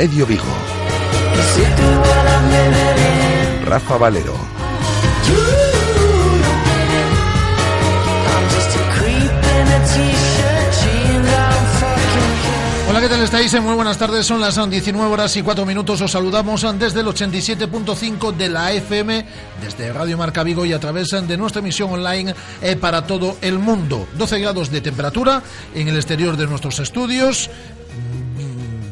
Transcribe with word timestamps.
Intermedio 0.00 0.26
Vigo. 0.26 0.44
Rafa 3.66 3.98
Valero. 3.98 4.34
Hola, 12.88 13.00
¿qué 13.02 13.08
tal 13.08 13.22
estáis? 13.22 13.60
Muy 13.60 13.74
buenas 13.74 13.98
tardes, 13.98 14.24
son 14.24 14.40
las 14.40 14.70
19 14.70 15.12
horas 15.12 15.36
y 15.36 15.42
4 15.42 15.66
minutos. 15.66 16.00
Os 16.00 16.10
saludamos 16.10 16.66
desde 16.78 17.00
el 17.00 17.06
87.5 17.06 18.34
de 18.34 18.48
la 18.48 18.72
FM, 18.72 19.26
desde 19.60 19.92
Radio 19.92 20.16
Marca 20.16 20.42
Vigo 20.42 20.64
y 20.64 20.72
a 20.72 20.80
través 20.80 21.10
de 21.10 21.36
nuestra 21.36 21.60
emisión 21.60 21.92
online 21.92 22.34
eh, 22.62 22.76
para 22.76 23.06
todo 23.06 23.36
el 23.42 23.58
mundo. 23.58 24.08
12 24.14 24.40
grados 24.40 24.70
de 24.70 24.80
temperatura 24.80 25.42
en 25.74 25.88
el 25.88 25.96
exterior 25.96 26.38
de 26.38 26.46
nuestros 26.46 26.78
estudios 26.78 27.50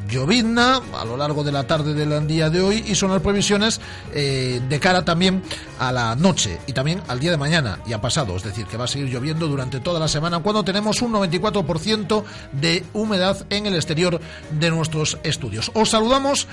llovizna 0.09 0.81
a 0.98 1.05
lo 1.05 1.17
largo 1.17 1.45
de 1.45 1.53
la 1.53 1.67
tarde 1.67 1.95
del 1.95 2.27
día 2.27 2.51
de 2.51 2.61
hoy 2.61 2.84
y 2.87 2.95
son 2.95 3.11
las 3.11 3.23
previsiones 3.23 3.81
eh, 4.14 4.61
de 4.69 4.81
cara 4.81 5.05
también 5.05 5.42
a 5.79 5.93
la 5.93 6.15
noche 6.15 6.59
y 6.67 6.73
también 6.73 7.03
al 7.09 7.21
día 7.21 7.31
de 7.31 7.37
mañana 7.37 7.81
y 7.87 7.93
a 7.93 8.01
pasado, 8.01 8.37
es 8.37 8.43
decir, 8.43 8.67
que 8.67 8.77
va 8.77 8.84
a 8.84 8.89
seguir 8.89 9.09
lloviendo 9.09 9.47
durante 9.47 9.81
toda 9.81 10.01
la 10.01 10.09
semana 10.09 10.41
cuando 10.41 10.65
tenemos 10.65 11.03
un 11.03 11.12
94% 11.12 12.25
de 12.53 12.85
humedad 12.93 13.47
en 13.51 13.67
el 13.67 13.75
exterior 13.75 14.20
de 14.59 14.70
nuestros 14.70 15.19
estudios. 15.23 15.70
Os 15.75 15.91
saludamos, 15.91 16.47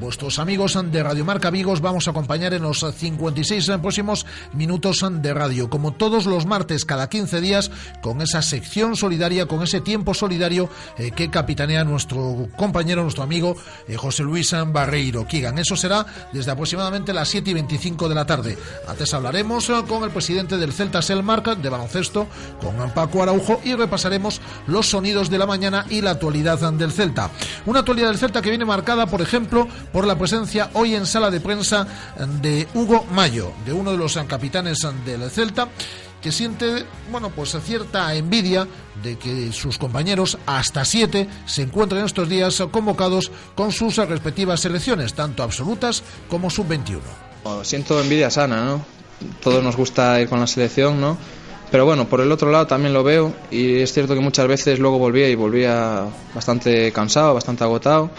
vuestros 0.00 0.38
amigos 0.38 0.78
de 0.82 1.02
Radio 1.02 1.24
Marca 1.24 1.50
Vigos, 1.50 1.80
vamos 1.80 2.06
a 2.06 2.10
acompañar 2.10 2.54
en 2.54 2.62
los 2.62 2.84
56 2.96 3.70
próximos 3.80 4.26
minutos 4.52 5.04
de 5.10 5.34
radio, 5.34 5.70
como 5.70 5.92
todos 5.92 6.26
los 6.26 6.46
martes 6.46 6.84
cada 6.84 7.08
15 7.08 7.40
días, 7.40 7.70
con 8.02 8.20
esa 8.20 8.42
sección 8.42 8.96
solidaria, 8.96 9.46
con 9.46 9.62
ese 9.62 9.80
tiempo 9.80 10.14
solidario 10.14 10.68
eh, 10.98 11.10
que 11.10 11.30
capitanea 11.30 11.84
nuestro 11.84 12.48
compañero 12.56 13.02
nuestro 13.02 13.22
amigo 13.22 13.56
eh, 13.88 13.96
José 13.96 14.22
Luis 14.22 14.54
Barreiro 14.66 15.26
Kigan. 15.26 15.58
Eso 15.58 15.76
será 15.76 16.04
desde 16.32 16.50
aproximadamente 16.50 17.12
las 17.12 17.28
7 17.28 17.50
y 17.50 17.54
25 17.54 18.08
de 18.08 18.14
la 18.14 18.26
tarde. 18.26 18.58
Antes 18.86 19.12
hablaremos 19.14 19.68
eh, 19.70 19.82
con 19.86 20.04
el 20.04 20.10
presidente 20.10 20.56
del 20.58 20.72
Celta 20.72 21.02
Selmark 21.02 21.56
de 21.56 21.68
baloncesto, 21.68 22.26
con 22.60 22.90
Paco 22.90 23.22
Araujo, 23.22 23.60
y 23.64 23.74
repasaremos 23.74 24.40
los 24.66 24.88
sonidos 24.88 25.30
de 25.30 25.38
la 25.38 25.46
mañana 25.46 25.86
y 25.88 26.00
la 26.00 26.12
actualidad 26.12 26.58
del 26.72 26.92
Celta. 26.92 27.30
Una 27.66 27.80
actualidad 27.80 28.08
del 28.08 28.18
Celta 28.18 28.42
que 28.42 28.50
viene 28.50 28.64
marcada, 28.64 29.06
por 29.06 29.22
ejemplo, 29.22 29.68
por 29.92 30.06
la 30.06 30.18
presencia 30.18 30.70
hoy 30.74 30.94
en 30.94 31.06
sala 31.06 31.30
de 31.30 31.40
prensa 31.40 31.86
de 32.40 32.68
Hugo 32.74 33.04
Mayo, 33.12 33.52
de 33.64 33.72
uno 33.72 33.92
de 33.92 33.98
los 33.98 34.16
capitanes 34.28 34.78
del 35.04 35.30
Celta 35.30 35.68
que 36.22 36.32
siente, 36.32 36.86
bueno, 37.10 37.30
pues 37.30 37.56
cierta 37.64 38.14
envidia 38.14 38.66
de 39.02 39.18
que 39.18 39.52
sus 39.52 39.76
compañeros, 39.76 40.38
hasta 40.46 40.84
siete, 40.84 41.28
se 41.46 41.62
encuentren 41.62 42.04
estos 42.04 42.28
días 42.28 42.62
convocados 42.70 43.30
con 43.56 43.72
sus 43.72 43.96
respectivas 43.96 44.60
selecciones, 44.60 45.14
tanto 45.14 45.42
absolutas 45.42 46.02
como 46.30 46.48
sub-21. 46.48 47.00
Siento 47.62 48.00
envidia 48.00 48.30
sana, 48.30 48.64
¿no? 48.64 48.84
Todos 49.42 49.62
nos 49.62 49.76
gusta 49.76 50.20
ir 50.20 50.28
con 50.28 50.40
la 50.40 50.46
selección, 50.46 51.00
¿no? 51.00 51.16
Pero 51.70 51.86
bueno, 51.86 52.06
por 52.06 52.20
el 52.20 52.30
otro 52.30 52.50
lado 52.50 52.66
también 52.66 52.92
lo 52.92 53.02
veo 53.02 53.32
y 53.50 53.78
es 53.78 53.94
cierto 53.94 54.14
que 54.14 54.20
muchas 54.20 54.46
veces 54.46 54.78
luego 54.78 54.98
volvía 54.98 55.30
y 55.30 55.34
volvía 55.34 56.04
bastante 56.34 56.92
cansado, 56.92 57.32
bastante 57.32 57.64
agotado 57.64 58.10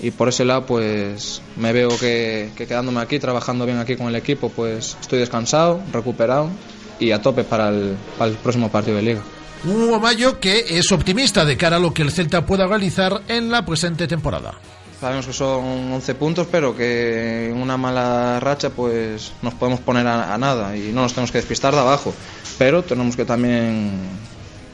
y 0.00 0.12
por 0.12 0.30
ese 0.30 0.46
lado 0.46 0.64
pues 0.64 1.42
me 1.56 1.74
veo 1.74 1.90
que, 1.98 2.52
que 2.56 2.66
quedándome 2.66 3.00
aquí, 3.00 3.18
trabajando 3.18 3.66
bien 3.66 3.78
aquí 3.78 3.96
con 3.96 4.06
el 4.06 4.16
equipo, 4.16 4.48
pues 4.48 4.96
estoy 4.98 5.18
descansado, 5.18 5.82
recuperado 5.92 6.48
y 6.98 7.10
a 7.10 7.20
tope 7.20 7.44
para 7.44 7.68
el, 7.68 7.96
próximo 8.42 8.70
partido 8.70 8.96
de 8.96 9.02
liga. 9.02 9.22
Hugo 9.64 10.00
Mayo 10.00 10.40
que 10.40 10.78
es 10.78 10.90
optimista 10.92 11.44
de 11.44 11.56
cara 11.56 11.76
a 11.76 11.80
lo 11.80 11.92
que 11.92 12.02
el 12.02 12.10
Celta 12.10 12.46
pueda 12.46 12.66
realizar 12.66 13.22
en 13.28 13.50
la 13.50 13.64
presente 13.64 14.06
temporada. 14.06 14.54
Sabemos 15.06 15.26
que 15.26 15.32
son 15.34 15.92
11 15.92 16.14
puntos, 16.16 16.48
pero 16.50 16.74
que 16.74 17.50
en 17.50 17.58
una 17.58 17.76
mala 17.76 18.40
racha 18.40 18.70
pues 18.70 19.30
nos 19.40 19.54
podemos 19.54 19.78
poner 19.78 20.04
a, 20.04 20.36
nada 20.36 20.76
y 20.76 20.90
no 20.92 21.02
nos 21.02 21.12
tenemos 21.12 21.30
que 21.30 21.38
despistar 21.38 21.72
de 21.72 21.78
abajo. 21.78 22.12
Pero 22.58 22.82
tenemos 22.82 23.14
que 23.14 23.24
también 23.24 23.92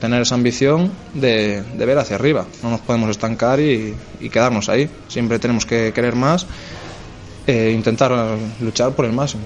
tener 0.00 0.22
esa 0.22 0.34
ambición 0.34 0.90
de, 1.12 1.62
ver 1.76 1.98
hacia 1.98 2.16
arriba. 2.16 2.46
No 2.62 2.70
nos 2.70 2.80
podemos 2.80 3.10
estancar 3.10 3.60
y, 3.60 3.94
quedarnos 4.32 4.70
ahí. 4.70 4.88
Siempre 5.06 5.38
tenemos 5.38 5.66
que 5.66 5.92
querer 5.92 6.14
más 6.14 6.46
e 7.46 7.72
intentar 7.72 8.38
luchar 8.58 8.92
por 8.92 9.04
el 9.04 9.12
máximo. 9.12 9.42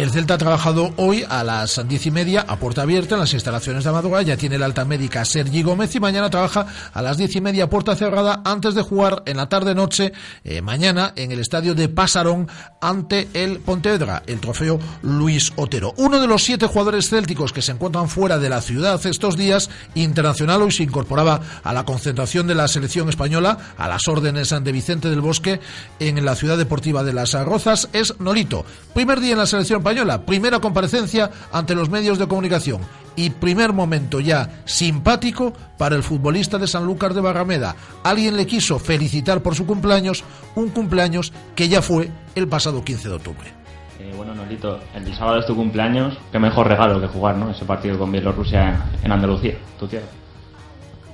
El 0.00 0.10
Celta 0.10 0.32
ha 0.32 0.38
trabajado 0.38 0.94
hoy 0.96 1.26
a 1.28 1.44
las 1.44 1.86
diez 1.86 2.06
y 2.06 2.10
media 2.10 2.46
a 2.48 2.56
puerta 2.56 2.80
abierta 2.80 3.16
en 3.16 3.20
las 3.20 3.34
instalaciones 3.34 3.84
de 3.84 3.90
Amadora. 3.90 4.22
Ya 4.22 4.38
tiene 4.38 4.56
la 4.56 4.64
alta 4.64 4.86
médica 4.86 5.26
Sergi 5.26 5.62
Gómez 5.62 5.94
y 5.94 6.00
mañana 6.00 6.30
trabaja 6.30 6.64
a 6.94 7.02
las 7.02 7.18
diez 7.18 7.36
y 7.36 7.42
media 7.42 7.64
a 7.64 7.68
puerta 7.68 7.94
cerrada 7.94 8.40
antes 8.46 8.74
de 8.74 8.80
jugar 8.80 9.22
en 9.26 9.36
la 9.36 9.50
tarde-noche 9.50 10.14
eh, 10.42 10.62
mañana 10.62 11.12
en 11.16 11.32
el 11.32 11.38
estadio 11.38 11.74
de 11.74 11.90
Pasarón 11.90 12.48
ante 12.80 13.28
el 13.34 13.58
Pontevedra, 13.58 14.22
el 14.26 14.40
trofeo 14.40 14.78
Luis 15.02 15.52
Otero. 15.56 15.92
Uno 15.98 16.18
de 16.18 16.26
los 16.26 16.44
siete 16.44 16.64
jugadores 16.64 17.10
célticos 17.10 17.52
que 17.52 17.60
se 17.60 17.72
encuentran 17.72 18.08
fuera 18.08 18.38
de 18.38 18.48
la 18.48 18.62
ciudad 18.62 19.04
estos 19.04 19.36
días, 19.36 19.68
internacional, 19.94 20.62
hoy 20.62 20.72
se 20.72 20.82
incorporaba 20.82 21.42
a 21.62 21.74
la 21.74 21.84
concentración 21.84 22.46
de 22.46 22.54
la 22.54 22.68
selección 22.68 23.10
española, 23.10 23.58
a 23.76 23.86
las 23.86 24.08
órdenes 24.08 24.48
de 24.48 24.72
Vicente 24.72 25.10
del 25.10 25.20
Bosque 25.20 25.60
en 25.98 26.24
la 26.24 26.36
ciudad 26.36 26.56
deportiva 26.56 27.04
de 27.04 27.12
Las 27.12 27.34
Rozas, 27.34 27.90
es 27.92 28.18
Nolito. 28.18 28.64
Primer 28.94 29.20
día 29.20 29.32
en 29.32 29.38
la 29.38 29.46
selección 29.46 29.80
española, 29.80 29.89
primera 30.24 30.60
comparecencia 30.60 31.30
ante 31.52 31.74
los 31.74 31.90
medios 31.90 32.18
de 32.18 32.28
comunicación 32.28 32.80
y 33.16 33.30
primer 33.30 33.72
momento 33.72 34.20
ya 34.20 34.62
simpático 34.64 35.52
para 35.76 35.96
el 35.96 36.02
futbolista 36.02 36.58
de 36.58 36.66
Sanlúcar 36.66 37.14
de 37.14 37.20
Barrameda. 37.20 37.74
Alguien 38.02 38.36
le 38.36 38.46
quiso 38.46 38.78
felicitar 38.78 39.42
por 39.42 39.54
su 39.54 39.66
cumpleaños, 39.66 40.24
un 40.54 40.70
cumpleaños 40.70 41.32
que 41.54 41.68
ya 41.68 41.82
fue 41.82 42.10
el 42.34 42.48
pasado 42.48 42.84
15 42.84 43.08
de 43.08 43.14
octubre. 43.14 43.52
Eh, 43.98 44.12
bueno, 44.16 44.34
Nolito, 44.34 44.80
el 44.94 45.14
sábado 45.14 45.40
es 45.40 45.46
tu 45.46 45.54
cumpleaños, 45.54 46.16
qué 46.32 46.38
mejor 46.38 46.68
regalo 46.68 47.00
que 47.00 47.08
jugar 47.08 47.36
¿no? 47.36 47.50
ese 47.50 47.64
partido 47.64 47.98
con 47.98 48.10
Bielorrusia 48.10 48.82
en, 49.02 49.12
Andalucía, 49.12 49.54
tu 49.78 49.86
tierra. 49.86 50.06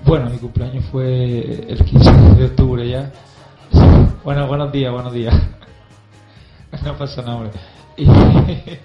Bueno, 0.04 0.30
mi 0.30 0.38
cumpleaños 0.38 0.84
fue 0.92 1.40
el 1.68 1.84
15 1.84 2.12
de 2.12 2.44
octubre 2.44 2.88
ya. 2.88 3.10
Bueno, 4.22 4.48
buenos 4.48 4.72
días, 4.72 4.92
buenos 4.92 5.12
días. 5.12 5.34
No 6.84 6.96
pasa 6.98 7.22
nada, 7.22 7.36
hombre. 7.36 7.52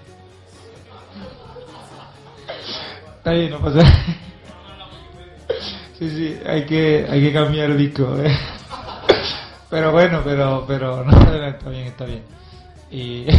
Está 3.18 3.32
bien, 3.32 3.50
no 3.50 3.60
pasa 3.60 3.82
Sí, 5.98 6.10
sí, 6.10 6.38
hay 6.46 6.64
que, 6.64 7.06
hay 7.08 7.20
que 7.20 7.32
cambiar 7.32 7.70
el 7.70 7.78
disco. 7.78 8.16
¿eh? 8.18 8.36
Pero 9.70 9.92
bueno, 9.92 10.22
pero, 10.24 10.64
pero 10.66 11.04
no, 11.04 11.12
está 11.46 11.70
bien, 11.70 11.86
está 11.86 12.04
bien. 12.04 12.22
Y... 12.90 13.26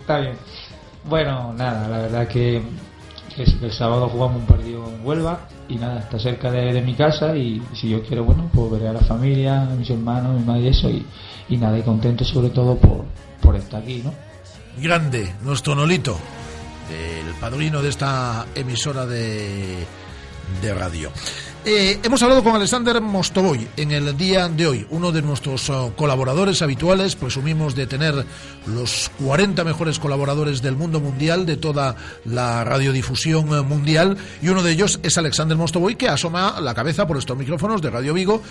Está 0.00 0.20
bien. 0.20 0.36
Bueno, 1.04 1.52
nada, 1.54 1.88
la 1.88 1.98
verdad 1.98 2.28
que, 2.28 2.62
que 3.34 3.42
el 3.42 3.72
sábado 3.72 4.08
jugamos 4.08 4.36
un 4.36 4.46
partido 4.46 4.86
en 4.88 5.04
Huelva 5.04 5.48
y 5.68 5.76
nada, 5.76 6.00
está 6.00 6.18
cerca 6.18 6.50
de, 6.50 6.80
mi 6.82 6.94
casa 6.94 7.36
y 7.36 7.62
si 7.74 7.88
yo 7.88 8.02
quiero, 8.02 8.24
bueno, 8.24 8.50
pues 8.52 8.70
veré 8.72 8.88
a 8.88 8.92
la 8.92 9.00
familia, 9.00 9.62
a 9.62 9.74
mis 9.74 9.90
hermanos, 9.90 10.36
a 10.36 10.38
mi 10.38 10.44
madre 10.44 10.60
y 10.62 10.68
eso, 10.68 10.88
y, 10.90 11.04
y 11.48 11.56
nada, 11.56 11.78
y 11.78 11.82
contento 11.82 12.24
sobre 12.24 12.50
todo 12.50 12.76
por, 12.76 13.04
por 13.40 13.56
estar 13.56 13.82
aquí, 13.82 14.02
¿no? 14.04 14.12
Grande, 14.78 15.34
nuestro 15.42 15.74
Nolito, 15.74 16.18
el 16.90 17.34
padrino 17.34 17.82
de 17.82 17.88
esta 17.88 18.46
emisora 18.54 19.06
de, 19.06 19.86
de 20.60 20.74
radio. 20.74 21.10
Eh, 21.68 21.98
hemos 22.04 22.22
hablado 22.22 22.44
con 22.44 22.54
Alexander 22.54 23.00
Mostovoy 23.00 23.66
en 23.76 23.90
el 23.90 24.16
día 24.16 24.48
de 24.48 24.68
hoy, 24.68 24.86
uno 24.90 25.10
de 25.10 25.20
nuestros 25.20 25.68
oh, 25.68 25.92
colaboradores 25.96 26.62
habituales, 26.62 27.16
presumimos 27.16 27.74
de 27.74 27.88
tener 27.88 28.24
los 28.66 29.10
40 29.24 29.64
mejores 29.64 29.98
colaboradores 29.98 30.62
del 30.62 30.76
mundo 30.76 31.00
mundial, 31.00 31.44
de 31.44 31.56
toda 31.56 31.96
la 32.24 32.62
radiodifusión 32.62 33.48
eh, 33.52 33.62
mundial, 33.62 34.16
y 34.40 34.48
uno 34.48 34.62
de 34.62 34.70
ellos 34.70 35.00
es 35.02 35.18
Alexander 35.18 35.58
Mostovoy, 35.58 35.96
que 35.96 36.08
asoma 36.08 36.60
la 36.60 36.72
cabeza 36.72 37.04
por 37.04 37.16
estos 37.16 37.36
micrófonos 37.36 37.82
de 37.82 37.90
Radio 37.90 38.14
Vigo, 38.14 38.42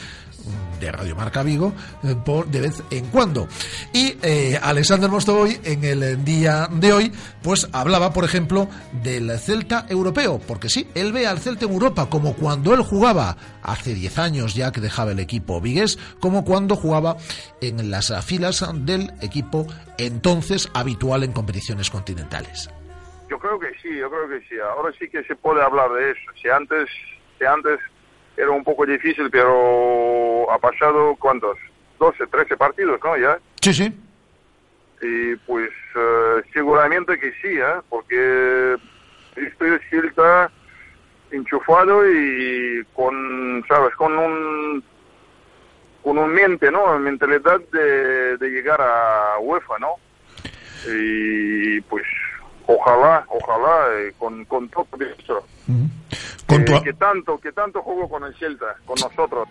de 0.79 0.91
Radio 0.91 1.15
Marca 1.15 1.43
Vigo, 1.43 1.73
eh, 2.03 2.15
por, 2.25 2.47
de 2.47 2.61
vez 2.61 2.83
en 2.91 3.05
cuando. 3.07 3.47
Y 3.93 4.15
Alexander 4.61 5.09
Mostovoy 5.09 5.59
en 5.63 5.83
el 5.83 6.23
día 6.23 6.67
de 6.71 6.93
hoy, 6.93 7.11
pues 7.41 7.67
hablaba, 7.73 8.13
por 8.13 8.23
ejemplo, 8.23 8.67
del 9.03 9.37
Celta 9.39 9.85
europeo, 9.89 10.39
porque 10.47 10.69
sí, 10.69 10.87
él 10.95 11.11
ve 11.11 11.27
al 11.27 11.39
Celta 11.39 11.65
en 11.65 11.71
Europa 11.71 12.09
como 12.09 12.35
cuando 12.35 12.73
él 12.73 12.81
jugaba 12.81 13.37
hace 13.63 13.93
10 13.93 14.19
años 14.19 14.55
ya 14.55 14.71
que 14.71 14.81
dejaba 14.81 15.11
el 15.11 15.19
equipo 15.19 15.61
vigués, 15.61 15.97
como 16.19 16.45
cuando 16.45 16.75
jugaba 16.75 17.17
en 17.61 17.91
las 17.91 18.13
filas 18.25 18.65
del 18.85 19.11
equipo 19.21 19.67
entonces 19.97 20.69
habitual 20.73 21.23
en 21.23 21.31
competiciones 21.31 21.89
continentales. 21.89 22.69
Yo 23.29 23.39
creo 23.39 23.59
que 23.59 23.71
sí, 23.81 23.97
yo 23.97 24.09
creo 24.09 24.29
que 24.29 24.39
sí. 24.47 24.55
Ahora 24.59 24.93
sí 24.99 25.09
que 25.09 25.23
se 25.23 25.35
puede 25.35 25.61
hablar 25.63 25.91
de 25.93 26.11
eso. 26.11 26.31
Si 26.41 26.47
antes, 26.47 26.89
si 27.39 27.45
antes 27.45 27.79
era 28.37 28.51
un 28.51 28.63
poco 28.63 28.85
difícil, 28.85 29.29
pero 29.29 30.49
ha 30.51 30.59
pasado 30.59 31.15
cuántos, 31.19 31.57
12, 31.99 32.27
13 32.27 32.57
partidos, 32.57 32.99
¿no? 33.03 33.17
Ya. 33.17 33.39
Sí, 33.61 33.73
sí. 33.73 33.93
Y 35.01 35.35
pues 35.47 35.69
eh, 35.95 36.41
seguramente 36.53 37.19
que 37.19 37.31
sí, 37.41 37.57
¿eh? 37.57 37.81
Porque 37.89 38.77
estoy 39.35 39.79
Silta 39.89 40.49
enchufado 41.31 42.09
y 42.09 42.85
con, 42.93 43.63
¿sabes? 43.67 43.93
Con 43.95 44.17
un 44.17 44.83
con 46.03 46.17
un 46.19 46.31
mente, 46.33 46.71
¿no? 46.71 46.99
Mentalidad 46.99 47.59
de, 47.71 48.37
de 48.37 48.49
llegar 48.49 48.79
a 48.79 49.39
UEFA, 49.39 49.79
¿no? 49.79 49.95
Y 50.87 51.81
pues 51.81 52.05
ojalá, 52.67 53.25
ojalá, 53.27 53.87
eh, 53.99 54.13
con, 54.17 54.45
con 54.45 54.69
todo 54.69 54.87
esto. 54.99 55.43
Que, 56.47 56.93
tanto, 56.93 57.37
que 57.39 57.51
tanto 57.51 57.81
juego 57.81 58.07
con 58.09 58.23
el 58.23 58.35
Celta, 58.37 58.75
con 58.85 58.95
nosotros. 59.01 59.47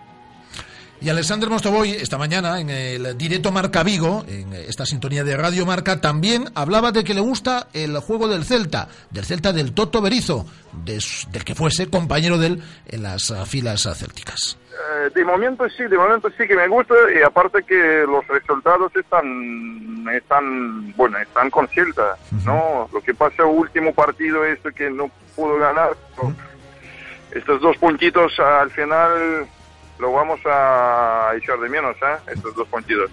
Y 1.00 1.11
Alexander 1.11 1.50
Mostovoy, 1.50 1.91
esta 1.91 2.17
mañana, 2.17 2.61
en 2.61 2.70
el 2.70 3.19
directo 3.19 3.52
Marca 3.52 3.82
Vigo, 3.82 4.25
en 4.26 4.55
esta 4.55 4.87
sintonía 4.87 5.23
de 5.23 5.37
Radio 5.37 5.67
Marca, 5.67 6.00
también 6.00 6.44
hablaba 6.55 6.93
de 6.93 7.05
que 7.05 7.12
le 7.12 7.20
gusta 7.20 7.67
el 7.75 7.99
juego 7.99 8.26
del 8.26 8.44
Celta, 8.44 8.88
del 9.11 9.25
Celta 9.25 9.52
del 9.52 9.75
Toto 9.75 10.00
Berizo, 10.00 10.46
del 10.73 11.44
que 11.44 11.55
fuese 11.55 11.91
compañero 11.91 12.38
de 12.38 12.46
él 12.46 12.62
en 12.87 13.02
las 13.02 13.35
filas 13.47 13.82
célticas. 13.82 14.56
Eh, 14.73 15.11
de 15.14 15.25
momento 15.25 15.69
sí, 15.69 15.85
de 15.85 15.97
momento 15.97 16.31
sí 16.38 16.47
que 16.49 16.56
me 16.56 16.69
gusta 16.69 16.94
y 17.14 17.23
aparte 17.23 17.62
que 17.64 18.05
los 18.08 18.26
resultados 18.26 18.94
están, 18.97 20.06
están 20.12 20.93
bueno, 20.97 21.19
están 21.19 21.50
con 21.50 21.69
Celta, 21.69 22.17
¿no? 22.47 22.88
Lo 22.93 23.00
que 23.02 23.14
pasa 23.14 23.44
último 23.44 23.93
partido 23.93 24.44
este 24.44 24.73
que 24.73 24.90
no 24.90 25.11
pudo 25.37 25.58
ganar, 25.58 25.90
estos 27.34 27.60
dos 27.60 27.76
puntitos 27.76 28.38
al 28.38 28.70
final 28.70 29.46
lo 29.98 30.12
vamos 30.12 30.40
a 30.46 31.32
echar 31.36 31.58
de 31.58 31.69
menos, 31.69 31.96
¿eh? 31.96 32.32
Estos 32.32 32.54
dos 32.54 32.66
puntitos. 32.69 33.10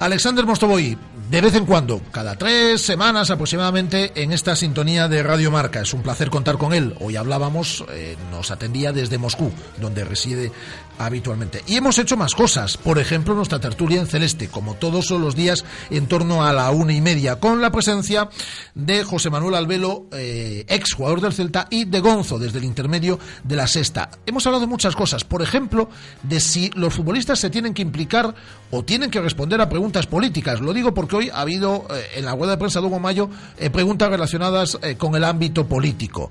Alexander 0.00 0.46
Mostovoy, 0.46 0.96
de 1.28 1.40
vez 1.40 1.56
en 1.56 1.66
cuando, 1.66 2.00
cada 2.12 2.36
tres 2.36 2.80
semanas 2.80 3.30
aproximadamente, 3.30 4.12
en 4.14 4.32
esta 4.32 4.54
sintonía 4.54 5.08
de 5.08 5.24
Radio 5.24 5.50
Marca. 5.50 5.80
Es 5.80 5.92
un 5.92 6.02
placer 6.02 6.30
contar 6.30 6.56
con 6.56 6.72
él. 6.72 6.94
Hoy 7.00 7.16
hablábamos, 7.16 7.84
eh, 7.90 8.16
nos 8.30 8.52
atendía 8.52 8.92
desde 8.92 9.18
Moscú, 9.18 9.50
donde 9.80 10.04
reside 10.04 10.52
habitualmente. 10.98 11.62
Y 11.66 11.76
hemos 11.76 11.98
hecho 11.98 12.16
más 12.16 12.36
cosas. 12.36 12.76
Por 12.76 13.00
ejemplo, 13.00 13.34
nuestra 13.34 13.58
tertulia 13.58 14.00
en 14.00 14.06
celeste, 14.06 14.48
como 14.48 14.74
todos 14.74 15.10
los 15.10 15.34
días, 15.34 15.64
en 15.90 16.06
torno 16.06 16.44
a 16.44 16.52
la 16.52 16.70
una 16.70 16.92
y 16.92 17.00
media, 17.00 17.40
con 17.40 17.60
la 17.60 17.72
presencia 17.72 18.28
de 18.76 19.02
José 19.02 19.30
Manuel 19.30 19.56
Albelo, 19.56 20.06
eh, 20.12 20.64
ex 20.68 20.94
jugador 20.94 21.20
del 21.20 21.32
Celta, 21.32 21.66
y 21.70 21.86
de 21.86 21.98
Gonzo, 21.98 22.38
desde 22.38 22.58
el 22.58 22.64
intermedio 22.64 23.18
de 23.42 23.56
la 23.56 23.66
sexta. 23.66 24.10
Hemos 24.26 24.46
hablado 24.46 24.62
de 24.62 24.68
muchas 24.68 24.94
cosas. 24.94 25.24
Por 25.24 25.42
ejemplo, 25.42 25.90
de 26.22 26.38
si 26.38 26.70
los 26.70 26.94
futbolistas 26.94 27.40
se 27.40 27.50
tienen 27.50 27.74
que 27.74 27.82
implicar 27.82 28.34
o 28.70 28.84
tienen 28.84 29.10
que 29.10 29.20
responder 29.20 29.60
a 29.60 29.68
preguntas 29.68 29.87
políticas. 30.06 30.60
Lo 30.60 30.72
digo 30.72 30.94
porque 30.94 31.16
hoy 31.16 31.30
ha 31.30 31.40
habido 31.40 31.86
eh, 31.90 32.04
en 32.16 32.24
la 32.24 32.34
web 32.34 32.50
de 32.50 32.56
prensa 32.56 32.80
de 32.80 32.86
Hugo 32.86 33.00
Mayo 33.00 33.30
eh, 33.58 33.70
preguntas 33.70 34.10
relacionadas 34.10 34.78
con 34.98 35.14
el 35.14 35.24
ámbito 35.24 35.66
político. 35.66 36.30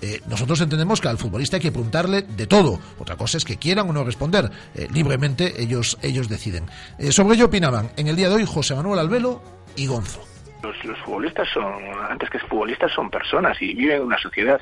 Eh, 0.00 0.20
nosotros 0.28 0.60
entendemos 0.60 1.00
que 1.00 1.08
al 1.08 1.18
futbolista 1.18 1.56
hay 1.56 1.62
que 1.62 1.72
preguntarle 1.72 2.22
de 2.22 2.46
todo. 2.46 2.78
Otra 2.98 3.16
cosa 3.16 3.36
es 3.38 3.44
que 3.44 3.56
quieran 3.56 3.88
o 3.90 3.92
no 3.92 4.04
responder. 4.04 4.50
Eh, 4.74 4.86
libremente 4.92 5.60
ellos, 5.60 5.98
ellos 6.02 6.28
deciden. 6.28 6.66
Eh, 6.98 7.12
sobre 7.12 7.34
ello 7.34 7.46
opinaban 7.46 7.90
en 7.96 8.06
el 8.06 8.16
día 8.16 8.28
de 8.28 8.36
hoy 8.36 8.44
José 8.46 8.74
Manuel 8.74 9.00
Albelo 9.00 9.42
y 9.76 9.86
Gonzo. 9.86 10.20
Los, 10.62 10.76
futbolistas 11.04 11.48
son, 11.52 11.72
antes 12.10 12.28
que 12.30 12.38
futbolistas, 12.40 12.92
son 12.92 13.10
personas 13.10 13.56
y 13.60 13.74
viven 13.74 13.98
en 13.98 14.02
una 14.02 14.18
sociedad. 14.18 14.60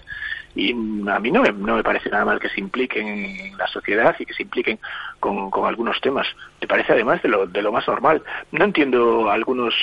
Y 0.56 0.72
a 0.72 1.20
mí 1.20 1.30
no 1.30 1.42
me, 1.42 1.52
no 1.52 1.76
me 1.76 1.84
parece 1.84 2.08
nada 2.08 2.24
mal 2.24 2.40
que 2.40 2.48
se 2.48 2.60
impliquen 2.60 3.06
en 3.06 3.58
la 3.58 3.66
sociedad 3.66 4.16
y 4.18 4.24
que 4.24 4.32
se 4.32 4.42
impliquen 4.42 4.78
con, 5.20 5.50
con 5.50 5.66
algunos 5.66 6.00
temas. 6.00 6.26
Me 6.60 6.66
parece 6.66 6.94
además 6.94 7.22
de 7.22 7.28
lo, 7.28 7.46
de 7.46 7.60
lo 7.60 7.70
más 7.70 7.86
normal. 7.86 8.22
No 8.52 8.64
entiendo 8.64 9.30
algunos 9.30 9.74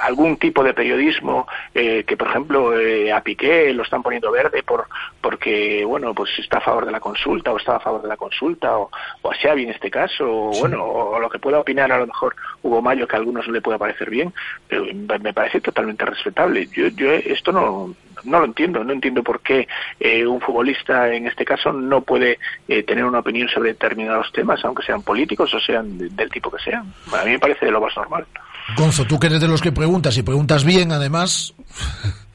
algún 0.00 0.36
tipo 0.36 0.62
de 0.62 0.74
periodismo 0.74 1.46
eh, 1.74 2.04
que, 2.04 2.16
por 2.16 2.28
ejemplo, 2.28 2.78
eh, 2.78 3.12
a 3.12 3.22
Piqué 3.22 3.72
lo 3.72 3.82
están 3.82 4.02
poniendo 4.02 4.30
verde 4.30 4.62
por 4.62 4.86
porque, 5.20 5.84
bueno, 5.84 6.14
pues 6.14 6.30
está 6.38 6.58
a 6.58 6.62
favor 6.62 6.86
de 6.86 6.92
la 6.92 7.00
consulta 7.00 7.52
o 7.52 7.58
está 7.58 7.76
a 7.76 7.80
favor 7.80 8.02
de 8.02 8.08
la 8.08 8.16
consulta 8.16 8.78
o, 8.78 8.90
o 9.22 9.30
a 9.30 9.34
Xavi 9.34 9.64
en 9.64 9.70
este 9.70 9.90
caso, 9.90 10.24
o, 10.24 10.50
bueno, 10.60 10.84
o, 10.84 11.18
lo 11.18 11.28
que 11.28 11.38
pueda 11.38 11.58
opinar 11.58 11.90
a 11.92 11.98
lo 11.98 12.06
mejor 12.06 12.36
Hugo 12.62 12.80
Mayo 12.80 13.06
que 13.06 13.16
a 13.16 13.18
algunos 13.18 13.46
no 13.46 13.52
le 13.52 13.60
pueda 13.60 13.78
parecer 13.78 14.10
bien, 14.10 14.32
pero 14.68 14.86
me 15.20 15.32
parece 15.32 15.60
totalmente 15.60 16.04
respetable. 16.04 16.68
Yo, 16.72 16.88
yo 16.88 17.12
esto 17.12 17.52
no, 17.52 17.94
no 18.24 18.38
lo 18.38 18.44
entiendo, 18.44 18.84
no 18.84 18.92
entiendo 18.92 19.22
por 19.22 19.40
qué 19.40 19.68
eh, 20.00 20.26
un 20.26 20.40
futbolista 20.40 21.12
en 21.12 21.26
este 21.26 21.44
caso 21.44 21.72
no 21.72 22.00
puede 22.02 22.38
tener 22.66 23.04
una 23.04 23.20
opinión 23.20 23.48
sobre 23.48 23.70
determinados 23.70 24.32
temas, 24.32 24.64
aunque 24.64 24.82
sean 24.82 25.02
políticos 25.02 25.52
o 25.54 25.60
sean 25.60 25.98
del 25.98 26.30
tipo 26.30 26.50
que 26.50 26.62
sean. 26.62 26.92
A 27.12 27.24
mí 27.24 27.32
me 27.32 27.38
parece 27.38 27.66
de 27.66 27.72
lo 27.72 27.80
más 27.80 27.96
normal. 27.96 28.26
Gonzo, 28.76 29.06
tú 29.06 29.18
que 29.18 29.28
eres 29.28 29.40
de 29.40 29.48
los 29.48 29.62
que 29.62 29.72
preguntas 29.72 30.16
y 30.16 30.22
preguntas 30.22 30.64
bien, 30.64 30.92
además. 30.92 31.54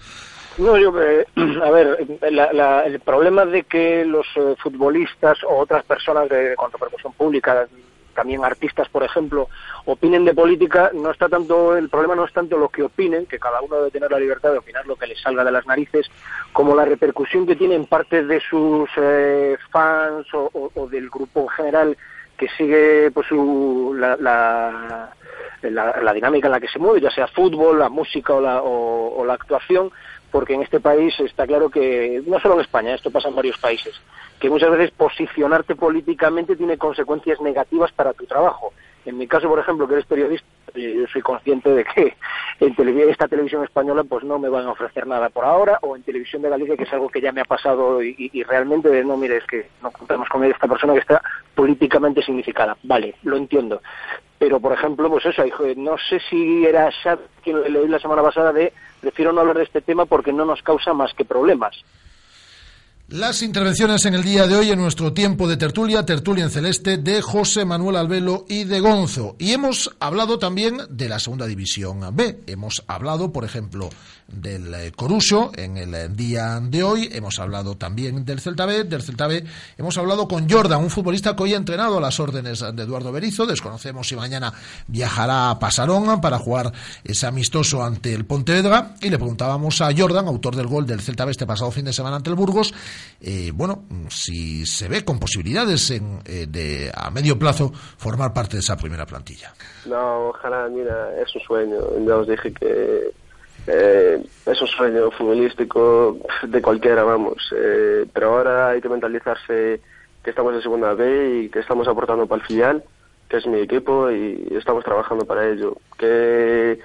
No, 0.57 0.77
yo, 0.77 0.93
eh, 1.01 1.25
a 1.35 1.71
ver, 1.71 2.05
el 2.21 2.99
problema 2.99 3.43
de 3.43 3.63
que 3.63 4.05
los 4.05 4.27
eh, 4.35 4.53
futbolistas 4.61 5.43
o 5.43 5.57
otras 5.57 5.83
personas 5.83 6.29
de, 6.29 6.53
con 6.55 6.71
repercusión 6.71 7.11
pública, 7.13 7.67
también 8.13 8.45
artistas, 8.45 8.87
por 8.89 9.03
ejemplo, 9.03 9.49
opinen 9.85 10.25
de 10.25 10.35
política, 10.35 10.91
no 10.93 11.09
está 11.09 11.27
tanto, 11.27 11.75
el 11.75 11.89
problema 11.89 12.15
no 12.15 12.25
es 12.25 12.33
tanto 12.33 12.57
lo 12.57 12.69
que 12.69 12.83
opinen, 12.83 13.25
que 13.25 13.39
cada 13.39 13.61
uno 13.61 13.77
debe 13.77 13.91
tener 13.91 14.11
la 14.11 14.19
libertad 14.19 14.51
de 14.51 14.59
opinar 14.59 14.85
lo 14.85 14.95
que 14.95 15.07
le 15.07 15.15
salga 15.15 15.43
de 15.43 15.51
las 15.51 15.65
narices, 15.65 16.09
como 16.51 16.75
la 16.75 16.85
repercusión 16.85 17.47
que 17.47 17.55
tiene 17.55 17.73
en 17.73 17.87
parte 17.87 18.23
de 18.23 18.39
sus 18.39 18.89
eh, 18.97 19.57
fans 19.71 20.27
o, 20.33 20.87
del 20.87 21.09
grupo 21.09 21.41
en 21.41 21.49
general 21.49 21.97
que 22.37 22.47
sigue 22.57 23.11
pues 23.11 23.27
su, 23.27 23.95
la 23.97 24.15
la, 24.17 25.13
dinámica 26.13 26.47
en 26.47 26.51
la 26.51 26.59
que 26.59 26.67
se 26.67 26.79
mueve, 26.79 27.01
ya 27.01 27.11
sea 27.11 27.27
fútbol, 27.27 27.79
la 27.79 27.89
música 27.89 28.33
o 28.33 28.41
la, 28.41 28.61
o, 28.61 29.23
la 29.25 29.33
actuación, 29.33 29.91
porque 30.31 30.53
en 30.53 30.63
este 30.63 30.79
país 30.79 31.17
está 31.19 31.45
claro 31.45 31.69
que, 31.69 32.21
no 32.25 32.39
solo 32.39 32.55
en 32.55 32.61
España, 32.61 32.95
esto 32.95 33.11
pasa 33.11 33.29
en 33.29 33.35
varios 33.35 33.57
países, 33.57 33.93
que 34.39 34.49
muchas 34.49 34.71
veces 34.71 34.91
posicionarte 34.91 35.75
políticamente 35.75 36.55
tiene 36.55 36.77
consecuencias 36.77 37.39
negativas 37.41 37.91
para 37.91 38.13
tu 38.13 38.25
trabajo. 38.25 38.73
En 39.05 39.17
mi 39.17 39.27
caso, 39.27 39.49
por 39.49 39.59
ejemplo, 39.59 39.87
que 39.87 39.95
eres 39.95 40.05
periodista, 40.05 40.47
eh, 40.75 40.95
yo 40.99 41.07
soy 41.07 41.21
consciente 41.21 41.69
de 41.69 41.83
que 41.83 42.15
en 42.59 43.09
esta 43.09 43.27
televisión 43.27 43.63
española 43.63 44.03
pues 44.03 44.23
no 44.23 44.39
me 44.39 44.49
van 44.49 44.65
a 44.65 44.71
ofrecer 44.71 45.05
nada 45.05 45.29
por 45.29 45.45
ahora, 45.45 45.79
o 45.81 45.95
en 45.95 46.03
televisión 46.03 46.41
de 46.41 46.49
Galicia, 46.49 46.77
que 46.77 46.83
es 46.83 46.93
algo 46.93 47.09
que 47.09 47.21
ya 47.21 47.31
me 47.31 47.41
ha 47.41 47.45
pasado 47.45 48.01
y, 48.01 48.43
realmente 48.43 49.03
no, 49.03 49.17
mire, 49.17 49.37
es 49.37 49.45
que 49.45 49.67
no 49.81 49.91
contamos 49.91 50.29
con 50.29 50.43
esta 50.43 50.67
persona 50.67 50.93
que 50.93 50.99
está 50.99 51.21
políticamente 51.55 52.21
significada. 52.21 52.77
Vale, 52.83 53.15
lo 53.23 53.37
entiendo. 53.37 53.81
Pero, 54.39 54.59
por 54.59 54.73
ejemplo, 54.73 55.09
pues 55.09 55.25
eso, 55.25 55.43
no 55.77 55.97
sé 55.97 56.19
si 56.29 56.65
era 56.65 56.89
quien 57.43 57.61
leí 57.71 57.87
la 57.87 57.99
semana 57.99 58.21
pasada 58.21 58.51
de 58.51 58.73
prefiero 58.99 59.31
no 59.33 59.41
hablar 59.41 59.57
de 59.57 59.63
este 59.63 59.81
tema 59.81 60.05
porque 60.05 60.33
no 60.33 60.45
nos 60.45 60.61
causa 60.63 60.93
más 60.93 61.13
que 61.13 61.25
problemas. 61.25 61.83
Las 63.13 63.43
intervenciones 63.43 64.07
en 64.07 64.15
el 64.15 64.23
día 64.23 64.47
de 64.47 64.55
hoy 64.55 64.71
en 64.71 64.79
nuestro 64.79 65.13
tiempo 65.13 65.47
de 65.47 65.55
tertulia, 65.55 66.03
tertulia 66.03 66.45
en 66.45 66.49
celeste, 66.49 66.97
de 66.97 67.21
José 67.21 67.63
Manuel 67.63 67.97
Albelo 67.97 68.43
y 68.49 68.63
de 68.63 68.79
Gonzo. 68.79 69.35
Y 69.37 69.51
hemos 69.51 69.95
hablado 69.99 70.39
también 70.39 70.79
de 70.89 71.09
la 71.09 71.19
segunda 71.19 71.45
división 71.45 71.99
B. 72.15 72.39
Hemos 72.47 72.83
hablado, 72.87 73.31
por 73.31 73.45
ejemplo, 73.45 73.91
del 74.33 74.73
eh, 74.73 74.91
Coruso 74.95 75.51
en 75.55 75.77
el 75.77 75.93
eh, 75.93 76.09
día 76.09 76.59
de 76.61 76.83
hoy. 76.83 77.09
Hemos 77.11 77.39
hablado 77.39 77.75
también 77.75 78.25
del 78.25 78.39
Celta 78.39 78.65
B. 78.65 78.83
Del 78.83 79.01
Celta 79.01 79.27
B 79.27 79.43
hemos 79.77 79.97
hablado 79.97 80.27
con 80.27 80.49
Jordan, 80.49 80.81
un 80.81 80.89
futbolista 80.89 81.35
que 81.35 81.43
hoy 81.43 81.53
ha 81.53 81.57
entrenado 81.57 81.97
a 81.97 82.01
las 82.01 82.19
órdenes 82.19 82.59
de 82.59 82.83
Eduardo 82.83 83.11
Berizo. 83.11 83.45
Desconocemos 83.45 84.07
si 84.07 84.15
mañana 84.15 84.53
viajará 84.87 85.49
a 85.49 85.59
Pasarón 85.59 86.21
para 86.21 86.39
jugar 86.39 86.71
ese 87.03 87.27
amistoso 87.27 87.83
ante 87.83 88.13
el 88.13 88.25
Pontevedra. 88.25 88.95
Y 89.01 89.09
le 89.09 89.17
preguntábamos 89.17 89.81
a 89.81 89.89
Jordan, 89.95 90.27
autor 90.27 90.55
del 90.55 90.67
gol 90.67 90.85
del 90.85 91.01
Celta 91.01 91.25
B 91.25 91.31
este 91.31 91.45
pasado 91.45 91.71
fin 91.71 91.85
de 91.85 91.93
semana 91.93 92.17
ante 92.17 92.29
el 92.29 92.35
Burgos, 92.35 92.73
eh, 93.21 93.51
bueno, 93.53 93.83
si 94.09 94.65
se 94.65 94.87
ve 94.87 95.03
con 95.03 95.19
posibilidades 95.19 95.91
en, 95.91 96.19
eh, 96.25 96.45
de 96.47 96.91
a 96.93 97.09
medio 97.09 97.37
plazo 97.37 97.71
formar 97.73 98.33
parte 98.33 98.57
de 98.57 98.61
esa 98.61 98.77
primera 98.77 99.05
plantilla. 99.05 99.53
No, 99.85 100.29
ojalá, 100.29 100.67
mira, 100.69 101.21
es 101.21 101.33
un 101.35 101.41
sueño. 101.41 101.77
Ya 102.05 102.17
os 102.17 102.27
dije 102.27 102.53
que 102.53 103.11
eh, 103.67 104.23
es 104.45 104.61
un 104.61 104.67
sueño 104.67 105.11
futbolístico 105.11 106.17
de 106.43 106.61
cualquiera, 106.61 107.03
vamos. 107.03 107.53
Eh, 107.55 108.05
pero 108.13 108.35
ahora 108.35 108.69
hay 108.69 108.81
que 108.81 108.89
mentalizarse 108.89 109.81
que 110.23 110.29
estamos 110.29 110.53
en 110.53 110.61
segunda 110.61 110.93
B 110.93 111.43
y 111.43 111.49
que 111.49 111.59
estamos 111.59 111.87
aportando 111.87 112.27
para 112.27 112.41
el 112.41 112.47
filial, 112.47 112.83
que 113.29 113.37
es 113.37 113.47
mi 113.47 113.59
equipo, 113.59 114.09
y 114.11 114.47
estamos 114.51 114.83
trabajando 114.83 115.25
para 115.25 115.47
ello. 115.49 115.77
Que, 115.97 116.79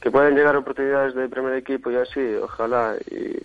que 0.00 0.10
pueden 0.10 0.36
llegar 0.36 0.56
oportunidades 0.56 1.14
de 1.14 1.28
primer 1.28 1.54
equipo 1.54 1.90
y 1.90 1.96
así, 1.96 2.34
ojalá. 2.42 2.94
Y, 3.10 3.40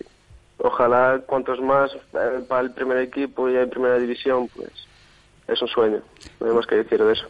ojalá 0.62 1.20
cuantos 1.26 1.60
más 1.60 1.92
eh, 2.14 2.44
para 2.48 2.62
el 2.62 2.70
primer 2.70 2.98
equipo 2.98 3.48
y 3.48 3.56
en 3.56 3.70
primera 3.70 3.98
división, 3.98 4.48
pues 4.54 4.70
es 5.48 5.60
un 5.60 5.68
sueño. 5.68 6.00
No 6.40 6.58
hay 6.58 6.66
que 6.66 6.76
decir 6.76 7.02
de 7.02 7.12
eso. 7.12 7.26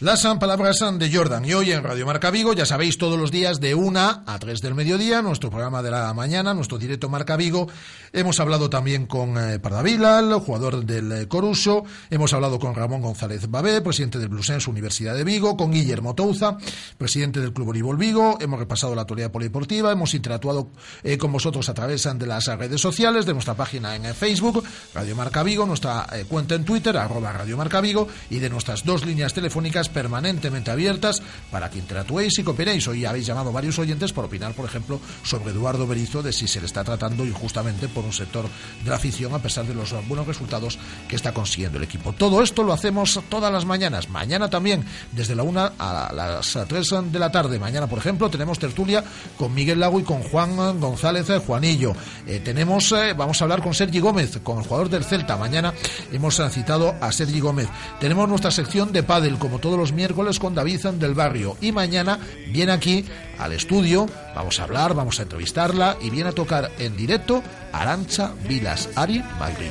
Las 0.00 0.26
palabras 0.40 0.84
de 0.98 1.12
Jordan. 1.12 1.44
Y 1.44 1.54
hoy 1.54 1.70
en 1.70 1.84
Radio 1.84 2.04
Marca 2.04 2.32
Vigo, 2.32 2.52
ya 2.52 2.66
sabéis, 2.66 2.98
todos 2.98 3.16
los 3.16 3.30
días 3.30 3.60
de 3.60 3.76
1 3.76 4.24
a 4.26 4.38
3 4.40 4.60
del 4.60 4.74
mediodía, 4.74 5.22
nuestro 5.22 5.50
programa 5.50 5.82
de 5.82 5.92
la 5.92 6.12
mañana, 6.12 6.52
nuestro 6.52 6.78
directo 6.78 7.08
Marca 7.08 7.36
Vigo. 7.36 7.68
Hemos 8.12 8.40
hablado 8.40 8.68
también 8.68 9.06
con 9.06 9.38
eh, 9.38 9.60
Pardavila, 9.60 10.18
el 10.18 10.34
jugador 10.34 10.84
del 10.84 11.12
eh, 11.12 11.28
Coruso. 11.28 11.84
Hemos 12.10 12.32
hablado 12.32 12.58
con 12.58 12.74
Ramón 12.74 13.02
González 13.02 13.48
Babé, 13.48 13.80
presidente 13.82 14.18
del 14.18 14.30
Blusens 14.30 14.66
Universidad 14.66 15.14
de 15.14 15.22
Vigo, 15.22 15.56
con 15.56 15.70
Guillermo 15.70 16.16
Touza, 16.16 16.58
presidente 16.98 17.40
del 17.40 17.52
Club 17.52 17.66
Voleibol 17.66 17.96
Vigo. 17.96 18.36
Hemos 18.40 18.58
repasado 18.58 18.96
la 18.96 19.02
actualidad 19.02 19.30
polideportiva, 19.30 19.92
hemos 19.92 20.12
interactuado 20.14 20.70
eh, 21.04 21.18
con 21.18 21.30
vosotros 21.30 21.68
a 21.68 21.74
través 21.74 22.02
de 22.02 22.26
las 22.26 22.46
redes 22.46 22.80
sociales, 22.80 23.26
de 23.26 23.32
nuestra 23.32 23.54
página 23.54 23.94
en 23.94 24.12
Facebook, 24.12 24.64
Radio 24.92 25.14
Marca 25.14 25.44
Vigo, 25.44 25.66
nuestra 25.66 26.08
eh, 26.12 26.24
cuenta 26.28 26.56
en 26.56 26.64
Twitter, 26.64 26.96
arroba 26.96 27.32
Radio 27.32 27.56
Marca 27.56 27.80
Vigo, 27.80 28.08
y 28.28 28.40
de 28.40 28.50
nuestras 28.50 28.84
dos 28.84 29.06
líneas 29.06 29.32
telefónicas 29.32 29.84
permanentemente 29.94 30.70
abiertas 30.70 31.22
para 31.50 31.70
que 31.70 31.78
interactuéis 31.78 32.38
y 32.38 32.42
cooperéis. 32.42 32.86
Hoy 32.88 33.06
habéis 33.06 33.24
llamado 33.24 33.52
varios 33.52 33.78
oyentes 33.78 34.12
por 34.12 34.26
opinar, 34.26 34.52
por 34.52 34.66
ejemplo, 34.66 35.00
sobre 35.22 35.52
Eduardo 35.52 35.86
Berizo, 35.86 36.22
de 36.22 36.32
si 36.32 36.46
se 36.46 36.60
le 36.60 36.66
está 36.66 36.84
tratando 36.84 37.24
injustamente 37.24 37.88
por 37.88 38.04
un 38.04 38.12
sector 38.12 38.46
de 38.82 38.90
la 38.90 38.96
afición, 38.96 39.32
a 39.32 39.38
pesar 39.38 39.64
de 39.64 39.74
los 39.74 39.94
buenos 40.06 40.26
resultados 40.26 40.78
que 41.08 41.16
está 41.16 41.32
consiguiendo 41.32 41.78
el 41.78 41.84
equipo. 41.84 42.12
Todo 42.12 42.42
esto 42.42 42.62
lo 42.62 42.74
hacemos 42.74 43.20
todas 43.30 43.52
las 43.52 43.64
mañanas. 43.64 44.10
Mañana 44.10 44.50
también, 44.50 44.84
desde 45.12 45.34
la 45.34 45.42
una 45.42 45.72
a 45.78 46.12
las 46.12 46.58
3 46.68 47.12
de 47.12 47.18
la 47.18 47.30
tarde. 47.30 47.58
Mañana, 47.58 47.86
por 47.86 47.98
ejemplo, 47.98 48.28
tenemos 48.28 48.58
tertulia 48.58 49.02
con 49.38 49.54
Miguel 49.54 49.80
Lago 49.80 50.00
y 50.00 50.02
con 50.02 50.22
Juan 50.22 50.80
González 50.80 51.28
Juanillo. 51.46 51.94
Eh, 52.26 52.40
tenemos, 52.40 52.90
eh, 52.92 53.14
vamos 53.16 53.40
a 53.40 53.44
hablar 53.44 53.62
con 53.62 53.72
Sergi 53.74 54.00
Gómez, 54.00 54.38
con 54.42 54.58
el 54.58 54.64
jugador 54.64 54.88
del 54.88 55.04
Celta. 55.04 55.36
Mañana 55.36 55.72
hemos 56.12 56.40
citado 56.50 56.94
a 57.00 57.12
Sergi 57.12 57.40
Gómez. 57.40 57.68
Tenemos 58.00 58.28
nuestra 58.28 58.50
sección 58.50 58.92
de 58.92 59.02
pádel, 59.02 59.38
como 59.38 59.58
los 59.78 59.92
miércoles, 59.92 60.38
con 60.38 60.54
David 60.54 60.80
del 60.94 61.14
Barrio. 61.14 61.56
Y 61.60 61.72
mañana 61.72 62.18
viene 62.48 62.72
aquí 62.72 63.04
al 63.38 63.52
estudio, 63.52 64.06
vamos 64.34 64.60
a 64.60 64.64
hablar, 64.64 64.94
vamos 64.94 65.18
a 65.20 65.22
entrevistarla 65.22 65.96
y 66.00 66.10
viene 66.10 66.30
a 66.30 66.32
tocar 66.32 66.70
en 66.78 66.96
directo 66.96 67.42
Arancha 67.72 68.32
Vilas 68.48 68.88
Ari 68.96 69.22
Madrid. 69.38 69.70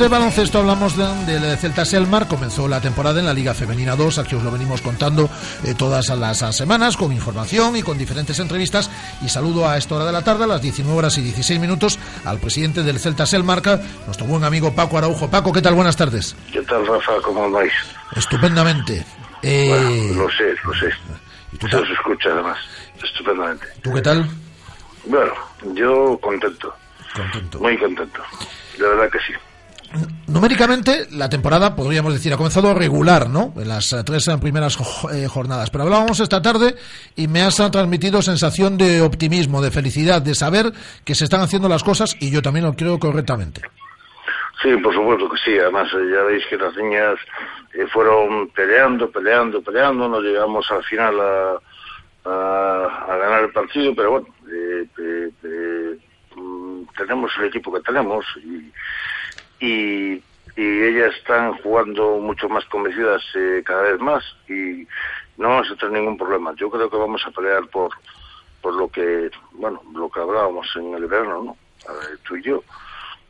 De 0.00 0.08
baloncesto, 0.08 0.58
hablamos 0.60 0.96
del 0.96 1.42
de 1.42 1.56
Celta 1.58 1.84
Selmar. 1.84 2.26
Comenzó 2.26 2.66
la 2.68 2.80
temporada 2.80 3.20
en 3.20 3.26
la 3.26 3.34
Liga 3.34 3.52
Femenina 3.52 3.96
2. 3.96 4.18
Aquí 4.18 4.34
os 4.34 4.42
lo 4.42 4.50
venimos 4.50 4.80
contando 4.80 5.28
eh, 5.62 5.74
todas 5.76 6.08
las 6.08 6.38
semanas 6.56 6.96
con 6.96 7.12
información 7.12 7.76
y 7.76 7.82
con 7.82 7.98
diferentes 7.98 8.38
entrevistas. 8.38 8.90
Y 9.22 9.28
saludo 9.28 9.68
a 9.68 9.76
esta 9.76 9.96
hora 9.96 10.06
de 10.06 10.12
la 10.12 10.24
tarde, 10.24 10.44
a 10.44 10.46
las 10.46 10.62
19 10.62 10.96
horas 10.96 11.18
y 11.18 11.22
16 11.22 11.60
minutos, 11.60 11.98
al 12.24 12.38
presidente 12.38 12.82
del 12.82 12.98
Celta 12.98 13.26
Selmar, 13.26 13.60
nuestro 14.06 14.26
buen 14.26 14.42
amigo 14.42 14.74
Paco 14.74 14.96
Araujo. 14.96 15.30
Paco, 15.30 15.52
¿qué 15.52 15.60
tal? 15.60 15.74
Buenas 15.74 15.98
tardes. 15.98 16.34
¿Qué 16.50 16.62
tal, 16.62 16.86
Rafa? 16.86 17.12
¿Cómo 17.22 17.50
vais? 17.50 17.72
Estupendamente. 18.16 19.04
Eh... 19.42 20.12
lo 20.14 20.30
sé, 20.30 20.54
lo 20.64 20.72
sé. 20.74 20.90
¿Y 21.52 21.58
tú 21.58 21.68
Se 21.68 21.76
os 21.76 21.90
escucha 21.90 22.30
además. 22.30 22.58
Estupendamente. 23.02 23.66
¿Tú 23.82 23.92
qué 23.92 24.00
tal? 24.00 24.26
Bueno, 25.04 25.32
yo 25.74 26.18
contento. 26.22 26.74
Contento. 27.14 27.58
Muy 27.58 27.76
contento. 27.76 28.22
De 28.78 28.88
verdad 28.88 29.10
que 29.10 29.18
sí. 29.18 29.34
Numéricamente, 30.28 31.08
la 31.10 31.28
temporada, 31.28 31.74
podríamos 31.74 32.12
decir, 32.12 32.32
ha 32.32 32.36
comenzado 32.36 32.72
regular, 32.74 33.28
¿no? 33.28 33.52
En 33.56 33.66
las 33.66 33.92
eh, 33.92 34.04
tres 34.04 34.30
primeras 34.40 34.78
eh, 35.12 35.26
jornadas. 35.26 35.70
Pero 35.70 35.84
hablábamos 35.84 36.20
esta 36.20 36.40
tarde 36.40 36.76
y 37.16 37.26
me 37.26 37.42
has 37.42 37.56
transmitido 37.56 38.22
sensación 38.22 38.78
de 38.78 39.02
optimismo, 39.02 39.60
de 39.60 39.72
felicidad, 39.72 40.22
de 40.22 40.36
saber 40.36 40.72
que 41.04 41.16
se 41.16 41.24
están 41.24 41.40
haciendo 41.40 41.68
las 41.68 41.82
cosas 41.82 42.16
y 42.20 42.30
yo 42.30 42.40
también 42.40 42.66
lo 42.66 42.74
creo 42.74 43.00
correctamente. 43.00 43.62
Sí, 44.62 44.76
por 44.76 44.94
supuesto 44.94 45.28
que 45.28 45.38
sí. 45.38 45.58
Además, 45.58 45.88
eh, 45.94 46.10
ya 46.12 46.22
veis 46.22 46.44
que 46.48 46.56
las 46.56 46.76
niñas 46.76 47.18
fueron 47.92 48.48
peleando, 48.50 49.10
peleando, 49.10 49.60
peleando. 49.60 50.08
No 50.08 50.20
llegamos 50.20 50.70
al 50.70 50.84
final 50.84 51.18
a, 51.18 51.58
a, 52.30 53.16
ganar 53.16 53.42
el 53.42 53.50
partido, 53.50 53.92
pero 53.96 54.10
bueno, 54.12 54.26
mm, 56.36 56.82
tenemos 56.96 57.32
el 57.40 57.46
equipo 57.46 57.72
que 57.72 57.80
tenemos 57.80 58.24
y 58.36 58.70
y, 59.60 60.22
ellas 60.56 61.14
están 61.16 61.54
jugando 61.58 62.18
mucho 62.18 62.48
más 62.48 62.64
convencidas 62.66 63.22
eh, 63.34 63.62
cada 63.64 63.82
vez 63.82 64.00
más 64.00 64.22
y 64.46 64.86
no 65.38 65.48
vamos 65.48 65.70
a 65.70 65.76
tener 65.76 66.00
ningún 66.00 66.18
problema. 66.18 66.52
Yo 66.56 66.68
creo 66.68 66.90
que 66.90 66.96
vamos 66.98 67.22
a 67.24 67.30
pelear 67.30 67.66
por 67.68 67.92
por 68.60 68.74
lo 68.74 68.88
que, 68.88 69.30
bueno, 69.52 69.80
lo 69.94 70.10
que 70.10 70.20
hablábamos 70.20 70.66
en 70.76 70.94
el 70.94 71.06
verano, 71.06 71.42
¿no? 71.42 71.56
Ver, 71.88 72.18
tú 72.26 72.36
y 72.36 72.42
yo, 72.42 72.62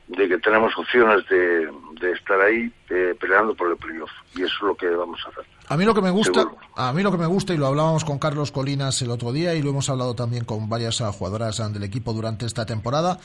de 0.08 0.28
que 0.28 0.38
tenemos 0.38 0.76
opciones 0.76 1.26
de, 1.28 1.70
de 2.00 2.12
estar 2.12 2.40
ahí 2.40 2.72
eh, 2.88 3.14
peleando 3.20 3.54
por 3.54 3.70
el 3.70 3.76
playoff. 3.76 4.10
Y 4.34 4.42
eso 4.42 4.54
es 4.54 4.62
lo 4.62 4.74
que 4.74 4.88
vamos 4.88 5.20
a 5.24 5.28
hacer. 5.28 5.44
A 5.68 5.76
mí 5.76 5.84
lo 5.84 5.94
que 5.94 6.02
me 6.02 6.10
gusta, 6.10 6.40
Seguro. 6.40 6.58
a 6.74 6.92
mí 6.92 7.02
lo 7.02 7.12
que 7.12 7.18
me 7.18 7.26
gusta 7.26 7.54
y 7.54 7.56
lo 7.56 7.68
hablábamos 7.68 8.04
con 8.04 8.18
Carlos 8.18 8.50
Colinas 8.50 9.00
el 9.02 9.10
otro 9.10 9.32
día 9.32 9.54
y 9.54 9.62
lo 9.62 9.70
hemos 9.70 9.88
hablado 9.88 10.14
también 10.14 10.44
con 10.44 10.68
varias 10.68 10.98
jugadoras 10.98 11.72
del 11.72 11.84
equipo 11.84 12.12
durante 12.12 12.44
esta 12.44 12.66
temporada, 12.66 13.20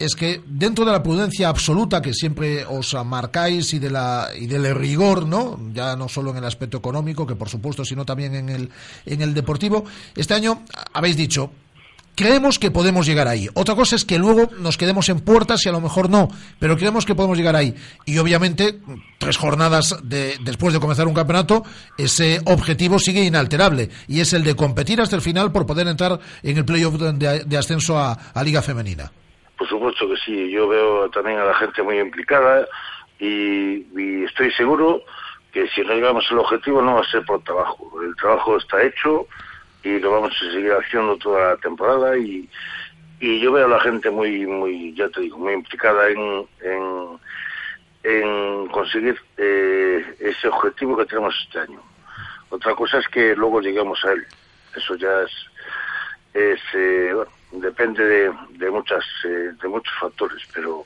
es 0.00 0.14
que 0.14 0.40
dentro 0.46 0.84
de 0.86 0.92
la 0.92 1.02
prudencia 1.02 1.48
absoluta 1.50 2.00
que 2.00 2.14
siempre 2.14 2.64
os 2.64 2.96
marcáis 3.04 3.74
y 3.74 3.78
de 3.78 3.90
la 3.90 4.28
y 4.34 4.46
del 4.46 4.74
rigor, 4.74 5.26
¿no? 5.26 5.60
Ya 5.74 5.94
no 5.94 6.08
solo 6.08 6.30
en 6.30 6.38
el 6.38 6.44
aspecto 6.44 6.78
económico, 6.78 7.26
que 7.26 7.36
por 7.36 7.50
supuesto, 7.50 7.84
sino 7.84 8.06
también 8.06 8.34
en 8.34 8.48
el 8.48 8.70
en 9.04 9.20
el 9.20 9.34
deportivo, 9.34 9.84
este 10.16 10.32
año 10.34 10.62
habéis 10.94 11.16
dicho 11.16 11.50
Creemos 12.14 12.58
que 12.58 12.70
podemos 12.70 13.06
llegar 13.06 13.28
ahí. 13.28 13.48
Otra 13.54 13.74
cosa 13.74 13.96
es 13.96 14.04
que 14.04 14.18
luego 14.18 14.50
nos 14.58 14.76
quedemos 14.76 15.08
en 15.08 15.20
puertas 15.20 15.64
y 15.64 15.70
a 15.70 15.72
lo 15.72 15.80
mejor 15.80 16.10
no, 16.10 16.28
pero 16.58 16.76
creemos 16.76 17.06
que 17.06 17.14
podemos 17.14 17.38
llegar 17.38 17.56
ahí. 17.56 17.74
Y 18.04 18.18
obviamente, 18.18 18.78
tres 19.18 19.38
jornadas 19.38 19.96
de, 20.02 20.36
después 20.44 20.74
de 20.74 20.80
comenzar 20.80 21.08
un 21.08 21.14
campeonato, 21.14 21.64
ese 21.96 22.42
objetivo 22.44 22.98
sigue 22.98 23.24
inalterable 23.24 23.88
y 24.06 24.20
es 24.20 24.34
el 24.34 24.44
de 24.44 24.54
competir 24.54 25.00
hasta 25.00 25.16
el 25.16 25.22
final 25.22 25.50
por 25.50 25.64
poder 25.64 25.86
entrar 25.86 26.20
en 26.42 26.58
el 26.58 26.66
playoff 26.66 27.00
de, 27.00 27.44
de 27.46 27.56
ascenso 27.56 27.98
a 27.98 28.18
Liga 28.44 28.60
Femenina. 28.60 29.10
Por 29.60 29.68
supuesto 29.68 30.08
que 30.08 30.16
sí, 30.16 30.50
yo 30.50 30.66
veo 30.68 31.10
también 31.10 31.38
a 31.38 31.44
la 31.44 31.52
gente 31.52 31.82
muy 31.82 31.98
implicada 31.98 32.66
y, 33.18 33.84
y 33.94 34.24
estoy 34.24 34.50
seguro 34.52 35.02
que 35.52 35.68
si 35.68 35.82
no 35.82 35.92
llegamos 35.92 36.24
al 36.30 36.38
objetivo 36.38 36.80
no 36.80 36.94
va 36.94 37.02
a 37.02 37.10
ser 37.10 37.26
por 37.26 37.44
trabajo. 37.44 37.92
El 38.02 38.16
trabajo 38.16 38.56
está 38.56 38.82
hecho 38.82 39.26
y 39.82 39.98
lo 39.98 40.12
vamos 40.12 40.32
a 40.34 40.50
seguir 40.50 40.72
haciendo 40.72 41.18
toda 41.18 41.50
la 41.50 41.56
temporada 41.58 42.16
y, 42.16 42.48
y 43.20 43.38
yo 43.40 43.52
veo 43.52 43.66
a 43.66 43.68
la 43.68 43.80
gente 43.80 44.08
muy, 44.08 44.46
muy, 44.46 44.94
ya 44.94 45.10
te 45.10 45.20
digo, 45.20 45.36
muy 45.36 45.52
implicada 45.52 46.08
en, 46.08 46.48
en, 46.62 47.20
en 48.04 48.66
conseguir 48.68 49.20
eh, 49.36 50.16
ese 50.20 50.48
objetivo 50.48 50.96
que 50.96 51.04
tenemos 51.04 51.34
este 51.44 51.58
año. 51.58 51.82
Otra 52.48 52.74
cosa 52.74 52.96
es 52.96 53.06
que 53.08 53.36
luego 53.36 53.60
lleguemos 53.60 54.02
a 54.06 54.12
él. 54.12 54.26
Eso 54.74 54.94
ya 54.94 55.20
es, 55.20 55.32
es 56.32 56.60
eh, 56.72 57.12
bueno, 57.14 57.30
depende 57.52 58.04
de, 58.04 58.32
de 58.50 58.70
muchas, 58.70 59.04
eh, 59.24 59.52
de 59.60 59.68
muchos 59.68 59.92
factores, 59.98 60.42
pero 60.52 60.84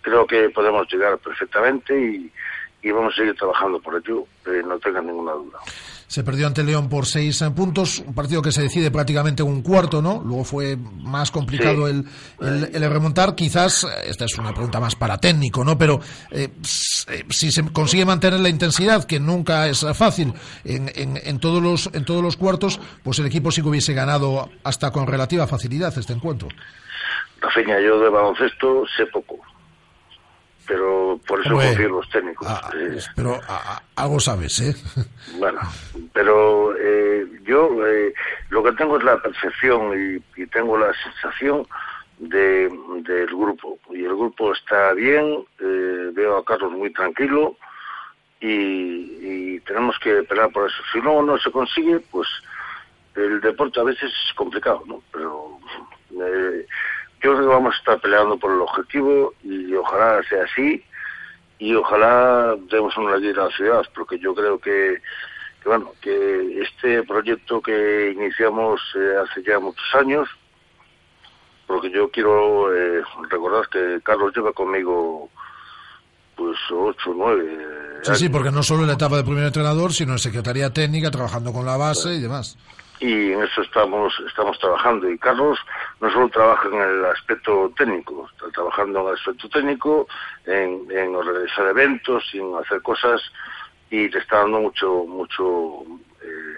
creo 0.00 0.26
que 0.26 0.50
podemos 0.50 0.90
llegar 0.92 1.18
perfectamente 1.18 1.98
y, 1.98 2.32
vamos 2.92 3.14
a 3.14 3.16
seguir 3.16 3.34
trabajando 3.34 3.80
por 3.80 3.96
ello, 3.96 4.26
eh, 4.46 4.62
no 4.64 4.78
tengan 4.78 5.06
ninguna 5.06 5.32
duda. 5.32 5.58
Se 6.08 6.22
perdió 6.22 6.46
ante 6.46 6.62
León 6.62 6.88
por 6.88 7.04
seis 7.04 7.42
eh, 7.42 7.50
puntos, 7.50 7.98
un 7.98 8.14
partido 8.14 8.40
que 8.40 8.52
se 8.52 8.62
decide 8.62 8.90
prácticamente 8.92 9.42
en 9.42 9.48
un 9.48 9.62
cuarto, 9.62 10.00
¿no? 10.00 10.22
Luego 10.24 10.44
fue 10.44 10.76
más 10.76 11.30
complicado 11.32 11.88
Sí. 11.88 12.04
el, 12.40 12.46
el- 12.46 12.82
el 12.84 12.90
remontar. 12.90 13.34
Quizás, 13.34 13.82
eh, 13.84 13.88
esta 14.06 14.24
es 14.24 14.38
una 14.38 14.52
pregunta 14.52 14.78
más 14.78 14.94
para 14.94 15.18
técnico, 15.18 15.64
¿no? 15.64 15.76
Pero 15.76 16.00
eh, 16.30 16.50
si 16.62 17.50
se 17.50 17.64
consigue 17.72 18.04
mantener 18.04 18.38
la 18.38 18.48
intensidad, 18.48 19.04
que 19.04 19.18
nunca 19.18 19.66
es 19.68 19.84
fácil, 19.94 20.32
en, 20.64 20.90
en- 20.94 21.20
en 21.22 21.38
todos 21.40 21.60
los, 21.62 21.90
en 21.92 22.04
todos 22.04 22.22
los 22.22 22.36
cuartos, 22.36 22.78
pues 23.02 23.18
el 23.18 23.26
equipo 23.26 23.50
sí 23.50 23.60
que 23.62 23.68
hubiese 23.68 23.92
ganado 23.92 24.48
hasta 24.62 24.92
con 24.92 25.06
relativa 25.08 25.46
facilidad 25.48 25.96
este 25.98 26.12
encuentro. 26.12 26.48
Rafinha, 27.40 27.80
yo 27.80 27.98
de 28.00 28.08
baloncesto 28.10 28.84
sé 28.96 29.06
poco, 29.06 29.38
pero 30.66 31.20
por 31.26 31.40
eso 31.40 31.50
confío 31.68 31.86
en 31.86 31.92
los 31.92 32.08
técnicos. 32.10 32.46
ah, 32.48 32.70
Eh, 32.74 32.98
Pero 33.14 33.34
a- 33.48 33.76
a- 33.76 33.82
algo 34.02 34.18
sabes, 34.20 34.58
¿eh? 34.60 34.74
Bueno, 35.38 35.60
pero 36.12 36.74
eh, 36.78 37.26
yo 37.44 37.86
eh, 37.86 38.12
lo 38.50 38.62
que 38.62 38.72
tengo 38.72 38.96
es 38.98 39.04
la 39.04 39.20
percepción 39.20 39.92
y, 40.36 40.40
y 40.42 40.46
tengo 40.46 40.78
la 40.78 40.92
sensación 41.02 41.66
de, 42.18 42.68
del 43.02 43.26
grupo. 43.26 43.78
Y 43.90 44.04
el 44.04 44.14
grupo 44.16 44.52
está 44.52 44.92
bien, 44.94 45.44
eh, 45.60 46.10
veo 46.14 46.38
a 46.38 46.44
Carlos 46.44 46.72
muy 46.72 46.92
tranquilo 46.92 47.56
y, 48.40 49.56
y 49.56 49.60
tenemos 49.60 49.98
que 49.98 50.22
pelear 50.22 50.50
por 50.50 50.68
eso. 50.70 50.82
Si 50.92 51.00
no, 51.00 51.22
no 51.22 51.38
se 51.38 51.50
consigue, 51.50 52.00
pues 52.10 52.28
el 53.14 53.40
deporte 53.40 53.80
a 53.80 53.84
veces 53.84 54.10
es 54.10 54.34
complicado, 54.34 54.82
¿no? 54.86 55.02
Pero 55.12 55.58
eh, 56.12 56.66
yo 57.26 57.34
creo 57.34 57.48
que 57.48 57.54
vamos 57.54 57.74
a 57.74 57.78
estar 57.78 58.00
peleando 58.00 58.38
por 58.38 58.52
el 58.52 58.60
objetivo 58.60 59.34
y 59.42 59.74
ojalá 59.74 60.22
sea 60.28 60.44
así 60.44 60.84
y 61.58 61.74
ojalá 61.74 62.54
demos 62.70 62.96
una 62.96 63.16
ayuda 63.16 63.42
a 63.42 63.46
la 63.46 63.56
ciudad, 63.56 63.82
porque 63.96 64.16
yo 64.20 64.32
creo 64.32 64.60
que, 64.60 65.02
que 65.60 65.68
bueno, 65.68 65.90
que 66.00 66.62
este 66.62 67.02
proyecto 67.02 67.60
que 67.60 68.12
iniciamos 68.12 68.80
eh, 68.94 69.14
hace 69.24 69.42
ya 69.42 69.58
muchos 69.58 69.92
años, 69.94 70.28
porque 71.66 71.90
yo 71.90 72.08
quiero 72.12 72.72
eh, 72.72 73.02
recordar 73.28 73.68
que 73.70 74.00
Carlos 74.04 74.32
lleva 74.36 74.52
conmigo 74.52 75.28
pues 76.36 76.56
ocho, 76.70 77.12
nueve. 77.16 77.58
Sí, 78.02 78.14
sí, 78.14 78.28
porque 78.28 78.52
no 78.52 78.62
solo 78.62 78.82
en 78.82 78.88
la 78.88 78.94
etapa 78.94 79.16
de 79.16 79.24
primer 79.24 79.46
entrenador, 79.46 79.92
sino 79.92 80.12
en 80.12 80.20
secretaría 80.20 80.72
técnica, 80.72 81.10
trabajando 81.10 81.52
con 81.52 81.66
la 81.66 81.76
base 81.76 82.14
y 82.14 82.20
demás. 82.20 82.56
Y 83.00 83.32
en 83.32 83.42
eso 83.42 83.62
estamos 83.62 84.14
estamos 84.26 84.58
trabajando. 84.58 85.10
Y 85.10 85.18
Carlos 85.18 85.58
no 86.00 86.10
solo 86.10 86.28
trabaja 86.28 86.68
en 86.68 86.80
el 86.80 87.04
aspecto 87.06 87.72
técnico 87.76 88.28
está 88.32 88.50
trabajando 88.50 89.00
en 89.00 89.06
el 89.08 89.14
aspecto 89.14 89.48
técnico 89.48 90.08
en, 90.46 90.86
en 90.90 91.14
organizar 91.14 91.66
eventos 91.68 92.24
en 92.32 92.54
hacer 92.56 92.82
cosas 92.82 93.20
y 93.90 94.08
le 94.08 94.18
está 94.18 94.38
dando 94.38 94.60
mucho 94.60 95.04
mucho 95.06 95.82
eh, 96.22 96.56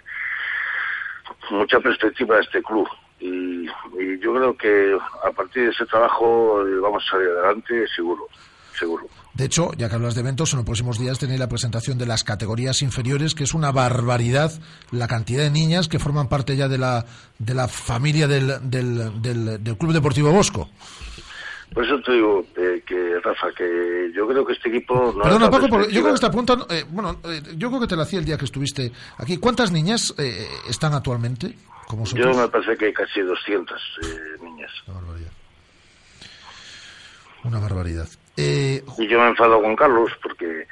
mucha 1.51 1.81
perspectiva 1.81 2.37
a 2.37 2.41
este 2.41 2.63
club. 2.63 2.89
Y, 3.21 3.67
y 3.99 4.19
yo 4.21 4.33
creo 4.35 4.57
que 4.57 4.97
a 5.25 5.33
partir 5.33 5.65
de 5.65 5.71
ese 5.71 5.87
trabajo 5.87 6.65
eh, 6.67 6.79
vamos 6.81 7.05
a 7.07 7.11
salir 7.11 7.29
adelante 7.31 7.87
seguro 7.89 8.29
seguro 8.79 9.07
De 9.35 9.45
hecho, 9.45 9.73
ya 9.77 9.89
que 9.89 9.95
hablas 9.95 10.15
de 10.15 10.21
eventos, 10.21 10.53
en 10.53 10.59
los 10.59 10.67
próximos 10.67 10.99
días 10.99 11.19
tenéis 11.19 11.41
la 11.41 11.49
presentación 11.49 11.99
de 11.99 12.07
las 12.07 12.25
categorías 12.25 12.83
inferiores, 12.83 13.35
que 13.35 13.45
es 13.45 13.55
una 13.55 13.73
barbaridad 13.73 14.53
la 14.91 15.09
cantidad 15.09 15.43
de 15.43 15.51
niñas 15.51 15.89
que 15.89 15.99
forman 15.99 16.29
parte 16.29 16.57
ya 16.57 16.69
de 16.69 16.79
la, 16.79 17.05
de 17.39 17.55
la 17.55 17.69
familia 17.69 18.27
del, 18.29 18.71
del, 18.71 19.21
del, 19.23 19.63
del 19.63 19.77
Club 19.77 19.93
Deportivo 19.93 20.31
Bosco. 20.31 20.69
por 21.75 21.85
eso 21.85 22.01
te 22.05 22.13
digo 22.13 22.45
eh, 22.57 22.83
que 22.87 23.21
Rafa 23.23 23.49
que 23.57 24.11
yo 24.15 24.27
creo 24.27 24.45
que 24.45 24.53
este 24.55 24.69
equipo 24.69 25.13
no 25.15 25.23
Perdona, 25.23 25.51
Paco, 25.51 25.69
porque 25.69 25.93
yo 25.93 26.01
creo 26.01 26.13
que 26.13 26.15
esta 26.15 26.31
pregunta, 26.31 26.57
eh, 26.71 26.85
bueno, 26.89 27.21
eh, 27.25 27.43
yo 27.57 27.69
creo 27.69 27.81
que 27.81 27.87
te 27.87 27.97
la 27.97 28.05
hacía 28.05 28.19
el 28.19 28.25
día 28.25 28.39
que 28.39 28.47
estuviste 28.47 28.93
aquí. 29.19 29.37
¿Cuántas 29.37 29.71
niñas 29.73 30.15
eh, 30.19 30.47
están 30.69 30.95
actualmente? 30.95 31.57
Como 31.89 32.05
Yo 32.05 32.35
me 32.35 32.49
parece 32.49 32.77
que 32.77 32.87
hay 32.87 32.93
casi 32.93 33.21
200 33.21 33.81
eh, 34.03 34.07
niñas. 34.43 34.71
Una 37.45 37.61
barbaridad. 37.61 38.09
Eh, 38.41 38.83
Y 38.99 39.07
yo 39.09 39.21
me 39.21 39.29
enfado 39.29 39.61
con 39.61 39.75
Carlos 39.75 40.11
porque, 40.23 40.67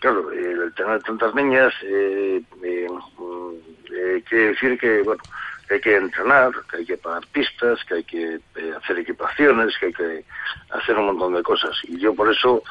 claro, 0.00 0.30
el 0.32 0.72
tener 0.74 1.02
tantas 1.02 1.34
niñas 1.34 1.72
eh, 1.84 2.40
eh, 2.64 2.86
mm, 3.18 3.50
eh, 3.94 4.22
quiere 4.28 4.44
decir 4.48 4.78
que, 4.78 5.02
bueno, 5.02 5.22
que 5.68 5.74
hay 5.74 5.80
que 5.80 5.96
entrenar, 5.96 6.50
que 6.70 6.78
hay 6.78 6.84
que 6.86 6.96
pagar 6.96 7.22
pistas, 7.32 7.78
que 7.86 7.94
hay 7.96 8.04
que 8.04 8.34
eh, 8.56 8.72
hacer 8.82 8.98
equipaciones, 8.98 9.74
que 9.78 9.86
hay 9.86 9.92
que 9.92 10.24
hacer 10.70 10.96
un 10.96 11.06
montón 11.06 11.34
de 11.34 11.42
cosas. 11.42 11.70
Y 11.84 11.98
yo 12.00 12.14
por 12.14 12.30
eso 12.32 12.62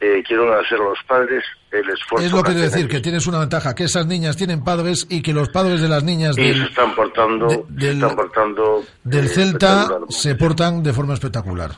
eh, 0.00 0.22
quiero 0.26 0.52
hacer 0.58 0.78
a 0.80 0.84
los 0.84 0.98
padres 1.06 1.44
el 1.70 1.88
esfuerzo. 1.88 2.26
es 2.26 2.32
lo 2.32 2.42
que 2.42 2.52
quiero 2.52 2.60
decir, 2.70 2.88
que 2.88 3.00
tienes 3.00 3.26
una 3.26 3.38
ventaja, 3.40 3.74
que 3.74 3.84
esas 3.84 4.06
niñas 4.06 4.36
tienen 4.36 4.64
padres 4.64 5.06
y 5.08 5.22
que 5.22 5.32
los 5.32 5.48
padres 5.50 5.80
de 5.80 5.88
las 5.88 6.02
niñas 6.02 6.36
Y 6.38 6.42
se 6.42 6.48
del, 6.48 6.62
están 6.64 6.94
portando, 6.94 7.46
de- 7.46 7.54
se 7.56 7.86
del- 7.86 7.94
están 8.02 8.16
portando 8.16 8.84
del 9.04 9.24
eh, 9.26 9.28
Celta 9.28 9.88
se 10.08 10.34
portan 10.34 10.82
de 10.82 10.92
forma 10.92 11.14
espectacular. 11.14 11.70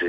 Sí, 0.00 0.06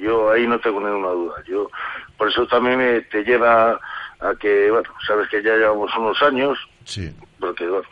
yo 0.00 0.30
ahí 0.30 0.46
no 0.46 0.58
tengo 0.58 0.80
ninguna 0.80 1.10
duda. 1.10 1.34
Yo 1.46 1.70
por 2.16 2.28
eso 2.28 2.46
también 2.46 2.78
me, 2.78 3.00
te 3.02 3.22
lleva 3.24 3.80
a 4.20 4.34
que, 4.38 4.70
bueno, 4.70 4.88
sabes 5.06 5.28
que 5.28 5.42
ya 5.42 5.54
llevamos 5.56 5.90
unos 5.96 6.20
años, 6.22 6.58
Sí. 6.84 7.14
porque 7.38 7.66
bueno, 7.66 7.86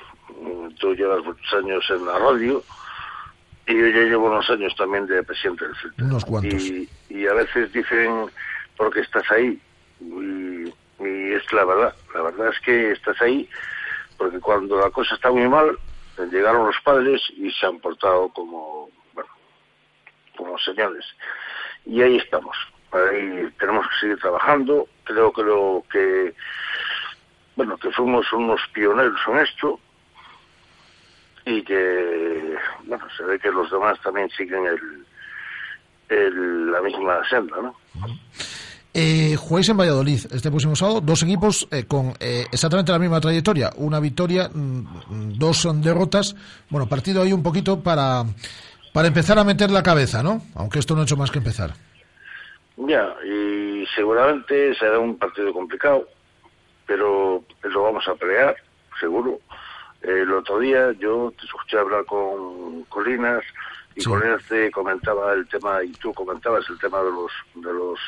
tú 0.78 0.94
llevas 0.94 1.24
muchos 1.24 1.52
años 1.54 1.84
en 1.90 2.04
la 2.06 2.18
radio 2.18 2.62
y 3.66 3.74
yo 3.78 3.86
ya 3.88 4.00
llevo 4.02 4.26
unos 4.28 4.48
años 4.50 4.74
también 4.76 5.06
de 5.06 5.22
presidente 5.22 5.66
del 5.66 5.76
Celta. 5.76 6.04
Unos 6.04 6.24
cuantos. 6.24 6.62
Y, 6.64 6.88
y 7.10 7.26
a 7.26 7.34
veces 7.34 7.72
dicen, 7.72 8.26
porque 8.76 9.00
estás 9.00 9.30
ahí? 9.30 9.60
Y, 10.00 10.68
y 11.04 11.32
es 11.32 11.52
la 11.52 11.64
verdad, 11.64 11.94
la 12.14 12.22
verdad 12.22 12.48
es 12.52 12.60
que 12.60 12.92
estás 12.92 13.20
ahí 13.22 13.48
porque 14.16 14.40
cuando 14.40 14.78
la 14.80 14.90
cosa 14.90 15.14
está 15.14 15.30
muy 15.30 15.48
mal, 15.48 15.78
llegaron 16.32 16.66
los 16.66 16.76
padres 16.82 17.22
y 17.36 17.50
se 17.52 17.66
han 17.66 17.78
portado 17.78 18.28
como, 18.30 18.90
bueno, 19.14 19.30
como 20.36 20.58
señales. 20.58 21.04
Y 21.88 22.02
ahí 22.02 22.16
estamos. 22.18 22.54
Ahí 22.92 23.48
tenemos 23.58 23.86
que 23.88 24.00
seguir 24.00 24.18
trabajando. 24.18 24.86
Creo 25.04 25.32
que 25.32 25.42
lo 25.42 25.82
que, 25.90 26.34
bueno, 27.56 27.76
que 27.78 27.90
fuimos 27.90 28.30
unos 28.32 28.60
pioneros 28.72 29.18
en 29.26 29.38
esto 29.38 29.80
y 31.46 31.62
que, 31.62 32.56
bueno, 32.84 33.06
se 33.16 33.24
ve 33.24 33.38
que 33.38 33.50
los 33.50 33.70
demás 33.70 33.98
también 34.02 34.28
siguen 34.30 34.66
el, 36.10 36.70
la 36.70 36.82
misma 36.82 37.26
senda, 37.28 37.56
¿no? 37.62 37.74
Eh, 38.92 39.36
jugáis 39.36 39.68
en 39.68 39.76
Valladolid 39.76 40.20
este 40.30 40.50
próximo 40.50 40.74
sábado, 40.74 41.00
dos 41.00 41.22
equipos 41.22 41.68
eh, 41.70 41.84
con 41.84 42.14
eh, 42.20 42.46
exactamente 42.50 42.90
la 42.90 42.98
misma 42.98 43.20
trayectoria, 43.20 43.70
una 43.76 44.00
victoria, 44.00 44.50
mm, 44.52 45.38
dos 45.38 45.68
derrotas. 45.80 46.34
Bueno, 46.68 46.88
partido 46.88 47.22
ahí 47.22 47.32
un 47.32 47.42
poquito 47.42 47.80
para, 47.80 48.24
para 48.92 49.08
empezar 49.08 49.38
a 49.38 49.44
meter 49.44 49.70
la 49.70 49.82
cabeza, 49.82 50.22
¿no? 50.22 50.42
Aunque 50.54 50.78
esto 50.78 50.94
no 50.94 51.00
ha 51.00 51.04
hecho 51.04 51.16
más 51.16 51.30
que 51.30 51.38
empezar. 51.38 51.72
Ya, 52.76 53.14
y 53.24 53.84
seguramente 53.94 54.74
será 54.76 54.98
un 54.98 55.18
partido 55.18 55.52
complicado, 55.52 56.08
pero 56.86 57.42
lo 57.62 57.82
vamos 57.82 58.06
a 58.06 58.14
pelear, 58.14 58.56
seguro. 59.00 59.40
El 60.00 60.32
otro 60.32 60.60
día 60.60 60.92
yo 60.92 61.32
te 61.38 61.44
escuché 61.44 61.78
hablar 61.78 62.04
con 62.04 62.84
Colinas 62.84 63.42
y 63.96 64.04
Colinas 64.04 64.44
te 64.48 64.70
comentaba 64.70 65.32
el 65.32 65.48
tema, 65.48 65.82
y 65.82 65.90
tú 65.92 66.14
comentabas 66.14 66.64
el 66.70 66.78
tema 66.78 67.02
de 67.02 67.10
los, 67.10 67.32
de 67.56 67.72
los 67.72 67.98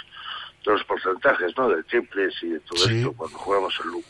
de 0.64 0.72
los 0.72 0.84
porcentajes, 0.84 1.56
¿no? 1.56 1.68
De 1.68 1.82
triples 1.84 2.34
y 2.42 2.50
de 2.50 2.60
todo 2.60 2.88
esto 2.88 3.12
cuando 3.16 3.38
jugamos 3.38 3.80
el 3.82 3.90
Lugo. 3.90 4.08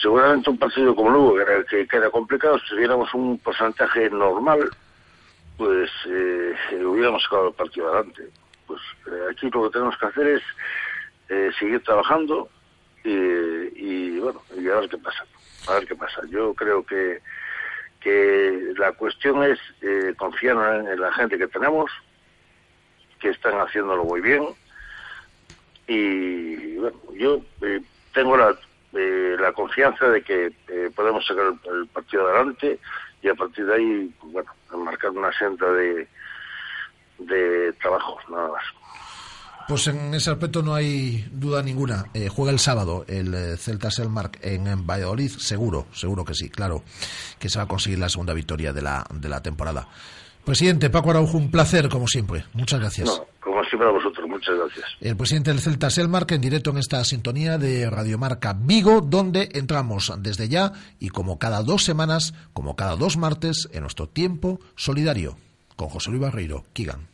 Seguramente 0.00 0.50
un 0.50 0.58
partido 0.58 0.94
como 0.94 1.10
Lugo, 1.10 1.36
que, 1.36 1.42
era, 1.42 1.64
que 1.64 1.88
queda 1.88 2.10
complicado, 2.10 2.58
si 2.60 2.68
tuviéramos 2.68 3.12
un 3.14 3.38
porcentaje 3.38 4.08
normal, 4.10 4.70
pues 5.58 5.90
eh, 6.06 6.54
hubiéramos 6.84 7.22
sacado 7.24 7.48
el 7.48 7.54
partido 7.54 7.92
adelante. 7.92 8.28
Pues 8.66 8.80
eh, 9.08 9.26
aquí 9.30 9.50
lo 9.50 9.64
que 9.64 9.70
tenemos 9.70 9.98
que 9.98 10.06
hacer 10.06 10.26
es 10.28 10.42
eh, 11.28 11.50
seguir 11.58 11.82
trabajando 11.82 12.48
y, 13.04 13.10
y, 13.10 14.18
bueno, 14.20 14.40
y 14.56 14.68
a 14.68 14.76
ver 14.76 14.88
qué 14.88 14.98
pasa. 14.98 15.26
A 15.66 15.74
ver 15.74 15.86
qué 15.86 15.96
pasa. 15.96 16.22
Yo 16.30 16.54
creo 16.54 16.86
que 16.86 17.20
que 18.00 18.74
la 18.76 18.92
cuestión 18.92 19.42
es 19.42 19.58
eh, 19.82 20.14
confiar 20.16 20.86
en, 20.86 21.00
la 21.00 21.12
gente 21.12 21.36
que 21.36 21.48
tenemos, 21.48 21.90
que 23.18 23.30
están 23.30 23.58
haciéndolo 23.60 24.04
muy 24.04 24.20
bien, 24.20 24.46
y 25.88 26.76
bueno, 26.76 26.96
yo 27.14 27.40
tengo 28.14 28.36
la, 28.36 28.56
eh, 28.92 29.36
la 29.40 29.52
confianza 29.52 30.08
de 30.08 30.22
que 30.22 30.52
podemos 30.94 31.26
sacar 31.26 31.52
el, 31.64 31.86
partido 31.88 32.28
adelante 32.28 32.78
y 33.22 33.28
a 33.28 33.34
partir 33.34 33.66
de 33.66 33.74
ahí, 33.74 34.14
bueno, 34.22 34.50
marcar 34.76 35.10
una 35.10 35.32
senda 35.38 35.70
de, 35.72 36.08
de 37.18 37.72
trabajo, 37.80 38.18
nada 38.30 38.48
más. 38.48 38.62
Pues 39.68 39.86
en 39.88 40.14
ese 40.14 40.30
aspecto 40.30 40.62
no 40.62 40.74
hay 40.74 41.28
duda 41.30 41.62
ninguna. 41.62 42.06
Eh, 42.14 42.30
juega 42.30 42.52
el 42.52 42.58
sábado 42.58 43.04
el 43.06 43.34
eh, 43.34 43.56
Celta 43.58 43.90
Selmark 43.90 44.38
en, 44.40 44.66
en, 44.66 44.86
Valladolid, 44.86 45.30
seguro, 45.30 45.88
seguro 45.92 46.24
que 46.24 46.32
sí, 46.32 46.48
claro, 46.48 46.84
que 47.38 47.50
se 47.50 47.58
va 47.58 47.64
a 47.64 47.68
conseguir 47.68 47.98
la 47.98 48.08
segunda 48.08 48.32
victoria 48.32 48.72
de 48.72 48.80
la, 48.80 49.04
de 49.12 49.28
la 49.28 49.42
temporada. 49.42 49.86
Presidente 50.48 50.88
Paco 50.88 51.10
Araujo, 51.10 51.36
un 51.36 51.50
placer 51.50 51.90
como 51.90 52.08
siempre. 52.08 52.42
Muchas 52.54 52.80
gracias. 52.80 53.06
No, 53.06 53.26
como 53.38 53.62
siempre 53.64 53.86
a 53.86 53.92
vosotros, 53.92 54.26
muchas 54.26 54.56
gracias. 54.56 54.86
El 54.98 55.14
presidente 55.14 55.50
del 55.50 55.60
Celta 55.60 55.90
Selmark 55.90 56.32
en 56.32 56.40
directo 56.40 56.70
en 56.70 56.78
esta 56.78 57.04
sintonía 57.04 57.58
de 57.58 57.90
Radiomarca 57.90 58.56
Vigo, 58.58 59.02
donde 59.02 59.50
entramos 59.52 60.10
desde 60.20 60.48
ya 60.48 60.72
y 60.98 61.10
como 61.10 61.38
cada 61.38 61.62
dos 61.62 61.84
semanas, 61.84 62.32
como 62.54 62.76
cada 62.76 62.96
dos 62.96 63.18
martes, 63.18 63.68
en 63.72 63.82
nuestro 63.82 64.08
tiempo 64.08 64.58
solidario 64.74 65.36
con 65.76 65.90
José 65.90 66.08
Luis 66.08 66.22
Barreiro, 66.22 66.64
Kigan. 66.72 67.08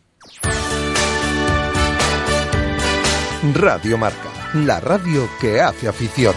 Radio 3.52 3.98
Marca, 3.98 4.30
la 4.54 4.78
radio 4.78 5.28
que 5.40 5.60
hace 5.60 5.88
afición. 5.88 6.36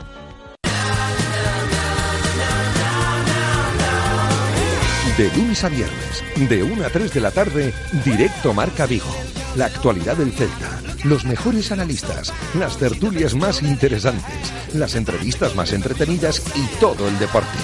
De 5.21 5.29
lunes 5.37 5.63
a 5.63 5.69
viernes, 5.69 6.23
de 6.49 6.63
1 6.63 6.83
a 6.83 6.89
3 6.89 7.13
de 7.13 7.21
la 7.21 7.29
tarde, 7.29 7.71
directo 8.03 8.55
Marca 8.55 8.87
Vigo. 8.87 9.15
La 9.55 9.67
actualidad 9.67 10.17
del 10.17 10.31
Celta, 10.31 10.81
los 11.03 11.25
mejores 11.25 11.71
analistas, 11.71 12.33
las 12.55 12.75
tertulias 12.77 13.35
más 13.35 13.61
interesantes, 13.61 14.51
las 14.73 14.95
entrevistas 14.95 15.55
más 15.55 15.73
entretenidas 15.73 16.41
y 16.55 16.65
todo 16.79 17.07
el 17.07 17.19
deporte. 17.19 17.59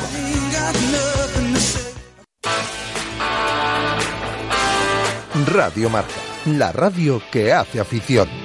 Radio 5.46 5.92
Marca, 5.92 6.10
la 6.48 6.72
radio 6.72 7.22
que 7.32 7.54
hace 7.54 7.80
afición. 7.80 8.45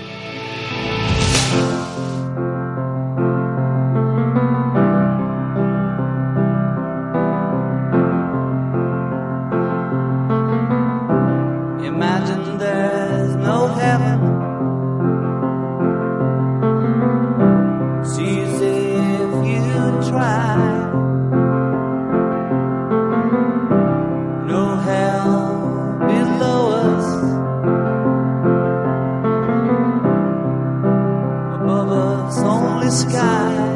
Barreiro 32.90 33.69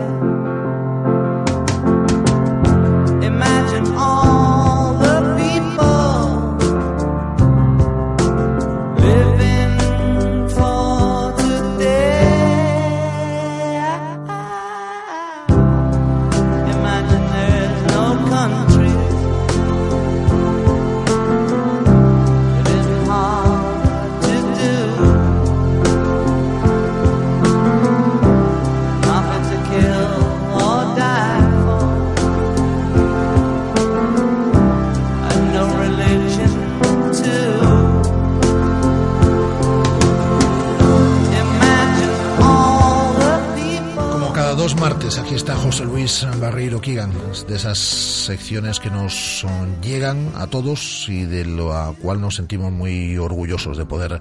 esas 47.64 47.78
secciones 47.78 48.78
que 48.78 48.90
nos 48.90 49.46
llegan 49.82 50.32
a 50.34 50.48
todos 50.48 51.06
y 51.08 51.24
de 51.24 51.46
lo 51.46 51.96
cual 51.98 52.20
nos 52.20 52.34
sentimos 52.34 52.70
muy 52.70 53.16
orgullosos 53.16 53.78
de 53.78 53.86
poder 53.86 54.20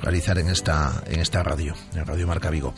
realizar 0.00 0.38
en 0.38 0.46
esta, 0.46 1.02
en 1.08 1.18
esta 1.18 1.42
radio, 1.42 1.74
en 1.92 2.06
Radio 2.06 2.28
Marca 2.28 2.50
Vigo. 2.50 2.72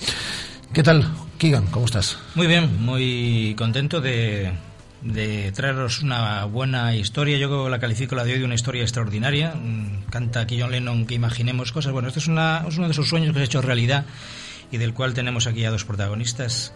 ¿Qué 0.72 0.82
tal, 0.82 1.06
Kigan? 1.36 1.66
¿Cómo 1.66 1.84
estás? 1.84 2.16
Muy 2.34 2.46
bien, 2.46 2.82
muy 2.82 3.54
contento 3.58 4.00
de, 4.00 4.54
de 5.02 5.52
traeros 5.52 6.00
una 6.00 6.46
buena 6.46 6.96
historia. 6.96 7.36
Yo 7.36 7.68
la 7.68 7.78
califico 7.78 8.14
la 8.14 8.24
de 8.24 8.32
hoy 8.32 8.38
de 8.38 8.46
una 8.46 8.54
historia 8.54 8.80
extraordinaria. 8.80 9.54
Mm, 9.54 10.04
canta 10.08 10.40
aquí 10.40 10.58
John 10.58 10.70
Lennon 10.70 11.04
que 11.04 11.12
imaginemos 11.12 11.72
cosas. 11.72 11.92
Bueno, 11.92 12.08
este 12.08 12.20
es, 12.20 12.28
una, 12.28 12.64
es 12.66 12.78
uno 12.78 12.86
de 12.86 12.92
esos 12.92 13.06
sueños 13.06 13.34
que 13.34 13.40
se 13.40 13.42
ha 13.42 13.44
hecho 13.44 13.60
realidad 13.60 14.06
y 14.72 14.78
del 14.78 14.94
cual 14.94 15.12
tenemos 15.12 15.46
aquí 15.46 15.66
a 15.66 15.70
dos 15.70 15.84
protagonistas. 15.84 16.72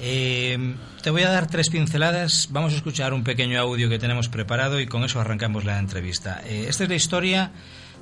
Eh, 0.00 0.74
te 1.02 1.10
voy 1.10 1.22
a 1.22 1.30
dar 1.30 1.46
tres 1.46 1.70
pinceladas. 1.70 2.48
Vamos 2.50 2.72
a 2.72 2.76
escuchar 2.76 3.12
un 3.12 3.24
pequeño 3.24 3.60
audio 3.60 3.88
que 3.88 3.98
tenemos 3.98 4.28
preparado 4.28 4.80
y 4.80 4.86
con 4.86 5.04
eso 5.04 5.20
arrancamos 5.20 5.64
la 5.64 5.78
entrevista. 5.78 6.42
Eh, 6.46 6.66
esta 6.68 6.84
es 6.84 6.88
la 6.88 6.96
historia 6.96 7.52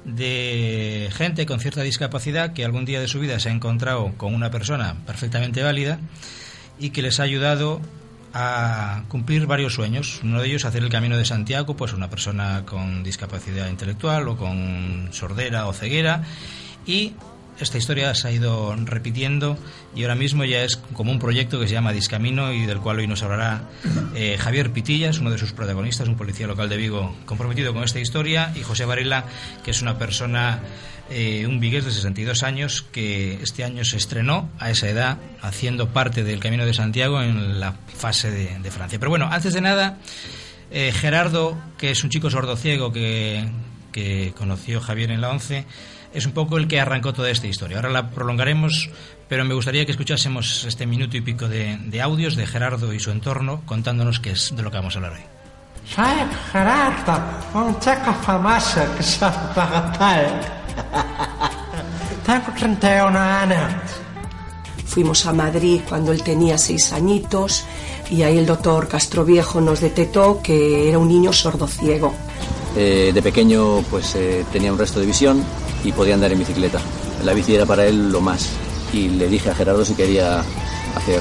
de 0.05 1.11
gente 1.13 1.47
con 1.47 1.61
cierta 1.61 1.83
discapacidad 1.83 2.53
que 2.53 2.65
algún 2.65 2.85
día 2.85 3.01
de 3.01 3.09
su 3.09 3.21
vida 3.21 3.39
se 3.39 3.49
ha 3.49 3.53
encontrado 3.53 4.13
con 4.17 4.35
una 4.35 4.51
persona 4.51 4.97
perfectamente 5.07 5.63
válida 5.63 6.01
y 6.79 6.91
que 6.91 7.03
les 7.03 7.21
ha 7.21 7.23
ayudado 7.23 7.81
a 8.35 9.05
cumplir 9.09 9.47
varios 9.47 9.75
sueños. 9.75 10.21
Uno 10.23 10.41
de 10.41 10.49
ellos, 10.49 10.65
hacer 10.65 10.83
el 10.83 10.89
camino 10.89 11.17
de 11.17 11.25
Santiago, 11.25 11.77
pues 11.77 11.93
una 11.93 12.09
persona 12.09 12.65
con 12.65 13.03
discapacidad 13.03 13.69
intelectual 13.69 14.27
o 14.29 14.37
con 14.37 15.11
sordera 15.13 15.67
o 15.67 15.73
ceguera. 15.73 16.23
Y 16.87 17.13
esta 17.63 17.79
historia 17.79 18.15
se 18.15 18.29
ha 18.29 18.33
ido 18.33 18.75
repitiendo 18.77 19.57
y 19.95 20.03
ahora 20.03 20.15
mismo 20.15 20.45
ya 20.45 20.63
es 20.63 20.77
como 20.77 21.13
un 21.13 21.19
proyecto 21.19 21.61
que 21.61 21.69
se 21.69 21.75
llama 21.75 21.93
Discamino 21.93 22.53
y 22.53 22.67
del 22.67 22.81
cual 22.81 22.99
hoy 22.99 23.07
nos 23.07 23.23
hablará 23.23 23.69
eh, 24.15 24.37
Javier 24.39 24.73
Pitillas, 24.73 25.19
uno 25.19 25.31
de 25.31 25.39
sus 25.39 25.53
protagonistas, 25.53 26.09
un 26.09 26.17
policía 26.17 26.47
local 26.47 26.69
de 26.69 26.77
Vigo 26.77 27.15
comprometido 27.25 27.73
con 27.73 27.85
esta 27.85 28.01
historia, 28.01 28.53
y 28.55 28.63
José 28.63 28.85
Varela, 28.85 29.25
que 29.65 29.71
es 29.71 29.83
una 29.83 29.99
persona, 29.99 30.61
eh, 31.11 31.47
un 31.47 31.61
vigués 31.61 31.85
de 31.85 31.91
62 31.91 32.43
años, 32.43 32.85
que 32.93 33.41
este 33.43 33.65
año 33.65 33.85
se 33.85 33.97
estrenó 33.97 34.51
a 34.59 34.71
esa 34.71 34.89
edad 34.89 35.19
haciendo 35.41 35.91
parte 35.91 36.25
del 36.25 36.41
Camino 36.41 36.67
de 36.67 36.75
Santiago 36.75 37.23
en 37.23 37.61
la 37.61 37.73
fase 37.73 38.31
de, 38.31 38.71
Francia. 38.71 38.99
Pero 38.99 39.11
bueno, 39.11 39.29
antes 39.31 39.55
de 39.55 39.61
nada, 39.61 39.99
eh, 40.71 40.93
Gerardo, 40.93 41.57
que 41.79 41.91
es 41.91 42.03
un 42.03 42.11
chico 42.11 42.31
sordociego 42.31 42.93
que, 42.93 43.47
que 43.93 44.33
conoció 44.37 44.81
Javier 44.81 45.11
en 45.11 45.21
la 45.21 45.31
ONCE, 45.31 45.67
es 46.15 46.27
un 46.27 46.33
poco 46.33 46.59
el 46.59 46.69
que 46.69 46.81
arrancó 46.81 47.13
toda 47.13 47.31
esta 47.31 47.47
historia. 47.47 47.79
Ahora 47.79 47.91
la 47.91 48.11
prolongaremos, 48.11 48.91
pero 49.29 49.45
me 49.45 49.55
gustaría 49.55 49.87
que 49.87 49.93
escuchásemos 49.93 50.65
este 50.65 50.87
minuto 50.87 51.17
y 51.17 51.21
pico 51.21 51.49
de, 51.49 52.01
audios 52.03 52.37
de 52.37 52.47
Gerardo 52.47 52.93
y 52.93 53.01
su 53.01 53.11
entorno 53.11 53.63
contándonos 53.67 54.21
qué 54.21 54.31
es 54.33 54.55
de 54.55 54.63
lo 54.63 54.71
que 54.71 54.77
vamos 54.77 54.95
a 54.95 54.99
hablar 54.99 55.13
hoy. 55.13 55.23
Soy 55.85 56.05
Gerardo, 56.53 57.23
un 57.55 57.79
chico 57.81 58.13
famoso 58.23 58.81
que 58.97 59.03
soy 59.03 59.31
Tengo 62.25 62.53
31 62.57 63.19
años. 63.19 63.73
Fuimos 64.87 65.25
a 65.27 65.33
Madrid 65.33 65.81
cuando 65.89 66.13
él 66.13 66.23
tenía 66.23 66.59
seis 66.59 66.93
añitos 66.93 67.65
y 68.11 68.23
ahí 68.23 68.37
el 68.37 68.47
doctor 68.47 68.89
Castroviejo 68.89 69.61
nos 69.61 69.81
detectó 69.81 70.43
que 70.43 70.89
era 70.89 70.99
un 70.99 71.09
niño 71.09 71.33
sordociego. 71.33 72.15
Eh, 72.77 73.11
de 73.13 73.23
pequeño 73.23 73.83
pues 73.91 74.15
eh, 74.15 74.45
tenía 74.51 74.73
un 74.73 74.79
resto 74.79 74.99
de 74.99 75.07
visión 75.07 75.45
y 75.85 75.93
podía 75.93 76.15
andar 76.15 76.33
en 76.33 76.39
bicicleta. 76.39 76.81
La 77.25 77.35
bici 77.35 77.55
era 77.55 77.67
para 77.67 77.87
él 77.87 78.11
lo 78.11 78.21
más. 78.21 78.51
Y 78.93 79.09
le 79.09 79.29
dije 79.29 79.51
a 79.51 79.55
Gerardo 79.55 79.85
si 79.85 79.95
quería 79.95 80.41
hacer 80.95 81.21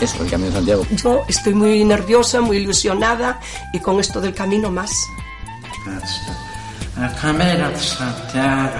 eso, 0.00 0.22
el 0.22 0.30
Camino 0.30 0.50
de 0.50 0.56
Santiago. 0.56 0.86
Yo 0.90 1.22
estoy 1.28 1.54
muy 1.54 1.84
nerviosa, 1.84 2.40
muy 2.40 2.58
ilusionada 2.58 3.40
y 3.72 3.80
con 3.80 3.98
esto 4.00 4.20
del 4.20 4.34
camino 4.34 4.70
más. 4.70 4.90
El 6.96 7.14
Camino 7.20 7.68
de 7.70 7.78
Santiago, 7.78 8.70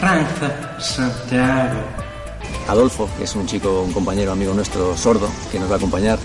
Francia, 0.00 0.76
Santiago. 0.80 1.80
Adolfo, 2.68 3.08
que 3.18 3.24
es 3.24 3.34
un 3.34 3.46
chico, 3.46 3.82
un 3.82 3.92
compañero, 3.92 4.32
amigo 4.32 4.54
nuestro 4.54 4.96
sordo, 4.96 5.28
que 5.52 5.58
nos 5.58 5.68
va 5.70 5.74
a 5.74 5.76
acompañar. 5.78 6.18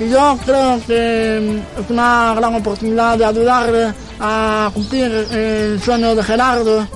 Yo 0.00 0.38
creo 0.46 0.80
que 0.86 1.60
es 1.78 1.90
una 1.90 2.32
gran 2.34 2.54
oportunidad 2.54 3.18
de 3.18 3.24
ayudarle 3.26 3.92
a 4.18 4.70
cumplir 4.72 5.12
el 5.30 5.80
sueño 5.82 6.14
de 6.14 6.22
Gerardo. 6.22 6.88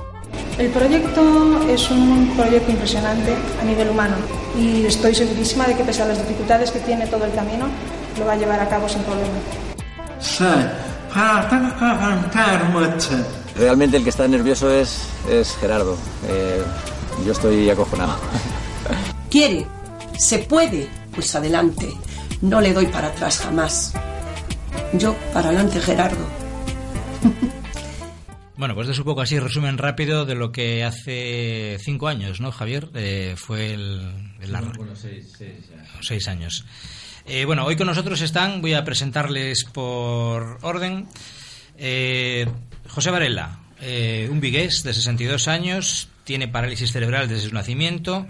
El 0.56 0.70
proyecto 0.70 1.60
es 1.68 1.90
un 1.90 2.32
proyecto 2.34 2.70
impresionante 2.70 3.36
a 3.60 3.64
nivel 3.64 3.90
humano 3.90 4.16
y 4.58 4.86
estoy 4.86 5.14
segurísima 5.14 5.66
de 5.66 5.76
que 5.76 5.84
pese 5.84 6.02
a 6.02 6.06
las 6.06 6.18
dificultades 6.18 6.70
que 6.70 6.78
tiene 6.80 7.06
todo 7.06 7.26
el 7.26 7.34
camino, 7.34 7.66
lo 8.18 8.24
va 8.24 8.32
a 8.32 8.36
llevar 8.36 8.60
a 8.60 8.68
cabo 8.68 8.88
sin 8.88 9.02
problema. 9.02 9.34
Sí, 10.18 10.44
pero 11.12 11.46
tengo 11.50 11.76
que 11.76 11.84
aguantar 11.84 12.64
mucho. 12.70 13.10
Realmente 13.56 13.98
el 13.98 14.04
que 14.04 14.10
está 14.10 14.26
nervioso 14.26 14.70
es, 14.70 15.02
es 15.28 15.54
Gerardo. 15.56 15.96
Eh, 16.26 16.62
yo 17.26 17.32
estoy 17.32 17.68
acojonado. 17.68 18.16
¿Quiere? 19.30 19.66
¿Se 20.16 20.38
puede? 20.38 20.88
Pues 21.14 21.34
adelante. 21.34 21.92
No 22.42 22.60
le 22.60 22.72
doy 22.72 22.86
para 22.86 23.08
atrás 23.08 23.38
jamás. 23.38 23.94
Yo 24.94 25.14
para 25.32 25.48
adelante, 25.48 25.80
Gerardo. 25.80 26.26
Bueno, 28.56 28.76
pues 28.76 28.88
es 28.88 28.98
un 28.98 29.04
poco 29.04 29.20
así, 29.20 29.38
resumen 29.38 29.78
rápido 29.78 30.24
de 30.24 30.36
lo 30.36 30.52
que 30.52 30.84
hace 30.84 31.76
cinco 31.80 32.06
años, 32.06 32.40
¿no, 32.40 32.52
Javier? 32.52 32.88
Eh, 32.94 33.34
fue 33.36 33.74
el... 33.74 34.00
bueno, 34.76 34.94
seis, 34.94 35.36
seis, 36.00 36.28
años. 36.28 36.64
Eh, 37.26 37.44
bueno, 37.46 37.64
hoy 37.64 37.74
con 37.74 37.88
nosotros 37.88 38.20
están, 38.20 38.62
voy 38.62 38.74
a 38.74 38.84
presentarles 38.84 39.64
por 39.64 40.58
orden, 40.62 41.08
eh, 41.76 42.46
José 42.88 43.10
Varela, 43.10 43.58
un 44.30 44.40
vigués 44.40 44.84
de 44.84 44.94
62 44.94 45.48
años, 45.48 46.08
tiene 46.22 46.46
parálisis 46.46 46.92
cerebral 46.92 47.28
desde 47.28 47.48
su 47.48 47.54
nacimiento, 47.54 48.28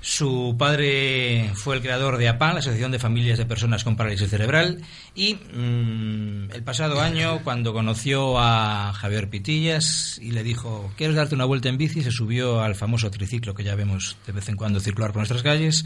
su 0.00 0.56
padre 0.58 1.50
fue 1.54 1.76
el 1.76 1.82
creador 1.82 2.16
de 2.16 2.28
APAN, 2.28 2.54
la 2.54 2.60
Asociación 2.60 2.90
de 2.90 2.98
Familias 2.98 3.38
de 3.38 3.46
Personas 3.46 3.84
con 3.84 3.96
Parálisis 3.96 4.30
Cerebral, 4.30 4.82
y 5.14 5.34
mm, 5.34 6.50
el 6.52 6.62
pasado 6.64 7.00
año, 7.00 7.40
cuando 7.44 7.72
conoció 7.72 8.38
a 8.38 8.92
Javier 8.94 9.28
Pitillas 9.28 10.18
y 10.22 10.32
le 10.32 10.42
dijo, 10.42 10.92
¿quieres 10.96 11.16
darte 11.16 11.34
una 11.34 11.44
vuelta 11.44 11.68
en 11.68 11.78
bici? 11.78 12.02
Se 12.02 12.10
subió 12.10 12.62
al 12.62 12.74
famoso 12.74 13.10
triciclo 13.10 13.54
que 13.54 13.64
ya 13.64 13.74
vemos 13.74 14.16
de 14.26 14.32
vez 14.32 14.48
en 14.48 14.56
cuando 14.56 14.80
circular 14.80 15.10
por 15.10 15.18
nuestras 15.18 15.42
calles. 15.42 15.84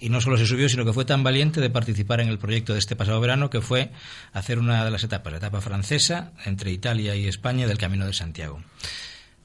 Y 0.00 0.10
no 0.10 0.20
solo 0.20 0.36
se 0.36 0.46
subió, 0.46 0.68
sino 0.68 0.84
que 0.84 0.92
fue 0.92 1.04
tan 1.04 1.24
valiente 1.24 1.60
de 1.60 1.70
participar 1.70 2.20
en 2.20 2.28
el 2.28 2.38
proyecto 2.38 2.72
de 2.72 2.78
este 2.78 2.94
pasado 2.94 3.20
verano 3.20 3.50
que 3.50 3.60
fue 3.60 3.90
hacer 4.32 4.60
una 4.60 4.84
de 4.84 4.92
las 4.92 5.02
etapas, 5.02 5.32
la 5.32 5.38
etapa 5.38 5.60
francesa 5.60 6.32
entre 6.44 6.70
Italia 6.70 7.16
y 7.16 7.26
España 7.26 7.66
del 7.66 7.78
Camino 7.78 8.06
de 8.06 8.12
Santiago. 8.12 8.62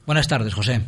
Buenas 0.06 0.28
tardes, 0.28 0.54
José. 0.54 0.82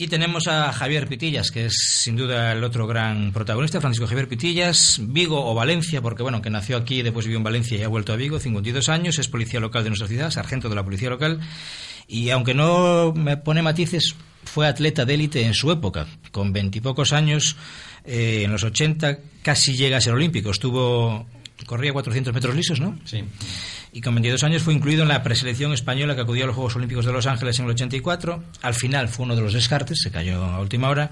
Y 0.00 0.08
tenemos 0.08 0.48
a 0.48 0.72
Javier 0.72 1.06
Pitillas, 1.06 1.50
que 1.50 1.66
es 1.66 1.74
sin 1.76 2.16
duda 2.16 2.52
el 2.52 2.64
otro 2.64 2.86
gran 2.86 3.32
protagonista, 3.34 3.82
Francisco 3.82 4.06
Javier 4.06 4.28
Pitillas, 4.28 4.98
Vigo 5.02 5.44
o 5.44 5.54
Valencia, 5.54 6.00
porque 6.00 6.22
bueno, 6.22 6.40
que 6.40 6.48
nació 6.48 6.78
aquí, 6.78 7.02
después 7.02 7.26
vivió 7.26 7.36
en 7.36 7.44
Valencia 7.44 7.76
y 7.76 7.82
ha 7.82 7.88
vuelto 7.88 8.14
a 8.14 8.16
Vigo, 8.16 8.38
52 8.38 8.88
años, 8.88 9.18
es 9.18 9.28
policía 9.28 9.60
local 9.60 9.84
de 9.84 9.90
nuestra 9.90 10.08
ciudad, 10.08 10.30
sargento 10.30 10.70
de 10.70 10.74
la 10.74 10.84
policía 10.84 11.10
local, 11.10 11.40
y 12.08 12.30
aunque 12.30 12.54
no 12.54 13.12
me 13.12 13.36
pone 13.36 13.60
matices, 13.60 14.14
fue 14.42 14.66
atleta 14.66 15.04
de 15.04 15.12
élite 15.12 15.44
en 15.44 15.52
su 15.52 15.70
época, 15.70 16.06
con 16.32 16.54
veintipocos 16.54 17.12
años, 17.12 17.56
eh, 18.06 18.44
en 18.46 18.52
los 18.52 18.64
80 18.64 19.18
casi 19.42 19.76
llega 19.76 19.98
a 19.98 20.00
ser 20.00 20.14
olímpico, 20.14 20.50
estuvo, 20.50 21.26
corría 21.66 21.92
400 21.92 22.32
metros 22.32 22.56
lisos, 22.56 22.80
¿no? 22.80 22.98
Sí 23.04 23.22
y 23.92 24.00
con 24.00 24.14
22 24.14 24.44
años 24.44 24.62
fue 24.62 24.74
incluido 24.74 25.02
en 25.02 25.08
la 25.08 25.22
preselección 25.22 25.72
española 25.72 26.14
que 26.14 26.20
acudió 26.20 26.44
a 26.44 26.46
los 26.46 26.54
Juegos 26.54 26.76
Olímpicos 26.76 27.04
de 27.04 27.12
Los 27.12 27.26
Ángeles 27.26 27.58
en 27.58 27.64
el 27.64 27.72
84. 27.72 28.42
Al 28.62 28.74
final 28.74 29.08
fue 29.08 29.24
uno 29.24 29.34
de 29.34 29.42
los 29.42 29.52
descartes, 29.52 29.98
se 30.02 30.10
cayó 30.10 30.44
a 30.44 30.60
última 30.60 30.88
hora. 30.88 31.10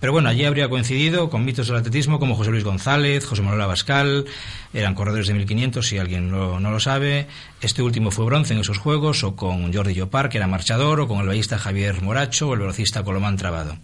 Pero 0.00 0.12
bueno, 0.12 0.28
allí 0.28 0.44
habría 0.44 0.68
coincidido 0.68 1.30
con 1.30 1.44
mitos 1.44 1.68
del 1.68 1.76
atletismo 1.76 2.18
como 2.18 2.34
José 2.34 2.50
Luis 2.50 2.64
González, 2.64 3.24
José 3.24 3.42
Manuel 3.42 3.62
Abascal, 3.62 4.26
eran 4.74 4.94
corredores 4.94 5.26
de 5.26 5.34
1500, 5.34 5.86
si 5.86 5.98
alguien 5.98 6.30
no 6.30 6.58
lo 6.58 6.80
sabe. 6.80 7.26
Este 7.60 7.82
último 7.82 8.10
fue 8.10 8.26
bronce 8.26 8.54
en 8.54 8.60
esos 8.60 8.78
Juegos, 8.78 9.24
o 9.24 9.34
con 9.34 9.72
Jordi 9.72 9.94
Llopar, 9.94 10.28
que 10.28 10.36
era 10.36 10.46
marchador, 10.46 11.00
o 11.00 11.08
con 11.08 11.20
el 11.20 11.26
ballista 11.26 11.58
Javier 11.58 12.02
Moracho, 12.02 12.48
o 12.48 12.54
el 12.54 12.60
velocista 12.60 13.02
Colomán 13.02 13.36
Trabado. 13.36 13.78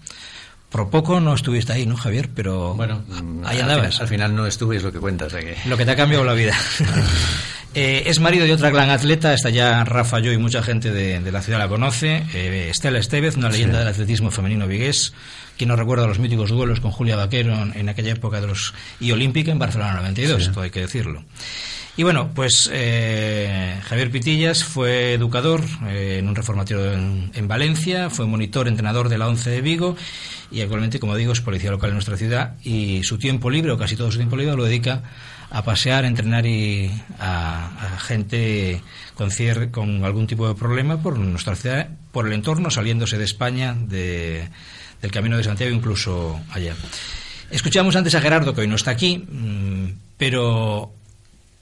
Por 0.70 0.90
poco 0.90 1.20
no 1.20 1.35
estuviste 1.35 1.72
ahí, 1.72 1.87
¿no, 1.87 1.96
Javier? 1.96 2.30
Pero 2.35 2.74
bueno, 2.74 3.04
ahí 3.44 3.61
andabas. 3.61 4.00
Al 4.00 4.09
final, 4.09 4.35
no 4.35 4.44
estuve, 4.44 4.76
es 4.76 4.83
lo 4.83 4.90
que 4.90 4.98
cuentas. 4.98 5.33
Lo 5.66 5.76
que 5.76 5.85
te 5.85 5.90
ha 5.92 5.96
cambiado 5.96 6.24
la 6.24 6.35
vida. 6.35 6.52
Eh, 7.76 8.04
es 8.06 8.20
marido 8.20 8.46
de 8.46 8.52
otra 8.52 8.70
gran 8.70 8.88
atleta, 8.90 9.34
está 9.34 9.50
ya 9.50 9.82
Rafa 9.82 10.20
Yo 10.20 10.30
y 10.30 10.38
mucha 10.38 10.62
gente 10.62 10.92
de, 10.92 11.32
la 11.32 11.42
ciudad 11.42 11.58
la 11.58 11.68
conoce. 11.68 12.22
Eh, 12.32 12.68
Estela 12.70 13.00
Estevez, 13.00 13.37
una 13.37 13.50
leyenda 13.50 13.80
del 13.80 13.88
atletismo 13.88 14.30
femenino 14.30 14.68
vigués, 14.68 15.12
quien 15.58 15.68
nos 15.68 15.78
recuerda 15.78 16.06
los 16.06 16.20
míticos 16.20 16.50
duelos 16.50 16.78
con 16.78 16.92
Julia 16.92 17.16
Vaquero 17.16 17.52
en, 17.74 17.88
aquella 17.88 18.12
época 18.12 18.40
de 18.40 18.46
los 18.46 18.74
y 19.00 19.10
Olímpica 19.10 19.50
en 19.50 19.58
Barcelona 19.58 19.94
92, 19.94 20.42
esto 20.42 20.60
hay 20.60 20.70
que 20.70 20.82
decirlo. 20.82 21.24
Y 21.96 22.04
bueno, 22.04 22.30
pues 22.32 22.70
eh, 22.72 23.76
Javier 23.84 24.10
Pitillas 24.10 24.62
fue 24.62 25.14
educador 25.14 25.60
en 25.88 26.28
un 26.28 26.34
reformatorio 26.37 26.92
en, 26.92 27.32
en, 27.34 27.48
Valencia, 27.48 28.08
fue 28.08 28.26
monitor, 28.26 28.68
entrenador 28.68 29.08
de 29.08 29.18
la 29.18 29.28
ONCE 29.28 29.50
de 29.50 29.60
Vigo 29.60 29.96
y 30.50 30.60
actualmente, 30.60 31.00
como 31.00 31.16
digo, 31.16 31.32
es 31.32 31.40
policía 31.40 31.72
local 31.72 31.90
en 31.90 31.94
nuestra 31.94 32.16
ciudad 32.16 32.54
y 32.62 33.02
su 33.02 33.18
tiempo 33.18 33.50
libre, 33.50 33.72
o 33.72 33.78
casi 33.78 33.96
todo 33.96 34.12
su 34.12 34.18
tiempo 34.18 34.37
libre, 34.37 34.56
lo 34.56 34.64
dedica 34.64 35.02
a 35.55 35.62
pasear, 35.62 36.05
entrenar 36.05 36.45
y 36.47 36.90
a, 37.21 37.97
gente 38.01 38.83
con, 39.14 39.31
con 39.71 40.05
algún 40.05 40.27
tipo 40.27 40.49
de 40.49 40.55
problema 40.57 41.01
por 41.01 41.17
nuestra 41.17 41.55
ciudad, 41.55 41.88
por 42.11 42.27
el 42.27 42.33
entorno, 42.33 42.71
saliéndose 42.71 43.19
de 43.19 43.25
España, 43.25 43.73
de, 43.73 44.49
del 45.01 45.12
Camino 45.12 45.37
de 45.37 45.45
Santiago, 45.45 45.73
incluso 45.73 46.40
allá. 46.51 46.75
Escuchamos 47.53 47.95
antes 47.95 48.17
a 48.17 48.21
Gerardo, 48.21 48.53
que 48.53 48.62
hoy 48.62 48.67
no 48.67 48.75
está 48.75 48.90
aquí, 48.90 49.19
mm, 49.19 49.93
pero 50.19 50.93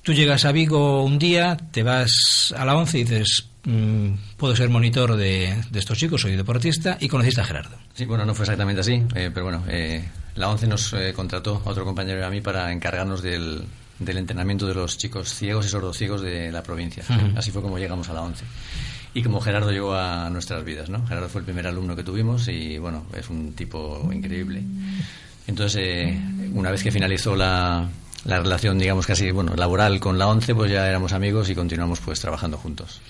tú 0.01 0.15
llegas 0.15 0.47
a 0.47 0.53
Vigo 0.53 1.05
un 1.05 1.19
día, 1.19 1.59
te 1.71 1.83
vas 1.83 2.55
a 2.57 2.65
la 2.65 2.75
11 2.77 2.99
y 2.99 3.05
dices, 3.05 3.51
mm, 3.65 4.13
puedo 4.39 4.57
ser 4.57 4.71
monitor 4.71 5.17
de, 5.17 5.55
estos 5.75 5.99
chicos, 5.99 6.23
soy 6.23 6.35
deportista, 6.35 6.97
y 6.99 7.09
conociste 7.09 7.43
a 7.43 7.45
Gerardo. 7.45 7.77
Sí, 7.93 8.07
bueno, 8.07 8.25
no 8.25 8.35
fue 8.35 8.45
exactamente 8.45 8.81
así, 8.81 9.03
eh, 9.15 9.31
pero 9.35 9.45
bueno, 9.45 9.65
eh, 9.69 10.03
la 10.37 10.49
11 10.49 10.67
nos 10.67 10.95
eh, 10.95 11.13
contrató 11.15 11.61
a 11.67 11.69
otro 11.69 11.85
compañero 11.85 12.21
y 12.21 12.23
a 12.23 12.31
mí 12.31 12.41
para 12.41 12.73
encargarnos 12.73 13.21
del, 13.21 13.67
del 14.05 14.19
entrenamiento 14.19 14.67
de 14.67 14.75
los 14.75 14.99
chicos 14.99 15.35
ciegos 15.35 15.67
y 15.67 15.69
sordociegos 15.69 16.21
de 16.23 16.53
la 16.53 16.62
provincia. 16.62 17.05
Ujú. 17.09 17.38
Así 17.38 17.51
fue 17.51 17.62
como 17.62 17.79
llegamos 17.79 18.09
a 18.09 18.15
la 18.15 18.23
11. 18.23 18.45
Y 19.15 19.23
como 19.23 19.41
Gerardo 19.41 19.71
llegó 19.71 19.95
a 19.95 20.31
nuestras 20.31 20.65
vidas, 20.65 20.88
¿no? 20.88 21.07
Gerardo 21.07 21.29
fue 21.29 21.41
el 21.41 21.45
primer 21.45 21.67
alumno 21.67 21.95
que 21.95 22.03
tuvimos 22.03 22.49
y, 22.49 22.79
bueno, 22.79 23.05
es 23.15 23.29
un 23.29 23.53
tipo 23.53 24.09
increíble. 24.12 24.62
Entonces, 25.47 25.83
eh, 25.85 26.21
una 26.55 26.71
vez 26.71 26.83
que 26.83 26.91
finalizó 26.91 27.37
la, 27.37 27.88
la 28.25 28.38
relación, 28.38 28.79
digamos 28.79 29.07
casi, 29.07 29.31
bueno, 29.31 29.55
laboral 29.57 29.99
con 29.99 30.19
la 30.19 30.29
11, 30.29 30.55
pues 30.55 30.71
ya 30.71 30.88
éramos 30.88 31.12
amigos 31.12 31.51
y 31.51 31.55
continuamos 31.55 32.01
pues 32.01 32.21
trabajando 32.21 32.57
juntos. 32.57 33.01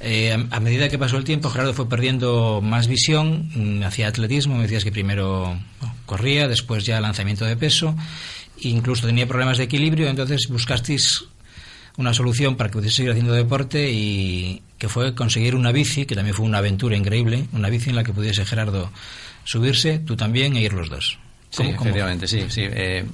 Eh, 0.00 0.46
a 0.50 0.60
medida 0.60 0.88
que 0.88 0.98
pasó 0.98 1.16
el 1.16 1.24
tiempo, 1.24 1.48
Gerardo 1.48 1.72
fue 1.72 1.88
perdiendo 1.88 2.60
más 2.62 2.86
visión, 2.86 3.50
mm, 3.54 3.82
hacía 3.84 4.08
atletismo, 4.08 4.56
me 4.56 4.62
decías 4.62 4.84
que 4.84 4.92
primero 4.92 5.56
bueno, 5.80 5.94
corría, 6.04 6.48
después 6.48 6.84
ya 6.84 7.00
lanzamiento 7.00 7.46
de 7.46 7.56
peso, 7.56 7.96
incluso 8.68 9.06
tenía 9.06 9.26
problemas 9.26 9.58
de 9.58 9.64
equilibrio, 9.64 10.08
entonces 10.08 10.48
buscasteis 10.48 11.24
una 11.96 12.14
solución 12.14 12.56
para 12.56 12.70
que 12.70 12.78
pudiese 12.78 12.96
seguir 12.96 13.10
haciendo 13.10 13.32
deporte 13.34 13.90
y 13.92 14.62
que 14.78 14.88
fue 14.88 15.14
conseguir 15.14 15.54
una 15.54 15.72
bici, 15.72 16.06
que 16.06 16.14
también 16.14 16.34
fue 16.34 16.46
una 16.46 16.58
aventura 16.58 16.96
increíble, 16.96 17.46
una 17.52 17.68
bici 17.68 17.90
en 17.90 17.96
la 17.96 18.04
que 18.04 18.12
pudiese 18.12 18.44
Gerardo 18.44 18.90
subirse, 19.44 19.98
tú 19.98 20.16
también, 20.16 20.56
e 20.56 20.62
ir 20.62 20.72
los 20.72 20.88
dos. 20.88 21.18
Sí, 21.50 21.64
efectivamente, 21.64 22.26
sí. 22.26 22.46
sí. 22.48 22.62
Eh, 22.64 23.04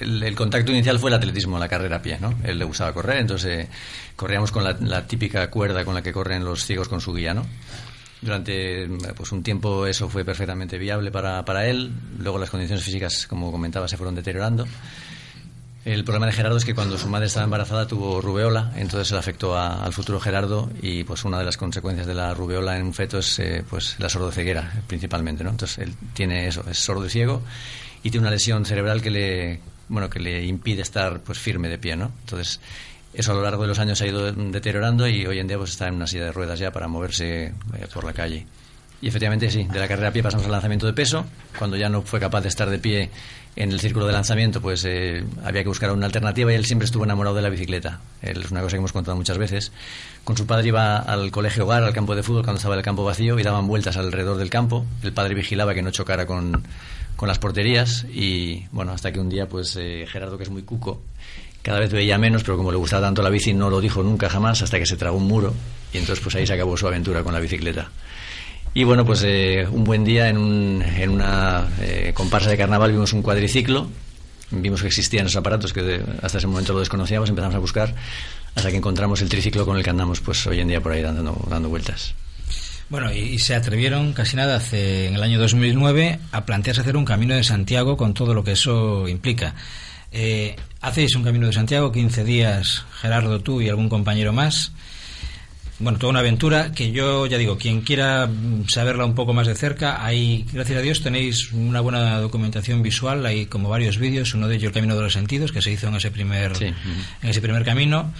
el, 0.00 0.22
el 0.22 0.34
contacto 0.34 0.70
inicial 0.72 0.98
fue 0.98 1.10
el 1.10 1.14
atletismo, 1.14 1.58
la 1.58 1.68
carrera 1.68 1.96
a 1.96 2.02
pie, 2.02 2.18
¿no? 2.20 2.34
Él 2.44 2.58
le 2.58 2.64
gustaba 2.64 2.92
correr, 2.92 3.18
entonces 3.18 3.66
eh, 3.66 3.68
corríamos 4.14 4.52
con 4.52 4.62
la, 4.62 4.76
la 4.80 5.06
típica 5.06 5.48
cuerda 5.50 5.84
con 5.84 5.94
la 5.94 6.02
que 6.02 6.12
corren 6.12 6.44
los 6.44 6.64
ciegos 6.64 6.88
con 6.88 7.00
su 7.00 7.14
guía, 7.14 7.34
¿no? 7.34 7.46
Durante 8.20 8.88
pues, 9.16 9.30
un 9.32 9.42
tiempo 9.42 9.86
eso 9.86 10.08
fue 10.08 10.24
perfectamente 10.24 10.78
viable 10.78 11.10
para, 11.10 11.44
para 11.44 11.66
él. 11.66 11.90
Luego 12.18 12.38
las 12.38 12.50
condiciones 12.50 12.84
físicas, 12.84 13.26
como 13.26 13.52
comentaba, 13.52 13.88
se 13.88 13.96
fueron 13.96 14.14
deteriorando. 14.14 14.66
El 15.84 16.04
problema 16.04 16.26
de 16.26 16.32
Gerardo 16.32 16.58
es 16.58 16.66
que 16.66 16.74
cuando 16.74 16.98
su 16.98 17.08
madre 17.08 17.28
estaba 17.28 17.44
embarazada 17.44 17.86
tuvo 17.86 18.20
rubeola, 18.20 18.72
entonces 18.76 19.08
se 19.08 19.14
le 19.14 19.20
afectó 19.20 19.56
al 19.56 19.92
futuro 19.92 20.20
Gerardo 20.20 20.70
y 20.82 21.04
pues 21.04 21.24
una 21.24 21.38
de 21.38 21.44
las 21.44 21.56
consecuencias 21.56 22.06
de 22.06 22.14
la 22.14 22.34
rubeola 22.34 22.76
en 22.76 22.84
un 22.84 22.92
feto 22.92 23.18
es 23.20 23.38
eh, 23.38 23.64
pues 23.68 23.96
la 23.98 24.10
sordoceguera 24.10 24.70
principalmente, 24.86 25.44
¿no? 25.44 25.50
Entonces 25.50 25.78
él 25.78 25.94
tiene 26.12 26.46
eso, 26.46 26.62
es 26.68 26.78
sordo 26.78 27.06
y 27.06 27.08
ciego 27.08 27.42
y 28.02 28.10
tiene 28.10 28.26
una 28.26 28.32
lesión 28.32 28.66
cerebral 28.66 29.00
que 29.00 29.10
le 29.10 29.60
bueno 29.88 30.10
que 30.10 30.20
le 30.20 30.44
impide 30.44 30.82
estar 30.82 31.20
pues 31.20 31.38
firme 31.38 31.70
de 31.70 31.78
pie, 31.78 31.96
¿no? 31.96 32.12
Entonces 32.20 32.60
eso 33.14 33.32
a 33.32 33.34
lo 33.34 33.42
largo 33.42 33.62
de 33.62 33.68
los 33.68 33.78
años 33.78 33.98
se 33.98 34.04
ha 34.04 34.06
ido 34.08 34.32
deteriorando 34.32 35.08
y 35.08 35.26
hoy 35.26 35.38
en 35.38 35.48
día 35.48 35.58
pues 35.58 35.70
está 35.70 35.88
en 35.88 35.94
una 35.94 36.06
silla 36.06 36.24
de 36.24 36.32
ruedas 36.32 36.58
ya 36.58 36.70
para 36.70 36.88
moverse 36.88 37.46
eh, 37.46 37.52
por 37.92 38.04
la 38.04 38.12
calle. 38.12 38.46
Y 39.00 39.08
efectivamente 39.08 39.50
sí, 39.50 39.64
de 39.64 39.78
la 39.78 39.86
carrera 39.86 40.08
a 40.08 40.12
pie 40.12 40.22
pasamos 40.22 40.46
al 40.46 40.52
lanzamiento 40.52 40.86
de 40.86 40.92
peso. 40.92 41.24
Cuando 41.56 41.76
ya 41.76 41.88
no 41.88 42.02
fue 42.02 42.18
capaz 42.18 42.40
de 42.40 42.48
estar 42.48 42.68
de 42.68 42.78
pie 42.78 43.10
en 43.54 43.70
el 43.70 43.78
círculo 43.80 44.06
de 44.06 44.12
lanzamiento, 44.12 44.60
pues 44.60 44.84
eh, 44.84 45.24
había 45.44 45.62
que 45.62 45.68
buscar 45.68 45.92
una 45.92 46.06
alternativa 46.06 46.52
y 46.52 46.56
él 46.56 46.64
siempre 46.64 46.86
estuvo 46.86 47.04
enamorado 47.04 47.36
de 47.36 47.42
la 47.42 47.48
bicicleta. 47.48 48.00
Él, 48.22 48.42
es 48.42 48.50
una 48.50 48.60
cosa 48.60 48.72
que 48.72 48.78
hemos 48.78 48.92
contado 48.92 49.16
muchas 49.16 49.38
veces. 49.38 49.72
Con 50.24 50.36
su 50.36 50.46
padre 50.46 50.68
iba 50.68 50.96
al 50.96 51.30
colegio 51.30 51.64
hogar, 51.64 51.84
al 51.84 51.92
campo 51.92 52.16
de 52.16 52.24
fútbol, 52.24 52.42
cuando 52.42 52.58
estaba 52.58 52.74
el 52.74 52.82
campo 52.82 53.04
vacío, 53.04 53.38
y 53.38 53.42
daban 53.44 53.68
vueltas 53.68 53.96
alrededor 53.96 54.36
del 54.36 54.50
campo. 54.50 54.84
El 55.02 55.12
padre 55.12 55.34
vigilaba 55.34 55.74
que 55.74 55.82
no 55.82 55.92
chocara 55.92 56.26
con, 56.26 56.64
con 57.16 57.28
las 57.28 57.38
porterías 57.38 58.04
y, 58.12 58.66
bueno, 58.72 58.92
hasta 58.92 59.12
que 59.12 59.20
un 59.20 59.28
día, 59.28 59.48
pues 59.48 59.76
eh, 59.76 60.06
Gerardo, 60.08 60.38
que 60.38 60.44
es 60.44 60.50
muy 60.50 60.62
cuco, 60.62 61.02
cada 61.62 61.80
vez 61.80 61.92
veía 61.92 62.18
menos, 62.18 62.42
pero 62.44 62.56
como 62.56 62.70
le 62.70 62.78
gustaba 62.78 63.02
tanto 63.06 63.22
la 63.22 63.30
bici, 63.30 63.52
no 63.52 63.68
lo 63.70 63.80
dijo 63.80 64.02
nunca 64.02 64.28
jamás, 64.30 64.62
hasta 64.62 64.78
que 64.78 64.86
se 64.86 64.96
tragó 64.96 65.16
un 65.18 65.26
muro 65.26 65.54
y 65.92 65.98
entonces 65.98 66.22
pues 66.22 66.34
ahí 66.36 66.46
se 66.46 66.52
acabó 66.54 66.76
su 66.76 66.86
aventura 66.86 67.22
con 67.22 67.32
la 67.34 67.40
bicicleta. 67.40 67.90
Y 68.74 68.84
bueno, 68.84 69.04
pues 69.04 69.22
eh, 69.26 69.66
un 69.70 69.84
buen 69.84 70.04
día 70.04 70.28
en, 70.28 70.38
un- 70.38 70.82
en 70.82 71.10
una 71.10 71.66
eh, 71.80 72.12
comparsa 72.14 72.50
de 72.50 72.56
carnaval 72.56 72.92
vimos 72.92 73.12
un 73.12 73.22
cuadriciclo, 73.22 73.88
vimos 74.50 74.80
que 74.82 74.86
existían 74.88 75.26
esos 75.26 75.36
aparatos 75.36 75.72
que 75.72 76.00
hasta 76.22 76.38
ese 76.38 76.46
momento 76.46 76.72
lo 76.74 76.78
desconocíamos, 76.80 77.28
empezamos 77.28 77.54
a 77.54 77.58
buscar 77.58 77.94
hasta 78.54 78.70
que 78.70 78.76
encontramos 78.76 79.20
el 79.22 79.28
triciclo 79.28 79.64
con 79.66 79.76
el 79.76 79.82
que 79.84 79.90
andamos 79.90 80.20
pues 80.20 80.46
hoy 80.46 80.60
en 80.60 80.68
día 80.68 80.80
por 80.80 80.92
ahí 80.92 81.02
dando, 81.02 81.36
dando 81.50 81.68
vueltas. 81.68 82.14
Bueno, 82.88 83.12
y, 83.12 83.18
y 83.18 83.38
se 83.38 83.54
atrevieron 83.54 84.12
casi 84.14 84.36
nada 84.36 84.56
hace 84.56 85.08
en 85.08 85.14
el 85.16 85.22
año 85.22 85.38
2009 85.38 86.18
a 86.32 86.46
plantearse 86.46 86.80
hacer 86.80 86.96
un 86.96 87.04
camino 87.04 87.34
de 87.34 87.44
Santiago 87.44 87.96
con 87.96 88.14
todo 88.14 88.32
lo 88.32 88.44
que 88.44 88.52
eso 88.52 89.06
implica. 89.08 89.54
Eh, 90.12 90.56
hacéis 90.80 91.14
un 91.16 91.24
camino 91.24 91.46
de 91.46 91.52
Santiago, 91.52 91.92
15 91.92 92.24
días, 92.24 92.84
Gerardo, 93.00 93.40
tú 93.40 93.60
y 93.60 93.68
algún 93.68 93.88
compañero 93.88 94.32
más. 94.32 94.72
Bueno, 95.80 95.98
toda 95.98 96.10
una 96.10 96.20
aventura 96.20 96.72
que 96.72 96.90
yo 96.90 97.26
ya 97.26 97.38
digo, 97.38 97.56
quien 97.56 97.82
quiera 97.82 98.28
saberla 98.66 99.04
un 99.04 99.14
poco 99.14 99.32
más 99.32 99.46
de 99.46 99.54
cerca, 99.54 100.04
hay, 100.04 100.44
gracias 100.52 100.78
a 100.78 100.82
Dios, 100.82 101.02
tenéis 101.02 101.52
una 101.52 101.80
buena 101.80 102.18
documentación 102.18 102.82
visual, 102.82 103.24
hay 103.24 103.46
como 103.46 103.68
varios 103.68 103.98
vídeos, 103.98 104.34
uno 104.34 104.48
de 104.48 104.56
ellos 104.56 104.68
el 104.68 104.72
Camino 104.72 104.96
de 104.96 105.02
los 105.02 105.12
Sentidos, 105.12 105.52
que 105.52 105.62
se 105.62 105.70
hizo 105.70 105.86
en 105.86 105.94
ese 105.94 106.10
primer, 106.10 106.52
en 106.60 107.28
ese 107.28 107.40
primer 107.40 107.64
camino. 107.64 108.12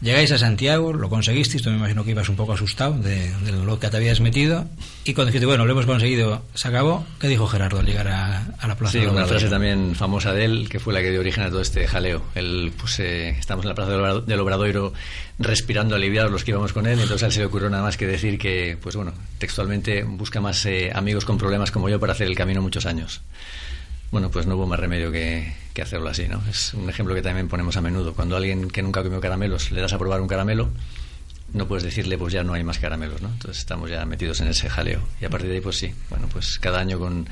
Llegáis 0.00 0.30
a 0.30 0.38
Santiago, 0.38 0.92
lo 0.92 1.08
conseguisteis, 1.08 1.60
tú 1.60 1.70
me 1.70 1.76
imagino 1.76 2.04
que 2.04 2.12
ibas 2.12 2.28
un 2.28 2.36
poco 2.36 2.52
asustado 2.52 2.94
de, 2.94 3.32
de 3.38 3.50
lo 3.50 3.80
que 3.80 3.88
te 3.88 3.96
habías 3.96 4.20
metido, 4.20 4.64
y 5.04 5.12
cuando 5.12 5.32
dijiste, 5.32 5.46
bueno, 5.46 5.66
lo 5.66 5.72
hemos 5.72 5.86
conseguido, 5.86 6.44
se 6.54 6.68
acabó, 6.68 7.04
¿qué 7.18 7.26
dijo 7.26 7.48
Gerardo 7.48 7.80
al 7.80 7.86
llegar 7.86 8.06
a, 8.06 8.46
a 8.60 8.68
la 8.68 8.76
plaza 8.76 8.92
Sí, 8.92 9.04
una 9.04 9.26
frase 9.26 9.48
también 9.48 9.96
famosa 9.96 10.32
de 10.32 10.44
él, 10.44 10.68
que 10.68 10.78
fue 10.78 10.94
la 10.94 11.00
que 11.00 11.10
dio 11.10 11.18
origen 11.18 11.42
a 11.42 11.48
todo 11.48 11.60
este 11.60 11.88
jaleo. 11.88 12.22
Él, 12.36 12.72
pues, 12.78 13.00
eh, 13.00 13.30
estamos 13.30 13.64
en 13.64 13.70
la 13.70 13.74
plaza 13.74 13.90
del 14.20 14.40
Obradoiro 14.40 14.92
respirando 15.40 15.96
aliviados 15.96 16.30
los 16.30 16.44
que 16.44 16.52
íbamos 16.52 16.72
con 16.72 16.86
él, 16.86 17.00
entonces 17.00 17.24
a 17.24 17.26
él 17.26 17.32
se 17.32 17.40
le 17.40 17.46
ocurrió 17.46 17.68
nada 17.68 17.82
más 17.82 17.96
que 17.96 18.06
decir 18.06 18.38
que, 18.38 18.78
pues 18.80 18.94
bueno, 18.94 19.12
textualmente 19.38 20.04
busca 20.04 20.40
más 20.40 20.64
eh, 20.66 20.92
amigos 20.94 21.24
con 21.24 21.38
problemas 21.38 21.72
como 21.72 21.88
yo 21.88 21.98
para 21.98 22.12
hacer 22.12 22.28
el 22.28 22.36
camino 22.36 22.62
muchos 22.62 22.86
años. 22.86 23.20
Bueno, 24.10 24.30
pues 24.30 24.46
no 24.46 24.56
hubo 24.56 24.66
más 24.66 24.80
remedio 24.80 25.12
que, 25.12 25.52
hacerlo 25.82 26.08
así, 26.08 26.26
¿no? 26.26 26.42
Es 26.50 26.74
un 26.74 26.90
ejemplo 26.90 27.14
que 27.14 27.22
también 27.22 27.46
ponemos 27.46 27.76
a 27.76 27.80
menudo. 27.80 28.12
Cuando 28.12 28.34
a 28.34 28.38
alguien 28.38 28.68
que 28.68 28.82
nunca 28.82 29.02
comió 29.04 29.20
caramelos 29.20 29.70
le 29.70 29.80
das 29.80 29.92
a 29.92 29.98
probar 29.98 30.20
un 30.20 30.26
caramelo, 30.26 30.70
no 31.52 31.68
puedes 31.68 31.84
decirle, 31.84 32.18
pues 32.18 32.32
ya 32.32 32.42
no 32.42 32.52
hay 32.54 32.64
más 32.64 32.78
caramelos, 32.78 33.22
¿no? 33.22 33.28
Entonces 33.28 33.58
estamos 33.58 33.88
ya 33.88 34.04
metidos 34.04 34.40
en 34.40 34.48
ese 34.48 34.68
jaleo. 34.68 35.00
Y 35.20 35.24
a 35.24 35.30
partir 35.30 35.48
de 35.48 35.56
ahí, 35.56 35.60
pues 35.60 35.76
sí, 35.76 35.94
bueno, 36.10 36.26
pues 36.32 36.58
cada 36.58 36.80
año 36.80 36.98
con, 36.98 37.28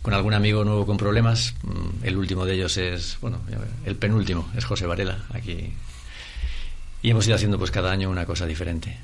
con 0.00 0.14
algún 0.14 0.32
amigo 0.32 0.64
nuevo 0.64 0.86
con 0.86 0.96
problemas. 0.96 1.54
mm, 1.64 2.04
El 2.04 2.16
último 2.16 2.46
de 2.46 2.54
ellos 2.54 2.76
es, 2.78 3.18
bueno, 3.20 3.40
el 3.84 3.96
penúltimo 3.96 4.50
es 4.56 4.64
José 4.64 4.86
Varela, 4.86 5.18
aquí. 5.34 5.74
Y 7.02 7.10
hemos 7.10 7.26
ido 7.26 7.34
haciendo 7.34 7.58
pues 7.58 7.70
cada 7.70 7.90
año 7.90 8.08
una 8.08 8.24
cosa 8.24 8.46
diferente. 8.46 8.96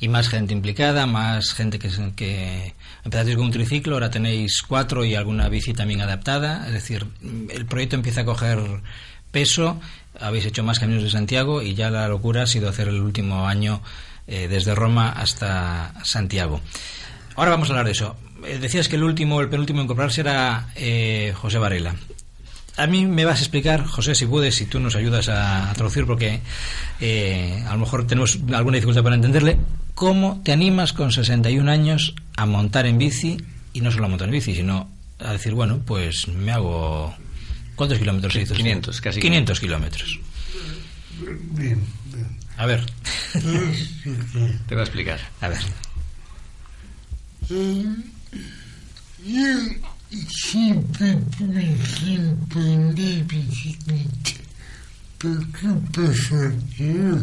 Y 0.00 0.08
más 0.08 0.28
gente 0.28 0.52
implicada, 0.52 1.06
más 1.06 1.52
gente 1.52 1.78
que, 1.78 1.90
que 2.14 2.74
empezasteis 3.04 3.36
con 3.36 3.46
un 3.46 3.52
triciclo, 3.52 3.94
ahora 3.94 4.10
tenéis 4.10 4.62
cuatro 4.62 5.04
y 5.04 5.14
alguna 5.14 5.48
bici 5.48 5.72
también 5.72 6.00
adaptada, 6.00 6.66
es 6.66 6.72
decir, 6.72 7.06
el 7.50 7.66
proyecto 7.66 7.96
empieza 7.96 8.20
a 8.20 8.24
coger 8.24 8.60
peso, 9.30 9.80
habéis 10.20 10.46
hecho 10.46 10.62
más 10.62 10.78
caminos 10.78 11.02
de 11.02 11.10
Santiago 11.10 11.62
y 11.62 11.74
ya 11.74 11.90
la 11.90 12.08
locura 12.08 12.42
ha 12.42 12.46
sido 12.46 12.68
hacer 12.68 12.88
el 12.88 13.00
último 13.00 13.46
año 13.46 13.82
eh, 14.26 14.48
desde 14.48 14.74
Roma 14.74 15.10
hasta 15.10 15.94
Santiago. 16.04 16.60
Ahora 17.36 17.52
vamos 17.52 17.68
a 17.68 17.72
hablar 17.72 17.86
de 17.86 17.92
eso. 17.92 18.16
Eh, 18.44 18.58
decías 18.60 18.88
que 18.88 18.96
el 18.96 19.04
último, 19.04 19.40
el 19.40 19.48
penúltimo 19.48 19.80
en 19.80 19.84
incorporarse 19.84 20.20
era 20.20 20.68
eh, 20.76 21.32
José 21.36 21.58
Varela. 21.58 21.94
A 22.78 22.86
mí 22.86 23.06
me 23.06 23.24
vas 23.24 23.40
a 23.40 23.42
explicar, 23.42 23.84
José, 23.84 24.14
si 24.14 24.24
puedes, 24.26 24.54
si 24.54 24.66
tú 24.66 24.78
nos 24.78 24.94
ayudas 24.94 25.28
a, 25.28 25.70
a 25.70 25.74
traducir, 25.74 26.06
porque 26.06 26.40
eh, 27.00 27.64
a 27.66 27.72
lo 27.72 27.80
mejor 27.80 28.06
tenemos 28.06 28.38
alguna 28.54 28.76
dificultad 28.76 29.02
para 29.02 29.16
entenderle, 29.16 29.58
¿cómo 29.94 30.40
te 30.44 30.52
animas 30.52 30.92
con 30.92 31.10
61 31.10 31.68
años 31.70 32.14
a 32.36 32.46
montar 32.46 32.86
en 32.86 32.98
bici, 32.98 33.36
y 33.72 33.80
no 33.80 33.90
solo 33.90 34.06
a 34.06 34.08
montar 34.08 34.28
en 34.28 34.32
bici, 34.32 34.54
sino 34.54 34.88
a 35.18 35.32
decir, 35.32 35.54
bueno, 35.54 35.80
pues 35.84 36.28
me 36.28 36.52
hago... 36.52 37.14
¿Cuántos 37.74 37.98
kilómetros 37.98 38.32
se 38.32 38.42
hizo? 38.42 38.54
500, 38.54 39.00
casi 39.00 39.20
500 39.20 39.60
kilómetros. 39.60 40.20
Bien, 41.52 41.80
A 42.56 42.66
ver. 42.66 42.86
Te 43.32 44.74
voy 44.74 44.80
a 44.80 44.82
explicar. 44.82 45.20
A 45.40 45.48
ver. 45.48 45.58
Eh, 47.50 47.84
yo 50.10 50.18
siempre 50.28 51.16
tuve 51.36 51.76
tiempo 52.04 52.60
de 52.60 53.22
bicicleta. 53.24 54.30
¿Pero 55.18 55.40
qué 55.52 55.68
pasa? 55.92 56.52
Que 56.76 57.14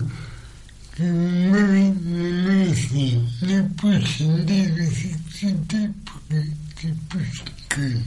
que 0.95 1.03
me 1.03 1.91
merece 1.91 3.19
no 3.41 3.67
puse 3.75 4.23
de 4.23 4.71
bicicleta 4.71 5.91
porque 6.05 6.45
después 6.81 7.43
que 7.69 7.97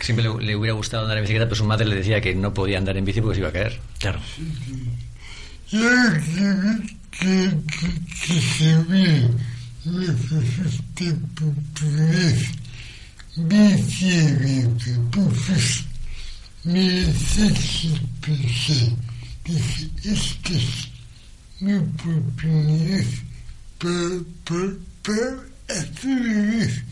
Siempre 0.00 0.24
le, 0.24 0.44
le 0.44 0.56
hubiera 0.56 0.74
gustado 0.74 1.04
andar 1.04 1.16
en 1.18 1.24
bicicleta, 1.24 1.46
pero 1.46 1.56
su 1.56 1.64
madre 1.64 1.86
le 1.86 1.96
decía 1.96 2.20
que 2.20 2.34
no 2.34 2.52
podía 2.52 2.78
andar 2.78 2.96
en 2.96 3.04
bici 3.04 3.20
porque 3.20 3.36
se 3.36 3.40
iba 3.40 3.48
a 3.48 3.52
caer. 3.52 3.80
Claro. 3.98 4.20
yo 5.68 5.80
que, 5.80 7.18
que, 7.18 7.50
que, 7.66 7.88
que 8.26 8.40
se 8.40 8.76
ve 8.84 9.28
necesité 9.84 11.14
poder 11.34 12.65
mi 21.60 21.74
oportunidad 21.74 23.04
para, 23.78 24.20
para, 24.44 24.72
para 25.02 25.78
hacer. 25.80 26.84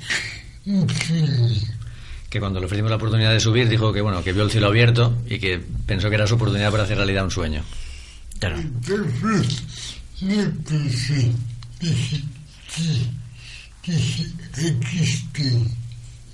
Que 2.28 2.40
cuando 2.40 2.60
le 2.60 2.66
ofrecimos 2.66 2.90
la 2.90 2.96
oportunidad 2.96 3.32
de 3.32 3.40
subir, 3.40 3.68
dijo 3.68 3.92
que 3.92 4.00
bueno, 4.02 4.22
que 4.22 4.32
vio 4.32 4.42
el 4.42 4.50
cielo 4.50 4.66
abierto 4.66 5.16
y 5.26 5.38
que 5.38 5.60
pensó 5.86 6.08
que 6.08 6.16
era 6.16 6.26
su 6.26 6.34
oportunidad 6.34 6.70
para 6.70 6.84
hacer 6.84 6.96
realidad 6.98 7.24
un 7.24 7.30
sueño. 7.30 7.62
Claro. 8.38 8.58
Dije, 11.80 12.22
sí, 12.68 12.94
dije, 14.50 15.74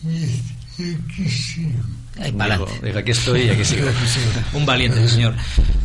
aquí 0.01 1.23
estoy, 1.25 1.43
sigo. 1.43 1.81
Aquí 2.99 3.13
y 3.43 3.51
aquí 3.51 3.65
sigo. 3.65 3.87
Un 4.55 4.67
valiente, 4.67 5.07
señor. 5.09 5.35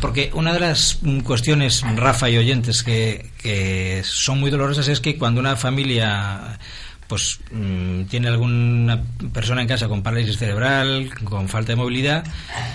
Porque 0.00 0.30
una 0.34 0.52
de 0.52 0.60
las 0.60 0.98
cuestiones, 1.24 1.82
Rafa 1.96 2.30
y 2.30 2.38
oyentes, 2.38 2.82
que, 2.82 3.30
que 3.38 4.02
son 4.04 4.40
muy 4.40 4.50
dolorosas 4.50 4.88
es 4.88 5.00
que 5.00 5.16
cuando 5.16 5.40
una 5.40 5.56
familia 5.56 6.58
pues 7.06 7.38
mm, 7.52 8.04
tiene 8.04 8.28
alguna 8.28 9.02
persona 9.32 9.62
en 9.62 9.68
casa 9.68 9.88
con 9.88 10.02
parálisis 10.02 10.38
cerebral, 10.38 11.10
con 11.24 11.48
falta 11.48 11.72
de 11.72 11.76
movilidad, 11.76 12.24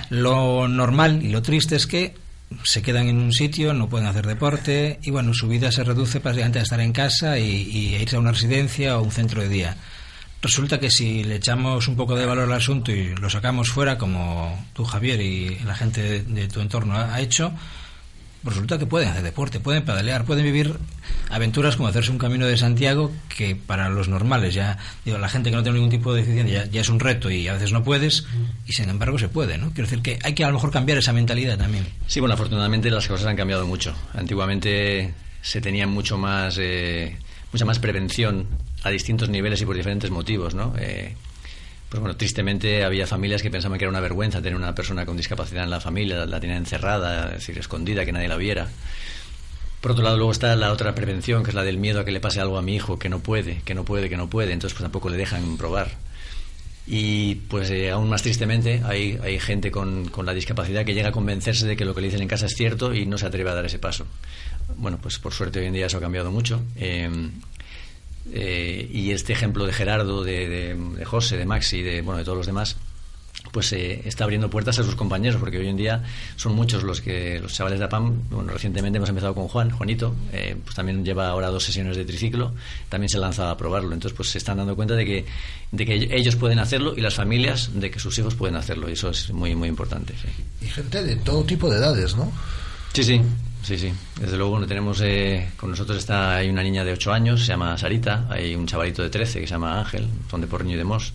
lo 0.10 0.68
normal 0.68 1.22
y 1.24 1.30
lo 1.30 1.42
triste 1.42 1.76
es 1.76 1.86
que 1.86 2.16
se 2.64 2.82
quedan 2.82 3.08
en 3.08 3.18
un 3.18 3.34
sitio, 3.34 3.74
no 3.74 3.90
pueden 3.90 4.08
hacer 4.08 4.26
deporte 4.26 5.00
y 5.04 5.12
bueno, 5.12 5.34
su 5.34 5.48
vida 5.48 5.72
se 5.72 5.84
reduce 5.84 6.20
prácticamente 6.20 6.60
a 6.60 6.64
estar 6.64 6.80
en 6.80 6.94
casa 6.94 7.40
y, 7.40 7.64
y 7.64 7.96
a 7.96 8.02
irse 8.02 8.16
a 8.16 8.20
una 8.20 8.32
residencia 8.32 8.98
o 8.98 9.04
un 9.04 9.12
centro 9.12 9.42
de 9.42 9.50
día. 9.50 9.78
Resulta 10.42 10.80
que 10.80 10.90
si 10.90 11.24
le 11.24 11.36
echamos 11.36 11.88
un 11.88 11.96
poco 11.96 12.16
de 12.16 12.26
valor 12.26 12.46
al 12.46 12.58
asunto 12.58 12.92
y 12.92 13.16
lo 13.16 13.30
sacamos 13.30 13.70
fuera, 13.70 13.98
como 13.98 14.66
tú, 14.74 14.84
Javier, 14.84 15.22
y 15.22 15.60
la 15.66 15.76
gente 15.76 16.02
de, 16.02 16.24
de 16.24 16.48
tu 16.48 16.62
entorno 16.62 16.96
ha, 16.96 17.14
ha 17.14 17.22
hecho, 17.22 17.54
pues 18.44 18.56
resulta 18.56 18.80
que 18.80 18.88
pueden 18.88 19.10
hacer 19.10 19.22
deporte, 19.22 19.60
pueden 19.60 19.86
pedalear, 19.86 20.26
pueden 20.26 20.44
vivir 20.44 20.76
aventuras 21.30 21.76
como 21.76 21.90
hacerse 21.90 22.12
un 22.12 22.18
camino 22.18 22.48
de 22.48 22.58
Santiago, 22.58 23.12
que 23.30 23.56
para 23.56 23.90
los 23.90 24.08
normales, 24.08 24.54
ya 24.56 24.80
digo, 25.06 25.20
la 25.20 25.30
gente 25.30 25.52
que 25.52 25.56
no 25.56 25.64
tiene 25.64 25.78
ningún 25.78 25.92
tipo 25.92 26.14
de 26.14 26.22
deficiencia, 26.22 26.66
ya, 26.66 26.72
ya 26.72 26.82
es 26.82 26.90
un 26.90 27.00
reto 27.00 27.30
y 27.30 27.48
a 27.48 27.54
veces 27.54 27.72
no 27.72 27.84
puedes, 27.84 28.26
y 28.66 28.74
sin 28.74 28.90
embargo 28.90 29.20
se 29.20 29.30
puede, 29.30 29.60
¿no? 29.60 29.72
Quiero 29.74 29.88
decir 29.88 30.02
que 30.02 30.18
hay 30.24 30.34
que 30.34 30.44
a 30.44 30.48
lo 30.48 30.56
mejor 30.56 30.72
cambiar 30.72 30.98
esa 30.98 31.14
mentalidad 31.14 31.58
también. 31.58 31.86
Sí, 32.08 32.20
bueno, 32.20 32.34
afortunadamente 32.34 32.90
las 32.90 33.08
cosas 33.08 33.28
han 33.28 33.36
cambiado 33.36 33.68
mucho. 33.68 33.96
Antiguamente 34.14 35.14
se 35.42 35.62
tenía 35.62 35.86
mucho 35.86 36.18
más, 36.18 36.58
eh, 36.60 37.18
mucha 37.54 37.66
más 37.66 37.78
prevención 37.78 38.48
a 38.84 38.90
distintos 38.90 39.30
niveles 39.30 39.62
y 39.62 39.66
por 39.66 39.76
diferentes 39.76 40.10
motivos, 40.10 40.56
¿no? 40.56 40.74
Eh, 40.78 41.16
pues 41.90 42.00
bueno, 42.00 42.16
tristemente 42.16 42.86
había 42.86 43.06
familias 43.06 43.42
que 43.42 43.52
pensaban 43.52 43.78
que 43.78 43.84
era 43.84 43.90
una 43.90 44.00
vergüenza 44.00 44.42
tener 44.42 44.56
una 44.56 44.74
persona 44.74 45.06
con 45.06 45.18
discapacidad 45.18 45.66
en 45.66 45.70
la 45.70 45.82
familia, 45.82 46.26
la 46.26 46.40
tenían 46.40 46.60
encerrada, 46.60 47.26
es 47.26 47.40
decir, 47.40 47.58
escondida, 47.58 48.06
que 48.06 48.14
nadie 48.14 48.30
la 48.30 48.38
viera. 48.38 48.70
Por 49.82 49.92
otro 49.92 50.04
lado, 50.04 50.16
luego 50.16 50.32
está 50.32 50.56
la 50.56 50.72
otra 50.72 50.96
prevención, 50.96 51.44
que 51.44 51.50
es 51.50 51.56
la 51.56 51.64
del 51.64 51.78
miedo 51.78 52.00
a 52.00 52.06
que 52.06 52.12
le 52.12 52.22
pase 52.22 52.40
algo 52.40 52.58
a 52.58 52.62
mi 52.62 52.76
hijo, 52.76 52.98
que 52.98 53.10
no 53.10 53.20
puede, 53.20 53.62
que 53.66 53.74
no 53.74 53.84
puede, 53.84 54.10
que 54.10 54.16
no 54.16 54.30
puede, 54.30 54.54
entonces 54.54 54.74
pues 54.76 54.84
tampoco 54.84 55.10
le 55.10 55.18
dejan 55.18 55.58
probar. 55.58 55.90
Y 56.88 57.36
pues 57.36 57.70
eh, 57.72 57.92
aún 57.92 58.10
más 58.10 58.22
tristemente 58.22 58.82
hay, 58.86 59.20
hay 59.22 59.40
gente 59.40 59.70
con, 59.70 60.08
con, 60.10 60.26
la 60.26 60.34
discapacidad 60.34 60.86
que 60.86 60.94
llega 60.94 61.10
a 61.10 61.12
convencerse 61.12 61.68
de 61.68 61.76
que 61.76 61.84
lo 61.84 61.94
que 61.94 62.02
le 62.02 62.08
dicen 62.08 62.22
en 62.22 62.28
casa 62.28 62.46
es 62.46 62.54
cierto 62.56 62.94
y 62.94 63.06
no 63.06 63.18
se 63.18 63.26
atreve 63.26 63.50
a 63.50 63.54
dar 63.54 63.66
ese 63.66 63.80
paso. 63.80 64.08
Bueno, 64.78 64.98
pues 65.02 65.20
por 65.20 65.34
suerte 65.34 65.60
hoy 65.60 65.66
en 65.66 65.74
día 65.74 65.88
eso 65.88 65.98
ha 65.98 66.02
cambiado 66.02 66.32
mucho. 66.32 66.62
Eh, 66.76 67.10
eh, 68.32 68.90
y 68.92 69.12
este 69.12 69.34
ejemplo 69.34 69.66
de 69.66 69.74
Gerardo, 69.74 70.24
de, 70.24 70.48
de, 70.48 70.76
de, 70.76 71.06
José, 71.06 71.38
de 71.38 71.46
Maxi, 71.46 71.82
de, 71.82 72.02
bueno, 72.02 72.20
de 72.20 72.26
todos 72.26 72.38
los 72.38 72.48
demás, 72.48 72.78
pues 73.52 73.74
eh, 73.74 74.02
está 74.06 74.24
abriendo 74.24 74.50
puertas 74.50 74.80
a 74.80 74.84
sus 74.84 74.96
compañeros, 74.96 75.40
porque 75.40 75.58
hoy 75.58 75.68
en 75.68 75.78
día 75.78 76.04
son 76.36 76.54
muchos 76.54 76.84
los 76.84 77.02
que 77.02 77.40
los 77.40 77.54
chavales 77.54 77.80
de 77.80 77.86
APAM, 77.86 78.30
bueno, 78.30 78.54
recientemente 78.54 78.98
hemos 78.98 79.10
empezado 79.10 79.34
con 79.34 79.48
Juan, 79.48 79.72
Juanito, 79.72 80.16
eh, 80.32 80.56
pues 80.64 80.76
también 80.76 81.04
lleva 81.04 81.30
ahora 81.30 81.50
dos 81.50 81.64
sesiones 81.64 81.98
de 81.98 82.06
triciclo, 82.06 82.54
también 82.88 83.10
se 83.10 83.18
lanza 83.18 83.50
a 83.50 83.58
probarlo, 83.58 83.94
entonces 83.94 84.16
pues 84.16 84.30
se 84.30 84.38
están 84.38 84.58
dando 84.58 84.76
cuenta 84.76 84.96
de 84.96 85.06
que, 85.06 85.26
de 85.72 85.86
que 85.86 85.96
ellos 86.12 86.36
pueden 86.36 86.60
hacerlo 86.60 86.94
y 86.96 87.02
las 87.02 87.16
familias 87.16 87.72
de 87.74 87.92
que 87.92 88.00
sus 88.00 88.18
hijos 88.20 88.36
pueden 88.36 88.56
hacerlo, 88.56 88.90
y 88.90 88.94
eso 88.94 89.10
es 89.10 89.32
muy, 89.32 89.56
muy 89.56 89.68
importante. 89.68 90.14
Sí. 90.22 90.66
Y 90.66 90.70
gente 90.70 91.04
de 91.04 91.16
todo 91.18 91.44
tipo 91.44 91.70
de 91.70 91.78
edades, 91.78 92.16
¿no? 92.16 92.32
Sí, 92.94 93.04
sí, 93.04 93.22
Sí, 93.64 93.78
sí. 93.78 93.94
Desde 94.20 94.38
luego, 94.38 94.52
bueno, 94.52 94.68
tenemos 94.68 95.00
eh, 95.02 95.52
con 95.56 95.70
nosotros 95.70 95.98
está 95.98 96.38
hay 96.38 96.50
una 96.50 96.64
niña 96.64 96.84
de 96.84 96.94
8 96.94 97.14
años, 97.14 97.42
se 97.42 97.48
llama 97.48 97.78
Sarita, 97.78 98.26
hay 98.30 98.56
un 98.56 98.66
chavalito 98.66 99.04
de 99.04 99.10
13 99.10 99.42
que 99.42 99.48
se 99.48 99.54
llama 99.54 99.80
Ángel, 99.80 100.08
son 100.30 100.42
de 100.42 100.48
Porriño 100.48 100.76
y 100.76 100.78
de 100.78 100.84
Mos. 100.84 101.14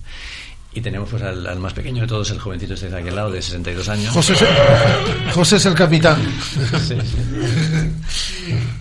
Y 0.73 0.81
tenemos 0.83 1.09
pues 1.09 1.23
al, 1.23 1.47
al, 1.47 1.59
más 1.59 1.73
pequeño 1.73 2.03
de 2.03 2.07
todos, 2.07 2.31
el 2.31 2.39
jovencito 2.39 2.75
este 2.75 2.91
de 2.91 2.99
aquel 2.99 3.17
lado, 3.17 3.31
de 3.31 3.41
62 3.41 3.89
años. 3.89 4.13
José 4.13 4.35
es 4.35 4.43
el, 4.43 5.31
José 5.33 5.57
es 5.57 5.67
el 5.67 5.75
capitán. 5.75 6.23
Sí, 6.87 6.95
sí. 7.01 7.23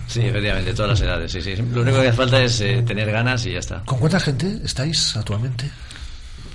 sí, 0.06 0.20
efectivamente, 0.20 0.74
todas 0.74 0.90
las 0.90 1.00
edades. 1.00 1.32
Sí, 1.32 1.40
sí. 1.40 1.56
Lo 1.56 1.80
único 1.80 1.98
que 1.98 2.08
hace 2.08 2.16
falta 2.16 2.42
es 2.42 2.60
eh, 2.60 2.82
tener 2.86 3.10
ganas 3.10 3.46
y 3.46 3.52
ya 3.52 3.60
está. 3.60 3.82
¿Con 3.86 3.98
cuánta 3.98 4.20
gente 4.20 4.60
estáis 4.62 5.16
actualmente? 5.16 5.70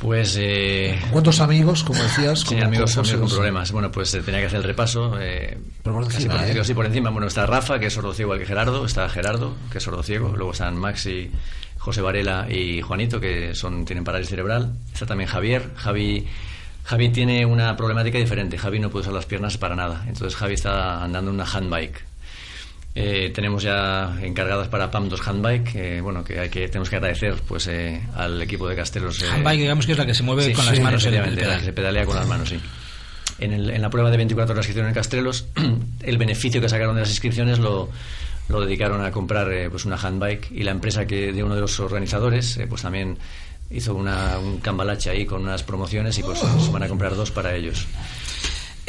Pues. 0.02 0.36
Eh, 0.39 0.99
¿Cuántos 1.12 1.39
amigos, 1.41 1.84
como 1.84 2.02
decías? 2.02 2.39
Sí, 2.39 2.60
amigos, 2.60 2.97
amigos 2.97 3.20
con 3.20 3.30
problemas. 3.30 3.72
Bueno, 3.72 3.91
pues 3.91 4.12
eh, 4.16 4.22
tenía 4.22 4.39
que 4.39 4.47
hacer 4.47 4.58
el 4.58 4.64
repaso. 4.64 5.16
Eh, 5.22 5.56
por 5.84 5.93
encima, 6.04 6.08
casi 6.08 6.28
por, 6.28 6.58
¿eh? 6.58 6.66
sí, 6.66 6.74
por 6.74 6.86
encima. 6.88 7.10
Bueno, 7.12 7.28
está 7.28 7.45
Rafa, 7.45 7.80
que 7.80 7.86
es 7.86 7.93
sordociego 7.93 8.30
igual 8.30 8.39
que 8.39 8.47
Gerardo. 8.47 8.84
Está 8.84 9.08
Gerardo, 9.10 9.56
que 9.72 9.78
es 9.78 9.84
sordociego. 9.84 10.34
Luego 10.36 10.54
están 10.54 10.76
Maxi, 10.76 11.30
José 11.78 12.02
Varela 12.02 12.47
y 12.49 12.82
Juanito, 12.82 13.20
que 13.20 13.54
son 13.54 13.86
tienen 13.86 14.04
parálisis 14.04 14.32
cerebral. 14.32 14.74
Está 14.91 15.06
también 15.06 15.30
Javier. 15.30 15.70
Javi. 15.76 16.26
Javi 16.84 17.10
tiene 17.10 17.45
una 17.45 17.78
problemática 17.78 18.18
diferente. 18.18 18.58
Javi 18.58 18.80
no 18.80 18.89
puede 18.89 19.02
usar 19.02 19.14
las 19.14 19.28
piernas 19.28 19.60
para 19.60 19.76
nada. 19.76 20.04
Entonces 20.08 20.36
Javi 20.36 20.56
está 20.56 21.04
andando 21.04 21.30
en 21.30 21.36
una 21.36 21.45
handbike. 21.45 22.11
Eh, 22.94 23.32
tenemos 23.34 23.64
ya 23.64 24.18
encargadas 24.22 24.68
para 24.68 24.92
PAM 24.92 25.08
dos 25.08 25.26
handbike, 25.26 25.76
eh, 25.76 26.02
bueno, 26.02 26.26
que 26.26 26.39
hay 26.39 26.50
que 26.50 26.68
tenemos 26.68 26.89
que 26.89 26.98
agradecer 26.98 27.36
pues 27.48 27.68
eh, 27.68 28.02
al 28.16 28.42
equipo 28.42 28.68
de 28.68 28.76
Castelos. 28.76 29.24
handbike, 29.24 29.60
digamos 29.62 29.86
que 29.86 29.94
es 29.94 29.98
la 29.98 30.06
que 30.06 30.14
se 30.14 30.24
mueve 30.24 30.44
sí, 30.44 30.54
con 30.54 30.66
las 30.66 30.80
manos, 30.82 31.06
el 31.06 31.16
la 31.16 31.58
que 31.58 31.66
se 31.66 31.74
pedalea 31.74 32.06
con 32.06 32.18
las 32.18 32.28
manos, 32.28 32.50
sí. 32.50 32.60
En, 33.39 33.54
el, 33.54 33.70
en, 33.70 33.82
la 33.82 33.89
prueba 33.89 34.12
de 34.12 34.18
24 34.18 34.54
horas 34.54 34.66
que 34.66 34.72
hicieron 34.72 34.89
en 34.89 34.94
Castelos, 34.94 35.46
el 36.04 36.18
beneficio 36.18 36.60
que 36.60 36.68
sacaron 36.68 36.96
de 36.96 37.02
las 37.02 37.10
inscripciones 37.10 37.60
lo, 37.60 37.89
lo 38.50 38.62
dedicaron 38.62 39.04
a 39.06 39.12
comprar 39.12 39.48
pues 39.70 39.86
una 39.86 39.96
handbike 39.96 40.52
y 40.52 40.64
la 40.64 40.72
empresa 40.72 41.08
que 41.08 41.32
de 41.32 41.44
uno 41.44 41.56
de 41.56 41.62
los 41.62 41.80
organizadores 41.80 42.60
pues 42.70 42.82
también 42.82 43.18
hizo 43.72 43.96
una, 43.96 44.38
un 44.38 44.60
cambalache 44.60 45.10
ahí 45.10 45.26
con 45.26 45.44
unas 45.44 45.64
promociones 45.64 46.18
y 46.20 46.24
pues 46.24 46.39
se 46.39 46.72
van 46.72 46.84
a 46.84 46.88
comprar 46.89 47.16
dos 47.16 47.32
para 47.32 47.56
ellos. 47.56 47.88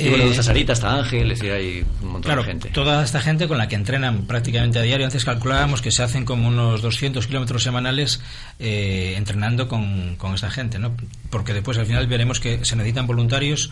Y 0.03 0.09
bueno, 0.09 0.25
está 0.25 0.43
Sarita, 0.43 0.73
está 0.73 0.95
Ángel, 0.95 1.31
es 1.31 1.39
decir, 1.39 1.53
hay 1.53 1.85
un 2.01 2.09
montón 2.09 2.23
claro, 2.23 2.43
de 2.43 2.49
gente. 2.49 2.69
Toda 2.71 3.05
esta 3.05 3.21
gente 3.21 3.47
con 3.47 3.59
la 3.59 3.69
que 3.69 3.77
entrenan 3.77 4.23
prácticamente 4.27 4.79
a 4.79 4.83
diario. 4.83 5.07
Antes 5.07 5.25
calculábamos 5.25 5.81
que 5.81 5.91
se 5.91 6.03
hacen 6.03 6.25
como 6.25 6.49
unos 6.49 6.83
200 6.83 7.27
kilómetros 7.27 7.63
semanales 7.63 8.21
eh, 8.59 9.15
entrenando 9.17 9.69
con, 9.69 10.17
con, 10.17 10.35
esta 10.35 10.51
gente, 10.51 10.79
¿no? 10.79 10.95
Porque 11.31 11.55
después 11.55 11.79
al 11.79 11.87
final 11.87 12.07
veremos 12.07 12.41
que 12.41 12.65
se 12.65 12.75
necesitan 12.77 13.07
voluntarios 13.07 13.71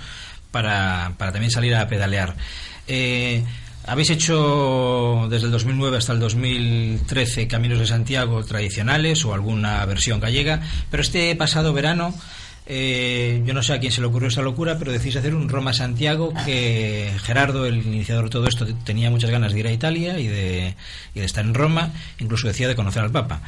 para, 0.51 1.14
para 1.18 1.33
también 1.33 1.51
salir 1.51 1.74
a 1.74 1.89
pedalear. 1.89 2.37
Eh, 2.87 3.45
habéis 3.87 4.11
hecho 4.11 5.26
desde 5.31 5.47
el 5.47 5.53
2009 5.53 5.97
hasta 5.97 6.12
el 6.12 6.20
2013 6.20 7.49
Caminos 7.49 7.78
de 7.78 7.87
Santiago 7.87 8.45
tradicionales 8.45 9.24
o 9.24 9.35
alguna 9.35 9.85
versión 9.87 10.20
gallega, 10.20 10.61
pero 10.91 11.03
este 11.03 11.35
pasado 11.35 11.72
verano 11.72 12.14
eh, 12.73 13.43
yo 13.45 13.53
no 13.53 13.64
sé 13.64 13.73
a 13.73 13.81
quién 13.81 13.91
se 13.91 14.01
le 14.01 14.07
ocurrió 14.07 14.29
esta 14.29 14.43
locura, 14.43 14.79
pero 14.79 14.93
decís 14.93 15.16
hacer 15.16 15.35
un 15.35 15.49
Roma-Santiago 15.49 16.33
que 16.47 17.11
Gerardo, 17.25 17.66
el 17.66 17.85
iniciador 17.85 18.25
de 18.25 18.31
todo 18.31 18.47
esto, 18.47 18.64
tenía 18.85 19.11
muchas 19.11 19.31
ganas 19.31 19.53
de 19.53 19.59
ir 19.59 19.66
a 19.66 19.73
Italia 19.73 20.21
y 20.21 20.29
de, 20.29 20.77
y 21.14 21.18
de 21.21 21.27
estar 21.27 21.45
en 21.45 21.55
Roma, 21.55 21.91
incluso 22.21 22.47
decía 22.47 22.68
de 22.68 22.77
conocer 22.77 23.03
al 23.03 23.11
Papa. 23.11 23.43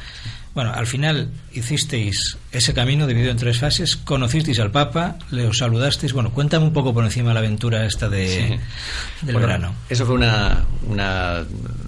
Bueno, 0.53 0.71
al 0.71 0.85
final 0.85 1.31
hicisteis 1.53 2.37
ese 2.51 2.73
camino 2.73 3.07
dividido 3.07 3.31
en 3.31 3.37
tres 3.37 3.57
fases, 3.57 3.95
conocisteis 3.95 4.59
al 4.59 4.69
Papa, 4.69 5.17
le 5.31 5.47
os 5.47 5.57
saludasteis. 5.57 6.13
Bueno, 6.13 6.31
cuéntame 6.31 6.65
un 6.65 6.73
poco 6.73 6.93
por 6.93 7.03
encima 7.03 7.29
de 7.29 7.33
la 7.33 7.39
aventura 7.39 7.85
esta 7.85 8.09
de, 8.09 8.27
sí. 8.27 9.25
del 9.25 9.33
bueno, 9.33 9.47
verano. 9.47 9.75
Eso 9.89 10.05
fue 10.05 10.15
una, 10.15 10.63
una 10.87 11.43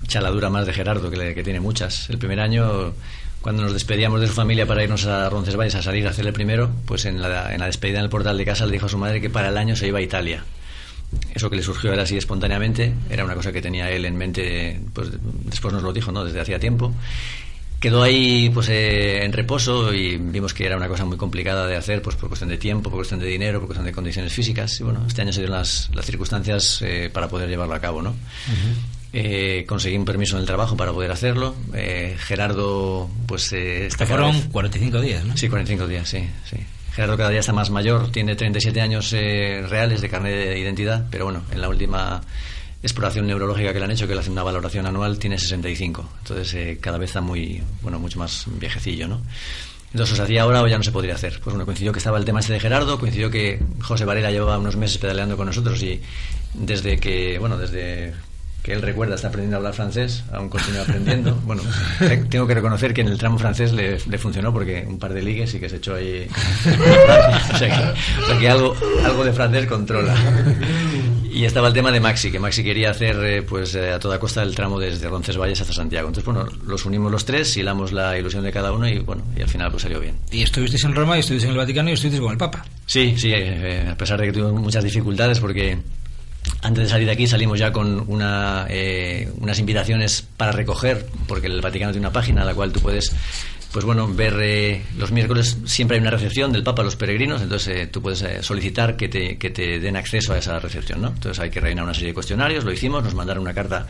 chaladura 0.07 0.49
más 0.49 0.65
de 0.65 0.73
Gerardo, 0.73 1.11
que, 1.11 1.17
le, 1.17 1.35
que 1.35 1.43
tiene 1.43 1.59
muchas. 1.59 2.09
El 2.09 2.17
primer 2.17 2.39
año 2.39 2.93
cuando 3.45 3.61
nos 3.61 3.73
despedíamos 3.73 4.19
de 4.19 4.25
su 4.25 4.33
familia 4.33 4.65
para 4.65 4.83
irnos 4.83 5.05
a 5.05 5.29
Roncesvalles 5.29 5.75
a 5.75 5.83
salir 5.83 6.07
a 6.07 6.09
hacer 6.09 6.25
el 6.25 6.33
primero, 6.33 6.71
pues 6.87 7.05
en 7.05 7.21
la, 7.21 7.53
en 7.53 7.59
la 7.59 7.67
despedida 7.67 7.99
en 7.99 8.05
el 8.05 8.09
portal 8.09 8.39
de 8.39 8.43
casa 8.43 8.65
le 8.65 8.71
dijo 8.71 8.87
a 8.87 8.89
su 8.89 8.97
madre 8.97 9.21
que 9.21 9.29
para 9.29 9.49
el 9.49 9.57
año 9.59 9.75
se 9.75 9.85
iba 9.85 9.99
a 9.99 10.01
Italia. 10.01 10.43
Eso 11.31 11.47
que 11.47 11.55
le 11.55 11.61
surgió 11.61 11.93
era 11.93 12.01
así 12.01 12.17
espontáneamente, 12.17 12.95
era 13.07 13.23
una 13.23 13.35
cosa 13.35 13.51
que 13.51 13.61
tenía 13.61 13.91
él 13.91 14.05
en 14.05 14.17
mente, 14.17 14.81
pues 14.93 15.09
después 15.43 15.71
nos 15.75 15.83
lo 15.83 15.93
dijo, 15.93 16.11
¿no? 16.11 16.25
Desde 16.25 16.41
hacía 16.41 16.57
tiempo. 16.57 16.91
Quedó 17.79 18.01
ahí 18.01 18.49
pues 18.49 18.67
eh, 18.69 19.23
en 19.23 19.31
reposo 19.31 19.93
y 19.93 20.17
vimos 20.17 20.55
que 20.55 20.65
era 20.65 20.75
una 20.75 20.87
cosa 20.87 21.05
muy 21.05 21.17
complicada 21.17 21.67
de 21.67 21.75
hacer 21.75 22.01
pues 22.01 22.15
por 22.15 22.29
cuestión 22.29 22.49
de 22.49 22.57
tiempo, 22.57 22.89
por 22.89 22.97
cuestión 22.97 23.19
de 23.19 23.27
dinero, 23.27 23.59
por 23.59 23.67
cuestión 23.67 23.85
de 23.85 23.91
condiciones 23.91 24.33
físicas. 24.33 24.79
Y 24.79 24.83
bueno, 24.85 25.03
este 25.07 25.21
año 25.21 25.31
se 25.31 25.41
dieron 25.41 25.55
las, 25.55 25.91
las 25.93 26.03
circunstancias 26.03 26.81
eh, 26.81 27.11
para 27.13 27.27
poder 27.27 27.47
llevarlo 27.47 27.75
a 27.75 27.79
cabo, 27.79 28.01
¿no? 28.01 28.09
Uh 28.09 28.13
-huh. 28.13 28.94
Eh, 29.17 29.63
conseguí 29.65 29.95
un 29.95 30.03
permiso 30.03 30.35
en 30.35 30.41
el 30.41 30.45
trabajo 30.45 30.75
para 30.75 30.91
poder 30.91 31.09
hacerlo. 31.09 31.55
Eh, 31.73 32.17
Gerardo, 32.19 33.09
pues. 33.27 33.53
Eh, 33.53 33.87
está 33.87 34.05
fueron 34.05 34.33
vez... 34.33 34.47
45 34.51 34.99
días, 34.99 35.23
¿no? 35.23 35.37
Sí, 35.37 35.47
45 35.47 35.87
días, 35.87 36.09
sí, 36.09 36.27
sí. 36.43 36.57
Gerardo 36.91 37.15
cada 37.15 37.29
día 37.29 37.39
está 37.39 37.53
más 37.53 37.69
mayor, 37.69 38.11
tiene 38.11 38.35
37 38.35 38.81
años 38.81 39.13
eh, 39.13 39.65
reales 39.69 40.01
de 40.01 40.09
carnet 40.09 40.33
de 40.33 40.59
identidad, 40.59 41.05
pero 41.09 41.25
bueno, 41.25 41.43
en 41.51 41.61
la 41.61 41.69
última 41.69 42.21
exploración 42.83 43.25
neurológica 43.27 43.71
que 43.71 43.79
le 43.79 43.85
han 43.85 43.91
hecho, 43.91 44.05
que 44.07 44.13
le 44.15 44.19
hacen 44.19 44.33
una 44.33 44.43
valoración 44.43 44.85
anual, 44.85 45.17
tiene 45.17 45.37
65. 45.37 46.09
Entonces 46.19 46.53
eh, 46.53 46.77
cada 46.81 46.97
vez 46.97 47.09
está 47.09 47.21
muy, 47.21 47.63
bueno, 47.81 47.99
mucho 47.99 48.19
más 48.19 48.45
viejecillo, 48.47 49.07
¿no? 49.07 49.21
Entonces, 49.91 50.13
¿os 50.13 50.19
hacía 50.19 50.43
ahora 50.43 50.61
o 50.61 50.67
ya 50.67 50.77
no 50.77 50.83
se 50.83 50.91
podría 50.91 51.15
hacer? 51.15 51.39
Pues 51.41 51.53
bueno, 51.53 51.63
coincidió 51.63 51.93
que 51.93 51.99
estaba 51.99 52.17
el 52.17 52.25
tema 52.25 52.41
este 52.41 52.51
de 52.51 52.59
Gerardo, 52.59 52.99
coincidió 52.99 53.31
que 53.31 53.61
José 53.81 54.03
Varela 54.03 54.29
llevaba 54.29 54.57
unos 54.57 54.75
meses 54.75 54.97
pedaleando 54.97 55.37
con 55.37 55.45
nosotros 55.45 55.81
y 55.83 56.01
desde 56.53 56.97
que, 56.97 57.39
bueno, 57.39 57.57
desde 57.57 58.13
que 58.65 58.73
él 58.73 58.81
recuerda 58.81 59.13
está 59.13 59.27
aprendiendo 59.27 59.57
a 59.57 59.59
hablar 59.59 59.75
francés, 59.75 60.23
aún 60.33 60.49
continúa 60.49 60.81
aprendiendo. 60.81 61.39
Bueno, 61.45 61.61
tengo 62.29 62.47
que 62.47 62.55
reconocer 62.55 62.93
que 62.93 63.01
en 63.01 63.07
el 63.07 63.19
tramo 63.19 63.37
francés 63.37 63.71
le, 63.71 63.99
funcionó 64.17 64.51
porque 64.51 64.83
un 64.87 64.97
par 64.97 65.13
de 65.13 65.21
ligues 65.21 65.53
y 65.53 65.59
que 65.59 65.69
se 65.69 65.75
echó 65.75 65.93
ahí. 65.93 66.27
o 67.53 67.57
sea 67.57 67.95
que, 68.39 68.49
algo, 68.49 68.75
algo 69.03 69.23
de 69.23 69.33
francés 69.33 69.67
controla. 69.67 70.15
Y 71.31 71.45
estaba 71.45 71.67
el 71.67 71.73
tema 71.73 71.91
de 71.91 71.99
Maxi, 71.99 72.31
que 72.31 72.39
Maxi 72.39 72.63
quería 72.63 72.89
hacer 72.89 73.17
eh, 73.23 73.41
pues 73.43 73.75
eh, 73.75 73.91
a 73.91 73.99
toda 73.99 74.17
costa 74.19 74.41
el 74.41 74.55
tramo 74.55 74.79
desde 74.79 75.07
Roncesvalles 75.07 75.61
hasta 75.61 75.73
Santiago. 75.73 76.07
Entonces, 76.07 76.25
bueno, 76.25 76.49
los 76.65 76.85
unimos 76.85 77.11
los 77.11 77.25
tres, 77.25 77.55
hilamos 77.57 77.91
la 77.91 78.17
ilusión 78.17 78.43
de 78.43 78.51
cada 78.51 78.71
uno 78.71 78.87
y 78.87 78.99
bueno, 78.99 79.23
y 79.37 79.41
al 79.43 79.49
final 79.49 79.69
pues 79.69 79.83
salió 79.83 79.99
bien. 79.99 80.15
Y 80.31 80.41
estuvisteis 80.41 80.83
en 80.85 80.95
Roma, 80.95 81.17
y 81.17 81.19
estuvisteis 81.19 81.49
en 81.49 81.51
el 81.51 81.57
Vaticano 81.57 81.89
y 81.91 81.93
estuvisteis 81.93 82.21
con 82.21 82.31
el 82.31 82.37
Papa. 82.37 82.65
Sí, 82.87 83.13
sí, 83.17 83.31
eh, 83.31 83.87
a 83.91 83.95
pesar 83.95 84.19
de 84.19 84.27
que 84.27 84.33
tuvimos 84.33 84.59
muchas 84.59 84.83
dificultades 84.83 85.39
porque 85.39 85.77
antes 86.65 86.85
de 86.85 86.89
salir 86.89 87.05
de 87.05 87.13
aquí 87.13 87.27
salimos 87.27 87.59
ya 87.59 87.71
con 87.71 88.03
una, 88.07 88.65
eh, 88.69 89.31
unas 89.37 89.59
invitaciones 89.59 90.25
para 90.35 90.51
recoger, 90.51 91.05
porque 91.27 91.45
el 91.45 91.61
Vaticano 91.61 91.91
tiene 91.91 92.07
una 92.07 92.13
página 92.13 92.41
a 92.41 92.45
la 92.45 92.55
cual 92.55 92.71
tú 92.71 92.79
puedes 92.79 93.15
pues 93.71 93.85
bueno, 93.85 94.07
ver 94.07 94.39
eh, 94.41 94.81
los 94.97 95.11
miércoles 95.11 95.57
siempre 95.65 95.97
hay 95.97 96.01
una 96.01 96.09
recepción 96.09 96.51
del 96.53 96.63
Papa 96.63 96.81
a 96.81 96.85
los 96.85 96.95
peregrinos, 96.95 97.41
entonces 97.41 97.67
eh, 97.77 97.87
tú 97.87 98.01
puedes 98.01 98.23
solicitar 98.43 98.95
que 98.95 99.09
te, 99.09 99.37
que 99.37 99.49
te 99.49 99.79
den 99.79 99.97
acceso 99.97 100.33
a 100.33 100.37
esa 100.37 100.57
recepción, 100.59 101.01
¿no? 101.01 101.09
Entonces 101.09 101.39
hay 101.43 101.49
que 101.49 101.59
rellenar 101.59 101.83
una 101.83 101.93
serie 101.93 102.09
de 102.09 102.13
cuestionarios, 102.13 102.63
lo 102.63 102.71
hicimos, 102.71 103.03
nos 103.03 103.13
mandaron 103.13 103.43
una 103.43 103.53
carta 103.53 103.85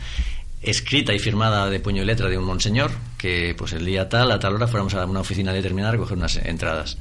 escrita 0.60 1.14
y 1.14 1.20
firmada 1.20 1.70
de 1.70 1.78
puño 1.78 2.02
y 2.02 2.04
letra 2.04 2.28
de 2.28 2.36
un 2.36 2.44
monseñor, 2.44 2.90
que 3.16 3.54
pues 3.56 3.72
el 3.72 3.86
día 3.86 4.08
tal, 4.08 4.32
a 4.32 4.40
tal 4.40 4.54
hora 4.54 4.66
fuéramos 4.66 4.92
a 4.94 5.06
una 5.06 5.20
oficina 5.20 5.52
determinada 5.52 5.94
a 5.94 5.98
coger 5.98 6.18
unas 6.18 6.36
entradas. 6.36 6.98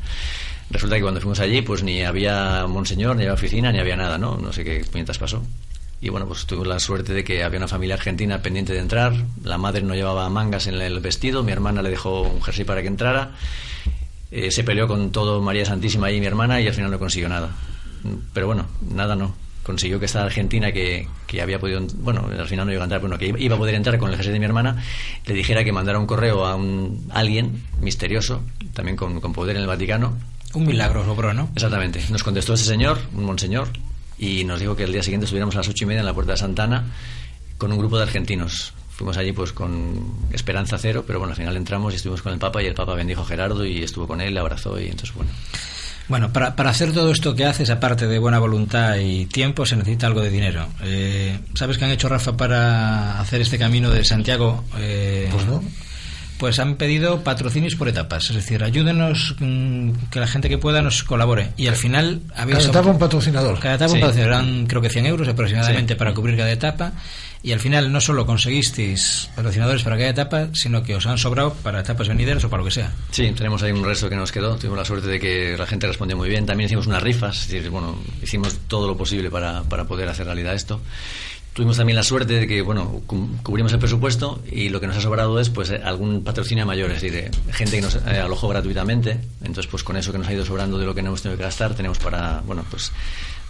Resulta 0.69 0.95
que 0.95 1.01
cuando 1.01 1.21
fuimos 1.21 1.39
allí, 1.39 1.61
pues 1.61 1.83
ni 1.83 2.03
había 2.03 2.65
monseñor, 2.67 3.15
ni 3.15 3.23
había 3.23 3.33
oficina, 3.33 3.71
ni 3.71 3.79
había 3.79 3.95
nada, 3.95 4.17
¿no? 4.17 4.37
No 4.37 4.51
sé 4.51 4.63
qué 4.63 4.83
puñetas 4.91 5.17
pasó. 5.17 5.43
Y 6.01 6.09
bueno, 6.09 6.27
pues 6.27 6.45
tuve 6.45 6.67
la 6.67 6.79
suerte 6.79 7.13
de 7.13 7.23
que 7.23 7.43
había 7.43 7.57
una 7.57 7.67
familia 7.67 7.95
argentina 7.95 8.41
pendiente 8.41 8.73
de 8.73 8.79
entrar. 8.79 9.13
La 9.43 9.57
madre 9.57 9.81
no 9.81 9.95
llevaba 9.95 10.29
mangas 10.29 10.67
en 10.67 10.75
el 10.75 10.99
vestido, 10.99 11.43
mi 11.43 11.51
hermana 11.51 11.81
le 11.81 11.89
dejó 11.89 12.21
un 12.21 12.41
jersey 12.41 12.65
para 12.65 12.81
que 12.81 12.87
entrara. 12.87 13.31
Eh, 14.31 14.51
se 14.51 14.63
peleó 14.63 14.87
con 14.87 15.11
todo 15.11 15.41
María 15.41 15.65
Santísima 15.65 16.11
y 16.11 16.19
mi 16.19 16.25
hermana 16.25 16.59
y 16.59 16.67
al 16.67 16.73
final 16.73 16.91
no 16.91 16.99
consiguió 16.99 17.29
nada. 17.29 17.49
Pero 18.33 18.47
bueno, 18.47 18.67
nada 18.91 19.15
no. 19.15 19.35
Consiguió 19.63 19.99
que 19.99 20.05
esta 20.05 20.23
Argentina 20.23 20.71
que, 20.71 21.07
que 21.25 21.41
había 21.41 21.57
podido, 21.57 21.81
bueno, 21.95 22.29
al 22.37 22.47
final 22.47 22.67
no 22.67 22.73
iba 22.73 22.83
a 22.83 22.85
entrar, 22.85 23.01
bueno, 23.01 23.17
que 23.17 23.33
iba 23.37 23.55
a 23.55 23.57
poder 23.57 23.73
entrar 23.73 23.97
con 23.97 24.11
el 24.11 24.15
jersey 24.15 24.33
de 24.33 24.39
mi 24.39 24.45
hermana, 24.45 24.83
le 25.25 25.33
dijera 25.33 25.63
que 25.63 25.71
mandara 25.71 25.97
un 25.97 26.05
correo 26.05 26.45
a 26.45 26.55
un 26.55 27.09
alguien 27.11 27.63
misterioso, 27.81 28.43
también 28.73 28.95
con, 28.95 29.19
con 29.21 29.33
poder 29.33 29.55
en 29.55 29.63
el 29.63 29.67
Vaticano, 29.67 30.15
un 30.55 30.65
milagro 30.65 31.03
sobró, 31.03 31.33
¿no? 31.33 31.49
Exactamente. 31.53 32.03
Nos 32.09 32.23
contestó 32.23 32.53
ese 32.53 32.65
señor, 32.65 32.99
un 33.13 33.25
monseñor, 33.25 33.69
y 34.17 34.43
nos 34.43 34.59
dijo 34.59 34.75
que 34.75 34.83
el 34.83 34.91
día 34.91 35.03
siguiente 35.03 35.25
estuviéramos 35.25 35.55
a 35.55 35.59
las 35.59 35.67
ocho 35.67 35.83
y 35.83 35.87
media 35.87 35.99
en 35.99 36.05
la 36.05 36.13
puerta 36.13 36.33
de 36.33 36.37
Santana 36.37 36.85
con 37.57 37.71
un 37.71 37.77
grupo 37.77 37.97
de 37.97 38.03
argentinos. 38.03 38.73
Fuimos 38.89 39.17
allí 39.17 39.33
pues 39.33 39.51
con 39.51 40.27
esperanza 40.31 40.77
cero, 40.77 41.03
pero 41.05 41.19
bueno, 41.19 41.31
al 41.31 41.37
final 41.37 41.57
entramos 41.57 41.93
y 41.93 41.97
estuvimos 41.97 42.21
con 42.21 42.31
el 42.31 42.39
Papa 42.39 42.63
y 42.63 42.67
el 42.67 42.73
Papa 42.73 42.93
bendijo 42.95 43.21
a 43.21 43.25
Gerardo 43.25 43.65
y 43.65 43.83
estuvo 43.83 44.07
con 44.07 44.21
él, 44.21 44.33
le 44.33 44.39
abrazó 44.39 44.79
y 44.79 44.85
entonces 44.85 45.13
bueno. 45.13 45.31
Bueno, 46.07 46.31
para, 46.31 46.55
para 46.55 46.69
hacer 46.69 46.93
todo 46.93 47.11
esto 47.11 47.35
que 47.35 47.45
haces, 47.45 47.69
aparte 47.71 48.05
de 48.07 48.19
buena 48.19 48.37
voluntad 48.37 48.97
y 48.97 49.25
tiempo, 49.25 49.65
se 49.65 49.75
necesita 49.75 50.05
algo 50.05 50.21
de 50.21 50.29
dinero. 50.29 50.67
Eh, 50.83 51.39
¿Sabes 51.55 51.77
qué 51.77 51.85
han 51.85 51.91
hecho, 51.91 52.07
Rafa, 52.07 52.37
para 52.37 53.19
hacer 53.19 53.41
este 53.41 53.57
camino 53.57 53.89
de 53.89 54.05
Santiago? 54.05 54.63
Eh, 54.77 55.27
pues 55.31 55.45
no 55.45 55.63
pues 56.37 56.59
han 56.59 56.75
pedido 56.75 57.23
patrocinios 57.23 57.75
por 57.75 57.87
etapas, 57.87 58.29
es 58.29 58.35
decir, 58.35 58.63
ayúdenos 58.63 59.35
mm, 59.39 59.91
que 60.11 60.19
la 60.19 60.27
gente 60.27 60.49
que 60.49 60.57
pueda 60.57 60.81
nos 60.81 61.03
colabore. 61.03 61.51
Y 61.57 61.67
al 61.67 61.75
final 61.75 62.21
había 62.35 62.57
cada 62.57 62.69
etapa 62.69 62.89
un 62.89 62.99
patrocinador. 62.99 63.59
Cada 63.59 63.75
etapa 63.75 63.93
un 63.93 63.99
patrocinador, 63.99 64.33
eran 64.33 64.67
creo 64.67 64.81
que 64.81 64.89
100 64.89 65.05
euros 65.05 65.27
aproximadamente 65.27 65.95
para 65.95 66.13
cubrir 66.13 66.37
cada 66.37 66.51
etapa. 66.51 66.93
Y 67.43 67.51
al 67.51 67.59
final 67.59 67.91
no 67.91 68.01
solo 68.01 68.25
conseguisteis 68.25 69.29
patrocinadores 69.35 69.83
para 69.83 69.97
cada 69.97 70.09
etapa, 70.09 70.47
sino 70.53 70.81
que 70.81 70.95
os 70.95 71.05
han 71.05 71.19
sobrado 71.19 71.53
para 71.53 71.81
etapas 71.81 72.07
venideras 72.07 72.43
o 72.43 72.49
para 72.49 72.61
lo 72.61 72.65
que 72.65 72.71
sea. 72.71 72.91
Sí, 73.11 73.31
tenemos 73.35 73.61
ahí 73.61 73.71
un 73.71 73.85
resto 73.85 74.09
que 74.09 74.15
nos 74.15 74.31
quedó. 74.31 74.55
Tuvimos 74.55 74.79
la 74.79 74.85
suerte 74.85 75.07
de 75.07 75.19
que 75.19 75.55
la 75.55 75.67
gente 75.67 75.85
respondió 75.85 76.17
muy 76.17 76.27
bien. 76.27 76.47
También 76.47 76.65
hicimos 76.65 76.87
unas 76.87 77.03
rifas, 77.03 77.41
es 77.41 77.51
decir, 77.51 77.69
bueno, 77.69 77.99
hicimos 78.23 78.57
todo 78.67 78.87
lo 78.87 78.97
posible 78.97 79.29
para, 79.29 79.61
para 79.61 79.83
poder 79.85 80.09
hacer 80.09 80.25
realidad 80.25 80.55
esto. 80.55 80.81
Tuvimos 81.55 81.77
también 81.77 81.95
la 81.95 82.03
suerte 82.03 82.33
de 82.33 82.47
que, 82.47 82.61
bueno, 82.61 83.01
cubrimos 83.41 83.71
el 83.71 83.79
presupuesto 83.79 84.43
y 84.51 84.67
lo 84.67 84.81
que 84.81 84.87
nos 84.87 84.97
ha 84.97 85.01
sobrado 85.01 85.39
es, 85.39 85.49
pues, 85.49 85.71
algún 85.71 86.21
patrocinio 86.21 86.65
mayor, 86.65 86.91
es 86.91 87.01
decir, 87.01 87.31
gente 87.53 87.77
que 87.77 87.81
nos 87.81 87.95
eh, 87.95 88.19
alojó 88.19 88.49
gratuitamente. 88.49 89.21
Entonces, 89.39 89.65
pues, 89.67 89.81
con 89.81 89.95
eso 89.95 90.11
que 90.11 90.17
nos 90.17 90.27
ha 90.27 90.33
ido 90.33 90.43
sobrando 90.43 90.77
de 90.77 90.85
lo 90.85 90.93
que 90.93 91.01
no 91.01 91.07
hemos 91.07 91.21
tenido 91.21 91.37
que 91.37 91.45
gastar, 91.45 91.73
tenemos 91.73 91.97
para, 91.97 92.41
bueno, 92.41 92.65
pues, 92.69 92.91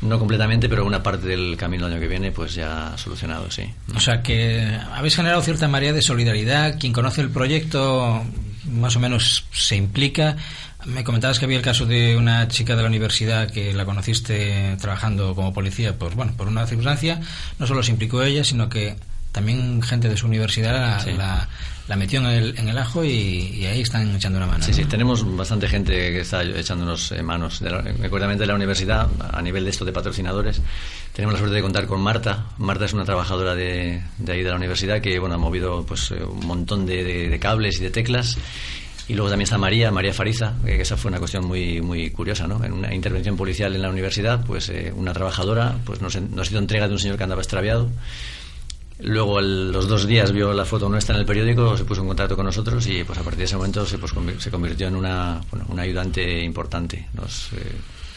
no 0.02 0.20
completamente, 0.20 0.70
pero 0.70 0.86
una 0.86 1.02
parte 1.02 1.26
del 1.26 1.58
camino 1.58 1.86
del 1.86 1.94
año 1.94 2.02
que 2.02 2.08
viene, 2.08 2.32
pues, 2.32 2.54
ya 2.54 2.96
solucionado, 2.96 3.50
sí. 3.50 3.64
O 3.96 4.00
sea, 4.00 4.22
que 4.22 4.80
habéis 4.94 5.16
generado 5.16 5.42
cierta 5.42 5.68
marea 5.68 5.92
de 5.92 6.04
solidaridad. 6.04 6.78
Quien 6.80 6.94
conoce 6.94 7.22
el 7.22 7.32
proyecto, 7.32 8.24
más 8.72 8.96
o 8.96 9.00
menos 9.00 9.46
se 9.52 9.78
implica 9.78 10.38
me 10.86 11.04
comentabas 11.04 11.40
que 11.40 11.46
había 11.46 11.58
el 11.58 11.64
caso 11.64 11.86
de 11.86 12.16
una 12.16 12.48
chica 12.48 12.76
de 12.76 12.82
la 12.82 12.88
universidad 12.88 13.50
que 13.50 13.74
la 13.74 13.86
conociste 13.86 14.78
trabajando 14.80 15.36
como 15.36 15.54
policía, 15.54 15.98
pues 15.98 16.16
bueno, 16.16 16.34
por 16.38 16.48
una 16.48 16.66
circunstancia, 16.66 17.20
no 17.60 17.68
solo 17.68 17.84
se 17.84 17.92
implicó 17.92 18.24
ella, 18.24 18.44
sino 18.44 18.70
que 18.70 18.96
también 19.32 19.82
gente 19.82 20.08
de 20.08 20.16
su 20.16 20.28
universidad 20.28 21.06
la, 21.88 21.96
metió 21.98 22.22
en 22.22 22.28
el, 22.28 22.58
en 22.58 22.70
el 22.70 22.78
ajo 22.78 23.04
y, 23.04 23.66
ahí 23.66 23.82
están 23.82 24.16
echando 24.16 24.38
una 24.38 24.48
mano. 24.48 24.64
Sí, 24.64 24.74
sí, 24.74 24.86
tenemos 24.86 25.26
bastante 25.36 25.68
gente 25.68 25.92
que 25.94 26.22
está 26.22 26.42
echándonos 26.42 27.12
eh, 27.12 27.22
manos. 27.22 27.60
De 27.60 27.70
la, 27.70 27.82
de 27.82 28.46
la 28.46 28.56
universidad, 28.56 29.10
a 29.34 29.42
nivel 29.42 29.66
de 29.66 29.72
esto 29.72 29.84
de 29.84 29.92
patrocinadores, 29.92 30.62
tenemos 31.14 31.34
la 31.34 31.40
suerte 31.40 31.58
de 31.58 31.62
contar 31.62 31.86
con 31.86 32.00
Marta. 32.00 32.46
Marta 32.58 32.86
es 32.86 32.94
una 32.94 33.04
trabajadora 33.04 33.56
de, 33.56 34.02
de 34.18 34.32
ahí 34.32 34.42
de 34.42 34.50
la 34.50 34.56
universidad 34.56 35.02
que 35.02 35.20
bueno, 35.20 35.36
ha 35.36 35.38
movido 35.38 35.86
pues, 35.86 36.12
eh, 36.12 36.24
un 36.24 36.48
montón 36.48 36.86
de, 36.86 37.04
de 37.04 37.40
cables 37.40 37.80
y 37.82 37.84
de 37.84 37.90
teclas 37.90 38.38
y 39.08 39.14
luego 39.14 39.30
también 39.30 39.46
está 39.46 39.58
María, 39.58 39.92
María 39.92 40.14
Fariza, 40.14 40.54
que 40.66 40.82
esa 40.82 40.98
fue 40.98 41.10
una 41.10 41.20
cuestión 41.20 41.46
muy, 41.46 41.82
muy 41.82 42.10
curiosa, 42.10 42.48
¿no? 42.48 42.64
En 42.64 42.74
una 42.74 42.94
intervención 42.94 43.38
policial 43.38 43.76
en 43.76 43.82
la 43.82 43.90
universidad, 43.90 44.44
pues 44.46 44.70
eh, 44.70 44.92
una 44.96 45.14
trabajadora 45.14 45.78
pues 45.86 46.02
nos, 46.02 46.20
nos 46.20 46.50
hizo 46.50 46.58
entrega 46.58 46.88
de 46.88 46.94
un 46.94 47.00
señor 47.00 47.18
que 47.18 47.24
andaba 47.24 47.42
extraviado. 47.42 47.90
Luego, 49.00 49.42
los 49.42 49.88
dos 49.88 50.08
días 50.08 50.32
vio 50.32 50.54
la 50.54 50.64
foto 50.64 50.88
nuestra 50.88 51.16
en 51.16 51.22
el 51.22 51.28
periódico, 51.28 51.76
se 51.78 51.84
puso 51.84 52.02
en 52.02 52.08
contacto 52.08 52.36
con 52.36 52.46
nosotros 52.46 52.88
y 52.88 53.04
pues 53.04 53.20
a 53.20 53.24
partir 53.24 53.40
de 53.40 53.44
ese 53.46 53.58
momento 53.58 53.86
se, 53.86 53.98
pues, 53.98 54.14
se 54.40 54.50
convirtió 54.50 54.88
en 54.88 54.96
una, 54.96 55.42
bueno, 55.52 55.66
una 55.70 55.82
ayudante 55.82 56.42
importante. 56.44 57.08
Nos, 57.14 57.52
eh, 57.54 57.76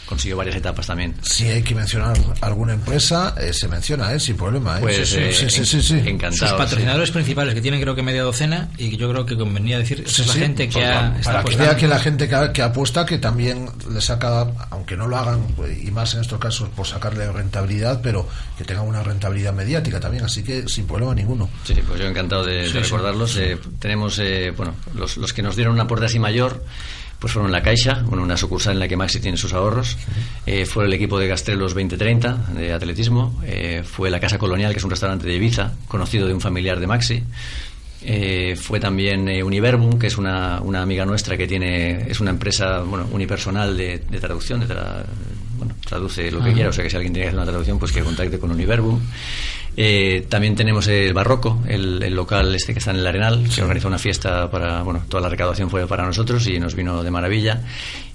consiguió 0.08 0.36
varias 0.36 0.56
etapas 0.56 0.86
también. 0.86 1.14
Si 1.22 1.46
hay 1.46 1.62
que 1.62 1.74
mencionar 1.74 2.16
alguna 2.40 2.72
empresa, 2.72 3.34
eh, 3.38 3.52
se 3.52 3.68
menciona, 3.68 4.12
¿eh? 4.12 4.18
sin 4.18 4.36
problema. 4.36 4.78
¿eh? 4.78 4.80
Pues, 4.80 5.08
sí, 5.08 5.32
sí, 5.32 5.64
sí, 5.64 5.82
sí, 5.82 6.02
Encantado. 6.04 6.48
Sus 6.48 6.52
patrocinadores 6.52 7.10
principales, 7.10 7.54
que 7.54 7.60
tienen 7.60 7.80
creo 7.80 7.94
que 7.94 8.02
media 8.02 8.22
docena, 8.22 8.70
y 8.78 8.96
yo 8.96 9.10
creo 9.10 9.26
que 9.26 9.36
convenía 9.36 9.78
decir, 9.78 10.02
es 10.06 10.26
la 10.26 10.32
gente 10.32 10.68
que 10.68 10.84
ha, 10.84 11.14
Para 11.22 11.44
que 11.44 11.56
vea 11.56 11.76
que 11.76 11.86
la 11.86 11.98
gente 11.98 12.28
que, 12.28 12.62
apuesta, 12.62 13.04
que 13.04 13.18
también 13.18 13.68
le 13.90 14.00
saca, 14.00 14.46
aunque 14.70 14.96
no 14.96 15.06
lo 15.06 15.18
hagan, 15.18 15.42
pues, 15.56 15.78
y 15.82 15.90
más 15.90 16.14
en 16.14 16.22
estos 16.22 16.38
casos, 16.38 16.70
por 16.70 16.86
sacarle 16.86 17.30
rentabilidad, 17.30 18.00
pero 18.02 18.26
que 18.56 18.64
tengan 18.64 18.86
una 18.86 19.02
rentabilidad 19.02 19.52
mediática 19.52 20.00
también, 20.00 20.24
así 20.24 20.42
que 20.42 20.66
sin 20.68 20.86
problema 20.86 21.14
ninguno. 21.14 21.50
Sí, 21.64 21.74
pues 21.86 22.00
yo 22.00 22.06
encantado 22.06 22.44
de, 22.44 22.66
recordarlos. 22.68 23.36
Eh, 23.36 23.58
tenemos, 23.78 24.20
bueno, 24.56 24.74
los, 24.94 25.18
los 25.18 25.32
que 25.32 25.42
nos 25.42 25.54
dieron 25.54 25.74
una 25.74 25.82
aporte 25.82 26.06
así 26.06 26.18
mayor, 26.18 26.64
pues 27.18 27.32
fueron 27.32 27.50
La 27.50 27.62
Caixa, 27.62 28.02
bueno, 28.06 28.22
una 28.22 28.36
sucursal 28.36 28.74
en 28.74 28.78
la 28.78 28.88
que 28.88 28.96
Maxi 28.96 29.20
tiene 29.20 29.36
sus 29.36 29.52
ahorros, 29.52 29.96
eh, 30.46 30.64
fue 30.64 30.84
el 30.84 30.92
equipo 30.92 31.18
de 31.18 31.26
Gastrelos 31.26 31.74
2030 31.74 32.50
de 32.54 32.72
atletismo, 32.72 33.40
eh, 33.44 33.82
fue 33.84 34.10
la 34.10 34.20
Casa 34.20 34.38
Colonial, 34.38 34.72
que 34.72 34.78
es 34.78 34.84
un 34.84 34.90
restaurante 34.90 35.26
de 35.26 35.34
Ibiza, 35.34 35.72
conocido 35.88 36.28
de 36.28 36.34
un 36.34 36.40
familiar 36.40 36.78
de 36.78 36.86
Maxi, 36.86 37.22
eh, 38.02 38.54
fue 38.56 38.78
también 38.78 39.28
Univerbum, 39.42 39.98
que 39.98 40.06
es 40.06 40.16
una, 40.16 40.60
una, 40.60 40.82
amiga 40.82 41.04
nuestra 41.04 41.36
que 41.36 41.48
tiene, 41.48 42.08
es 42.08 42.20
una 42.20 42.30
empresa 42.30 42.80
bueno, 42.82 43.08
unipersonal 43.10 43.76
de, 43.76 43.98
traducción, 44.20 44.60
de 44.60 44.66
bueno, 45.58 45.74
traduce 45.84 46.30
lo 46.30 46.42
que 46.42 46.52
quiera, 46.52 46.68
o 46.68 46.72
sea 46.72 46.84
que 46.84 46.90
si 46.90 46.96
alguien 46.96 47.12
tiene 47.12 47.24
que 47.24 47.28
hacer 47.30 47.38
una 47.40 47.46
traducción, 47.46 47.80
pues 47.80 47.90
que 47.90 48.02
contacte 48.02 48.38
con 48.38 48.52
Univerbum. 48.52 49.00
Eh, 49.80 50.26
también 50.28 50.56
tenemos 50.56 50.88
el 50.88 51.14
Barroco, 51.14 51.62
el, 51.68 52.12
local 52.12 52.52
este 52.52 52.72
que 52.72 52.80
está 52.80 52.90
en 52.90 52.96
el 52.96 53.06
Arenal, 53.06 53.48
que 53.54 53.62
organizó 53.62 53.86
una 53.86 54.00
fiesta 54.00 54.50
para, 54.50 54.82
bueno, 54.82 55.04
toda 55.08 55.20
la 55.20 55.28
recaudación 55.28 55.70
fue 55.70 55.86
para 55.86 56.04
nosotros 56.04 56.44
y 56.48 56.58
nos 56.58 56.74
vino 56.74 57.04
de 57.04 57.10
maravilla. 57.12 57.62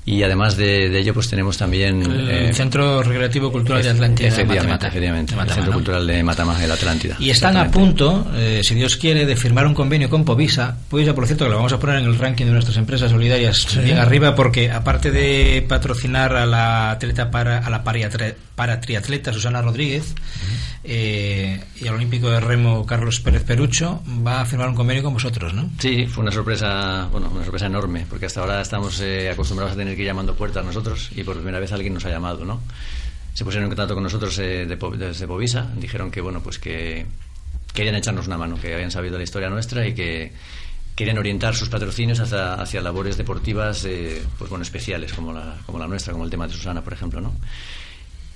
Y 0.05 0.21
además 0.23 0.57
de, 0.57 0.99
ello, 0.99 1.13
pues 1.13 1.29
tenemos 1.29 1.57
también... 1.57 2.01
El 2.03 2.29
eh, 2.29 2.53
Centro 2.53 3.01
Recreativo 3.03 3.51
Cultural 3.51 3.81
de 3.81 3.89
Atlántida. 3.89 4.27
Efectivamente, 4.27 4.87
efectivamente. 4.87 5.33
el 5.33 5.49
Centro 5.49 5.73
Cultural 5.73 6.05
de 6.05 6.23
Matama 6.23 6.59
de 6.59 6.67
la 6.67 6.73
Atlántida. 6.73 7.15
Y 7.19 7.29
están 7.29 7.55
a 7.55 7.71
punto, 7.71 8.27
eh, 8.35 8.61
si 8.63 8.75
Dios 8.75 8.97
quiere, 8.97 9.25
de 9.25 9.35
firmar 9.35 9.65
un 9.65 9.73
convenio 9.73 10.09
con 10.09 10.25
Povisa. 10.25 10.77
Povisa, 10.89 11.15
por 11.15 11.25
cierto, 11.25 11.45
que 11.45 11.51
lo 11.51 11.57
vamos 11.57 11.73
a 11.73 11.79
poner 11.79 11.99
en 11.99 12.05
el 12.05 12.17
ranking 12.17 12.45
de 12.45 12.51
nuestras 12.51 12.75
empresas 12.77 13.11
solidarias 13.11 13.77
bien 13.81 13.97
arriba, 13.97 14.35
porque 14.35 14.71
aparte 14.71 15.11
de 15.11 15.65
patrocinar 15.67 16.35
a 16.35 16.45
la 16.45 16.91
atleta 16.91 17.31
para, 17.31 17.59
a 17.59 17.69
la 17.69 17.83
para 18.55 18.81
triatleta 18.81 19.31
Susana 19.31 19.61
Rodríguez, 19.61 20.15
eh, 20.83 21.43
eh, 21.43 21.59
y 21.75 21.87
al 21.87 21.95
Olímpico 21.95 22.29
de 22.29 22.39
Remo 22.39 22.85
Carlos 22.85 23.19
Pérez 23.19 23.43
Perucho 23.43 24.01
va 24.25 24.41
a 24.41 24.45
firmar 24.45 24.69
un 24.69 24.75
convenio 24.75 25.03
con 25.03 25.13
vosotros, 25.13 25.53
¿no? 25.53 25.69
Sí, 25.79 26.05
fue 26.07 26.23
una 26.23 26.31
sorpresa, 26.31 27.07
bueno, 27.11 27.29
una 27.33 27.43
sorpresa 27.43 27.65
enorme, 27.65 28.05
porque 28.09 28.27
hasta 28.27 28.41
ahora 28.41 28.61
estamos 28.61 29.01
eh, 29.01 29.29
acostumbrados 29.29 29.73
a 29.73 29.77
tener 29.77 29.92
que 29.95 30.03
llamando 30.03 30.35
puertas 30.35 30.65
nosotros 30.65 31.09
y 31.15 31.23
por 31.23 31.35
primera 31.35 31.59
vez 31.59 31.71
alguien 31.71 31.93
nos 31.93 32.05
ha 32.05 32.09
llamado, 32.09 32.45
¿no? 32.45 32.61
Se 33.33 33.43
pusieron 33.43 33.65
en 33.65 33.69
contacto 33.71 33.95
con 33.95 34.03
nosotros 34.03 34.37
eh, 34.39 34.65
de, 34.65 34.77
desde 34.97 35.27
Povisa, 35.27 35.71
dijeron 35.77 36.11
que, 36.11 36.21
bueno, 36.21 36.41
pues 36.41 36.59
que 36.59 37.05
querían 37.73 37.95
echarnos 37.95 38.27
una 38.27 38.37
mano, 38.37 38.59
que 38.61 38.73
habían 38.73 38.91
sabido 38.91 39.17
la 39.17 39.23
historia 39.23 39.49
nuestra 39.49 39.87
y 39.87 39.93
que 39.93 40.31
querían 40.95 41.17
orientar 41.17 41.55
sus 41.55 41.69
patrocinios 41.69 42.19
hacia, 42.19 42.81
labores 42.81 43.17
deportivas, 43.17 43.87
pues 44.37 44.49
bueno, 44.49 44.61
especiales, 44.61 45.13
como 45.13 45.33
la, 45.33 45.57
como 45.65 45.79
la 45.79 45.87
nuestra, 45.87 46.13
como 46.13 46.25
el 46.25 46.29
tema 46.29 46.47
de 46.47 46.53
Susana, 46.53 46.83
por 46.83 46.93
ejemplo, 46.93 47.19
¿no? 47.19 47.33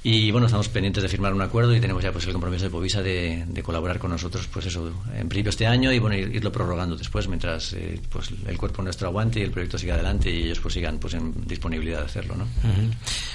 Y 0.03 0.31
bueno, 0.31 0.45
estamos 0.45 0.69
pendientes 0.69 1.03
de 1.03 1.09
firmar 1.09 1.33
un 1.33 1.41
acuerdo 1.41 1.75
y 1.75 1.81
tenemos 1.81 2.01
ya 2.01 2.11
pues 2.11 2.25
el 2.27 2.31
compromiso 2.31 2.63
de 2.63 2.69
Povisa 2.69 3.01
de, 3.01 3.45
colaborar 3.63 3.99
con 3.99 4.11
nosotros, 4.11 4.47
pues 4.47 4.67
eso, 4.67 4.91
en 5.13 5.27
principio 5.27 5.49
este 5.49 5.67
año 5.67 5.91
y 5.91 5.99
bueno, 5.99 6.15
irlo 6.15 6.51
prorrogando 6.51 6.95
después 6.95 7.27
mientras 7.27 7.73
eh, 7.73 7.99
pues 8.09 8.31
el 8.47 8.57
cuerpo 8.57 8.81
nuestro 8.81 9.07
aguante 9.09 9.39
y 9.39 9.43
el 9.43 9.51
proyecto 9.51 9.77
siga 9.77 9.95
adelante 9.95 10.29
y 10.31 10.43
ellos 10.43 10.59
pues 10.59 10.75
sigan 10.75 10.97
pues 10.99 11.15
en 11.15 11.45
disponibilidad 11.45 11.99
de 11.99 12.05
hacerlo, 12.05 12.35
¿no? 12.37 12.47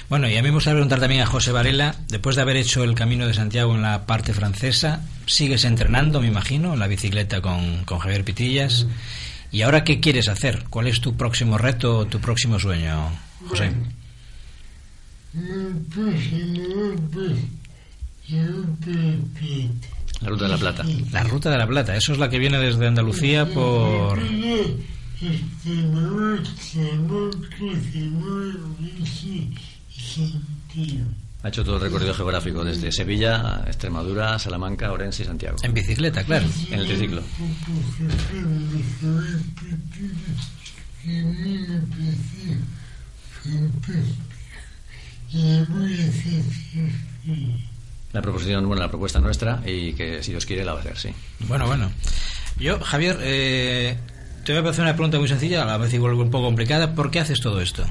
Bueno, 0.09 0.27
y 0.27 0.35
a 0.35 0.41
mí 0.41 0.47
me 0.47 0.55
gustaría 0.55 0.77
preguntar 0.77 0.99
también 0.99 1.21
a 1.21 1.25
José 1.25 1.51
Varela, 1.51 1.95
después 2.07 2.35
de 2.35 2.41
haber 2.41 2.57
hecho 2.57 2.83
el 2.83 2.95
Camino 2.95 3.27
de 3.27 3.33
Santiago 3.33 3.75
en 3.75 3.81
la 3.81 4.05
parte 4.05 4.33
francesa, 4.33 5.01
sigues 5.27 5.65
entrenando, 5.65 6.21
me 6.21 6.27
imagino, 6.27 6.73
en 6.73 6.79
la 6.79 6.87
bicicleta 6.87 7.41
con, 7.41 7.83
con 7.85 7.99
Javier 7.99 8.23
Pitillas. 8.23 8.87
¿Y 9.51 9.61
ahora 9.61 9.83
qué 9.83 9.99
quieres 9.99 10.29
hacer? 10.29 10.63
¿Cuál 10.71 10.87
es 10.87 10.99
tu 10.99 11.15
próximo 11.15 11.59
reto 11.59 11.99
o 11.99 12.05
tu 12.05 12.19
próximo 12.19 12.57
sueño, 12.59 13.11
José? 13.47 13.71
La 20.21 20.29
Ruta 20.29 20.45
de 20.45 20.51
la 20.51 20.57
Plata. 20.57 20.85
La 21.11 21.23
Ruta 21.23 21.49
de 21.49 21.57
la 21.57 21.67
Plata, 21.67 21.95
eso 21.95 22.13
es 22.13 22.19
la 22.19 22.29
que 22.29 22.37
viene 22.37 22.59
desde 22.59 22.87
Andalucía 22.87 23.45
por... 23.45 24.19
Ha 31.43 31.49
hecho 31.49 31.65
todo 31.65 31.75
el 31.75 31.81
recorrido 31.81 32.13
geográfico 32.13 32.63
desde 32.63 32.91
Sevilla 32.91 33.63
Extremadura, 33.67 34.39
Salamanca, 34.39 34.91
Orense 34.91 35.23
y 35.23 35.25
Santiago. 35.25 35.57
En 35.63 35.73
bicicleta, 35.73 36.23
claro. 36.23 36.45
En 36.69 36.79
el 36.79 36.87
triciclo. 36.87 37.21
La 48.13 48.21
proposición, 48.21 48.67
bueno, 48.67 48.83
la 48.83 48.89
propuesta 48.89 49.19
nuestra 49.19 49.61
y 49.65 49.93
que 49.93 50.21
si 50.21 50.31
Dios 50.31 50.45
quiere 50.45 50.63
la 50.63 50.73
va 50.73 50.79
a 50.79 50.81
hacer, 50.81 50.97
sí. 50.97 51.09
Bueno, 51.47 51.65
bueno. 51.65 51.91
Yo, 52.59 52.79
Javier, 52.79 53.17
eh, 53.21 53.97
te 54.45 54.53
voy 54.53 54.67
a 54.67 54.69
hacer 54.69 54.83
una 54.83 54.93
pregunta 54.93 55.17
muy 55.17 55.27
sencilla, 55.27 55.63
a 55.63 55.65
la 55.65 55.77
vez 55.77 55.93
igual 55.93 56.13
un 56.13 56.29
poco 56.29 56.45
complicada. 56.45 56.93
¿Por 56.93 57.09
qué 57.09 57.19
haces 57.19 57.41
todo 57.41 57.61
esto? 57.61 57.83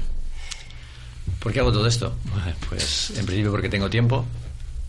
¿Por 1.39 1.51
qué 1.51 1.59
hago 1.59 1.73
todo 1.73 1.87
esto? 1.87 2.15
Pues 2.69 3.11
en 3.17 3.25
principio 3.25 3.51
porque 3.51 3.69
tengo 3.69 3.89
tiempo 3.89 4.25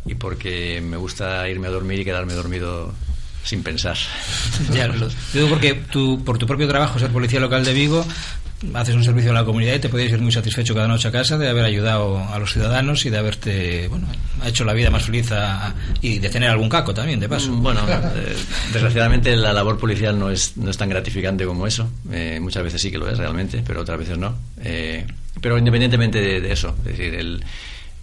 y 0.07 0.15
porque 0.15 0.81
me 0.81 0.97
gusta 0.97 1.49
irme 1.49 1.67
a 1.67 1.71
dormir 1.71 1.99
y 1.99 2.05
quedarme 2.05 2.35
dormido 2.35 2.95
sin 3.43 3.63
pensar. 3.63 3.97
ya, 4.73 4.87
lo 4.87 5.09
digo 5.33 5.49
porque 5.49 5.75
tú, 5.75 6.23
por 6.25 6.39
tu 6.39 6.47
propio 6.47 6.69
trabajo, 6.69 6.99
ser 6.99 7.11
policía 7.11 7.41
local 7.41 7.65
de 7.65 7.73
Vigo, 7.73 8.07
haces 8.73 8.95
un 8.95 9.05
servicio 9.05 9.31
a 9.31 9.35
la 9.35 9.45
comunidad 9.45 9.75
y 9.75 9.79
te 9.79 9.89
podéis 9.89 10.13
ir 10.13 10.21
muy 10.21 10.33
satisfecho 10.33 10.75
cada 10.75 10.89
noche 10.89 11.09
a 11.09 11.13
casa 11.13 11.37
de 11.37 11.49
haber 11.49 11.65
ayudado 11.65 12.19
a 12.19 12.39
los 12.39 12.53
ciudadanos 12.53 13.05
y 13.05 13.11
de 13.11 13.19
haberte 13.19 13.89
bueno 13.89 14.07
hecho 14.45 14.65
la 14.65 14.73
vida 14.73 14.91
más 14.91 15.05
feliz 15.05 15.31
y 16.01 16.19
de 16.19 16.29
tener 16.29 16.51
algún 16.51 16.69
caco 16.69 16.95
también 16.95 17.21
de 17.21 17.29
paso. 17.29 17.53
Bueno 17.53 17.81
eh, 17.89 18.37
desgraciadamente 18.73 19.37
la 19.37 19.53
labor 19.53 19.79
policial 19.79 20.19
no 20.19 20.31
es 20.31 20.57
no 20.57 20.71
es 20.71 20.77
tan 20.77 20.89
gratificante 20.89 21.45
como 21.45 21.67
eso. 21.67 21.89
Eh, 22.11 22.39
muchas 22.41 22.63
veces 22.63 22.81
sí 22.81 22.91
que 22.91 22.99
lo 22.99 23.09
es 23.09 23.19
realmente 23.19 23.63
pero 23.67 23.83
otras 23.83 23.99
veces 23.99 24.19
no. 24.19 24.35
Eh, 24.63 25.07
pero 25.41 25.59
independientemente 25.59 26.21
de, 26.21 26.53
eso 26.53 26.75
es 26.79 26.85
decir 26.85 27.15
el, 27.15 27.45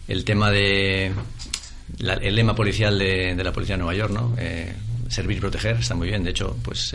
el 0.07 0.23
tema 0.25 0.51
de 0.51 1.11
el 1.99 2.35
lema 2.35 2.55
policial 2.55 2.97
de, 2.97 3.35
de, 3.35 3.43
la 3.43 3.51
policía 3.51 3.75
de 3.75 3.83
Nueva 3.83 3.95
York 3.95 4.13
no 4.13 4.35
servir 5.09 5.37
y 5.37 5.41
proteger 5.41 5.77
está 5.77 5.95
muy 5.95 6.07
bien. 6.07 6.23
De 6.23 6.31
hecho 6.31 6.55
pues 6.63 6.93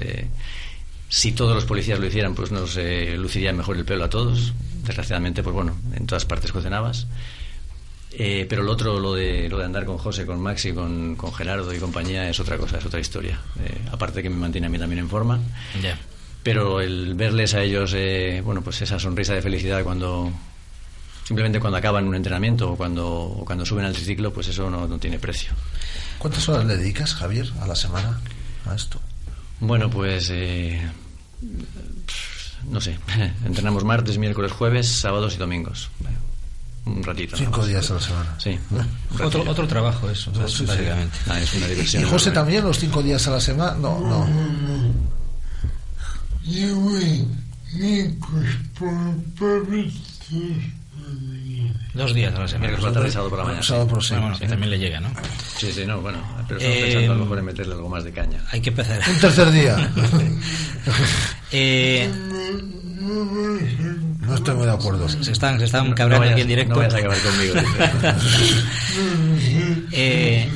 si 1.09 1.33
todos 1.33 1.55
los 1.55 1.65
policías 1.65 1.99
lo 1.99 2.07
hicieran, 2.07 2.35
pues 2.35 2.51
nos 2.51 2.77
eh, 2.77 3.17
luciría 3.17 3.53
mejor 3.53 3.77
el 3.77 3.85
pelo 3.85 4.05
a 4.05 4.11
todos. 4.11 4.53
Desgraciadamente, 4.85 5.43
pues 5.43 5.55
bueno, 5.55 5.77
en 5.95 6.07
todas 6.07 6.25
partes 6.25 6.53
cocinabas. 6.53 7.07
Eh, 8.13 8.47
pero 8.49 8.63
lo 8.63 8.73
otro, 8.73 8.99
lo 8.99 9.15
de, 9.15 9.49
lo 9.49 9.59
de 9.59 9.65
andar 9.65 9.85
con 9.85 9.99
José, 9.99 10.25
con 10.25 10.41
Maxi, 10.41 10.73
con, 10.73 11.17
con 11.17 11.33
Gerardo 11.33 11.73
y 11.75 11.79
compañía, 11.79 12.29
es 12.29 12.41
otra 12.41 12.57
cosa, 12.57 12.79
es 12.79 12.87
otra 12.87 13.01
historia. 13.01 13.41
Eh, 13.61 13.79
aparte 13.93 14.23
que 14.23 14.31
me 14.31 14.37
mantiene 14.37 14.69
a 14.69 14.71
mí 14.71 14.79
también 14.79 15.01
en 15.01 15.09
forma. 15.09 15.39
Pero 16.43 16.81
el 16.81 17.15
verles 17.15 17.55
a 17.55 17.63
ellos, 17.63 17.95
bueno, 18.45 18.63
pues 18.63 18.81
esa 18.81 19.01
sonrisa 19.01 19.35
de 19.35 19.43
felicidad 19.43 19.83
cuando 19.83 20.33
simplemente 21.25 21.59
cuando 21.59 21.77
acaban 21.77 22.07
un 22.07 22.15
entrenamiento 22.15 22.71
o 22.71 22.77
cuando, 22.77 23.09
o 23.09 23.45
cuando 23.45 23.67
suben 23.67 23.85
al 23.85 23.93
triciclo, 23.93 24.33
pues 24.33 24.47
eso 24.47 24.71
no, 24.71 24.87
no 24.87 24.99
tiene 24.99 25.19
precio. 25.19 25.53
¿Cuántas 26.19 26.49
horas 26.49 26.65
le 26.67 26.77
dedicas, 26.77 27.15
Javier, 27.15 27.51
a 27.61 27.67
la 27.67 27.75
semana 27.75 28.21
a 28.65 28.75
esto? 28.77 29.01
Bueno, 29.61 29.91
pues 29.91 30.29
eh, 30.31 30.81
no 32.71 32.81
sé, 32.81 32.99
entrenamos 33.45 33.85
martes, 33.85 34.19
miércoles, 34.19 34.53
jueves, 34.53 35.01
sábados 35.01 35.35
y 35.35 35.39
domingos. 35.39 35.91
Un 36.85 37.03
ratito. 37.03 37.37
Cinco 37.37 37.67
días 37.67 37.91
a 37.91 37.95
la 37.95 38.01
semana. 38.01 38.35
Sí. 38.39 38.57
Otro, 39.23 39.43
otro 39.49 39.67
trabajo 39.67 40.09
eso, 40.09 40.31
básicamente. 40.33 41.19
Ah, 41.27 41.41
es 41.41 41.53
una 41.55 41.67
diversión. 41.67 42.03
¿Y 42.03 42.07
José 42.07 42.31
también 42.31 42.63
los 42.63 42.79
cinco 42.79 43.03
días 43.03 43.27
a 43.27 43.33
la 43.33 43.41
semana? 43.41 43.75
No, 43.75 43.99
no. 43.99 44.29
Dos 51.97 52.12
días 52.12 52.34
a 52.34 52.40
la 52.40 52.49
semana. 52.49 52.78
La 52.78 52.92
tarde, 52.92 53.11
sábado 53.11 53.30
por 53.30 53.38
la 53.38 53.44
mañana. 53.47 53.62
Sábado 53.62 53.88
por 53.88 54.05
sí. 54.05 54.14
Bueno, 54.14 54.38
que 54.38 54.47
también 54.47 54.70
le 54.70 54.78
llega, 54.78 55.01
¿no? 55.01 55.09
Sí, 55.57 55.72
sí, 55.72 55.86
no, 55.86 56.03
bueno. 56.03 56.18
Pero 56.47 56.61
estamos 56.61 56.82
pensando 56.82 57.12
a 57.12 57.16
lo 57.16 57.22
mejor 57.22 57.38
en 57.38 57.44
meterle 57.47 57.74
algo 57.74 57.88
más 57.88 58.05
de 58.05 58.12
caña. 58.12 58.38
Hay 58.51 58.61
que 58.61 58.68
empezar. 58.68 59.01
Un 59.09 59.18
tercer 59.18 59.51
día. 59.51 59.76
eh, 61.53 62.11
no 64.20 64.34
estoy 64.34 64.55
muy 64.57 64.66
de 64.66 64.72
acuerdo. 64.72 65.09
Se 65.09 65.32
están, 65.32 65.59
se 65.59 65.64
están 65.64 65.90
cabreando 65.94 66.26
no 66.26 66.32
aquí 66.32 66.42
en 66.42 66.49
directo. 66.49 66.74
No 66.74 66.80
vayas 66.80 66.94
a 66.94 66.99
acabar 66.99 67.18
conmigo. 67.18 67.55
eh, 69.92 70.51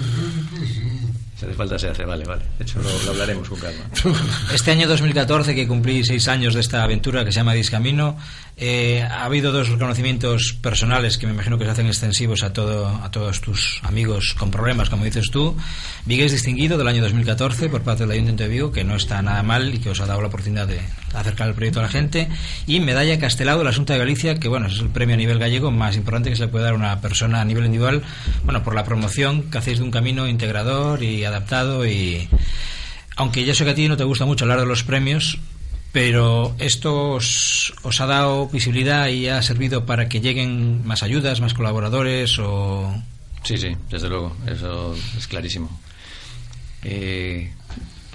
si 1.40 1.46
hace 1.46 1.54
falta 1.54 1.78
se 1.78 1.88
hace, 1.88 2.04
vale, 2.04 2.24
vale. 2.24 2.42
De 2.58 2.64
hecho, 2.64 2.82
lo, 2.82 2.90
lo, 3.02 3.10
hablaremos 3.12 3.48
con 3.48 3.58
calma. 3.58 3.84
Este 4.54 4.72
año 4.72 4.86
2014, 4.86 5.54
que 5.54 5.66
cumplí 5.66 6.04
seis 6.04 6.28
años 6.28 6.52
de 6.52 6.60
esta 6.60 6.82
aventura 6.82 7.24
que 7.24 7.32
se 7.32 7.36
llama 7.36 7.54
Discamino, 7.54 8.18
eh, 8.58 9.02
ha 9.02 9.24
habido 9.24 9.50
dos 9.50 9.70
reconocimientos 9.70 10.54
personales 10.60 11.16
que 11.16 11.26
me 11.26 11.32
imagino 11.32 11.56
que 11.56 11.64
se 11.64 11.70
hacen 11.70 11.86
extensivos 11.86 12.42
a, 12.42 12.52
todo, 12.52 12.88
a 12.88 13.10
todos 13.10 13.40
tus 13.40 13.80
amigos 13.84 14.34
con 14.38 14.50
problemas, 14.50 14.90
como 14.90 15.04
dices 15.04 15.30
tú. 15.30 15.56
Vigués 16.04 16.32
distinguido 16.32 16.76
del 16.76 16.88
año 16.88 17.00
2014 17.02 17.70
por 17.70 17.80
parte 17.80 18.02
del 18.02 18.12
Ayuntamiento 18.12 18.42
de 18.42 18.50
Vigo, 18.50 18.70
que 18.70 18.84
no 18.84 18.96
está 18.96 19.22
nada 19.22 19.42
mal 19.42 19.74
y 19.74 19.78
que 19.78 19.88
os 19.88 20.00
ha 20.00 20.06
dado 20.06 20.20
la 20.20 20.28
oportunidad 20.28 20.68
de 20.68 20.80
acercar 21.14 21.48
el 21.48 21.54
proyecto 21.54 21.80
a 21.80 21.84
la 21.84 21.88
gente. 21.88 22.28
Y 22.66 22.80
medalla 22.80 23.18
Castelao 23.18 23.62
la 23.62 23.72
Junta 23.72 23.94
de 23.94 23.98
Galicia, 23.98 24.38
que 24.38 24.48
bueno, 24.48 24.66
es 24.66 24.78
el 24.78 24.88
premio 24.88 25.14
a 25.14 25.18
nivel 25.18 25.38
gallego 25.38 25.70
más 25.70 25.96
importante 25.96 26.30
que 26.30 26.36
se 26.36 26.42
le 26.42 26.48
puede 26.48 26.64
dar 26.64 26.74
a 26.74 26.76
una 26.76 27.00
persona 27.00 27.40
a 27.40 27.44
nivel 27.44 27.64
individual, 27.66 28.02
bueno, 28.44 28.62
por 28.62 28.74
la 28.74 28.84
promoción 28.84 29.50
que 29.50 29.58
hacéis 29.58 29.78
de 29.78 29.84
un 29.84 29.90
camino 29.90 30.28
integrador 30.28 31.02
y 31.02 31.24
adaptado 31.24 31.86
y 31.86 32.28
aunque 33.16 33.44
ya 33.44 33.54
sé 33.54 33.64
que 33.64 33.70
a 33.70 33.74
ti 33.74 33.88
no 33.88 33.96
te 33.96 34.04
gusta 34.04 34.24
mucho 34.24 34.44
hablar 34.44 34.60
de 34.60 34.66
los 34.66 34.82
premios, 34.82 35.38
pero 35.92 36.54
esto 36.58 37.10
os, 37.10 37.72
ha 38.00 38.06
dado 38.06 38.48
visibilidad 38.48 39.08
y 39.08 39.28
ha 39.28 39.42
servido 39.42 39.84
para 39.84 40.08
que 40.08 40.20
lleguen 40.20 40.86
más 40.86 41.02
ayudas, 41.02 41.40
más 41.40 41.54
colaboradores 41.54 42.38
o... 42.38 42.94
Sí, 43.42 43.58
sí, 43.58 43.76
desde 43.90 44.08
luego, 44.08 44.36
eso 44.46 44.94
es 45.18 45.26
clarísimo. 45.26 45.80
Eh, 46.82 47.52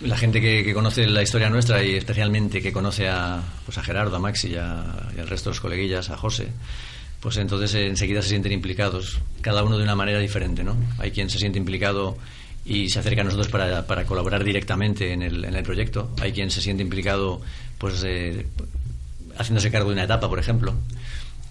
la 0.02 0.18
gente 0.18 0.42
que, 0.42 0.74
conoce 0.74 1.08
la 1.08 1.22
historia 1.22 1.50
nuestra 1.50 1.84
y 1.84 1.96
especialmente 1.96 2.62
que 2.62 2.74
conoce 2.74 3.08
a, 3.08 3.42
pues 3.66 3.78
a 3.78 3.84
Gerardo, 3.84 4.16
a 4.16 4.20
Maxi 4.20 4.50
y, 4.50 4.56
al 4.56 5.28
resto 5.28 5.50
de 5.50 5.56
los 5.56 5.62
coleguillas, 5.62 6.10
a 6.10 6.18
José, 6.18 6.48
pues 7.20 7.38
entonces 7.38 7.74
enseguida 7.76 8.22
se 8.22 8.30
sienten 8.30 8.52
implicados, 8.52 9.20
cada 9.42 9.64
uno 9.64 9.78
de 9.78 9.84
una 9.84 9.96
manera 9.96 10.20
diferente, 10.20 10.64
¿no? 10.64 10.76
Hay 10.98 11.12
quien 11.12 11.30
se 11.30 11.40
siente 11.40 11.58
implicado 11.58 12.18
y 12.66 12.90
se 12.90 13.00
acerca 13.00 13.22
a 13.22 13.24
nosotros 13.24 13.48
para, 13.48 13.88
para 13.88 14.06
colaborar 14.06 14.44
directamente 14.44 15.14
en 15.14 15.22
el, 15.22 15.46
en 15.46 15.56
el 15.56 15.64
proyecto. 15.64 16.12
Hay 16.20 16.34
quien 16.34 16.52
se 16.52 16.62
siente 16.62 16.84
implicado 16.84 17.42
pues 17.78 18.04
eh, 18.04 18.46
haciéndose 19.38 19.72
cargo 19.72 19.90
de 19.90 19.94
una 19.94 20.04
etapa, 20.04 20.28
por 20.28 20.40
ejemplo. 20.40 20.74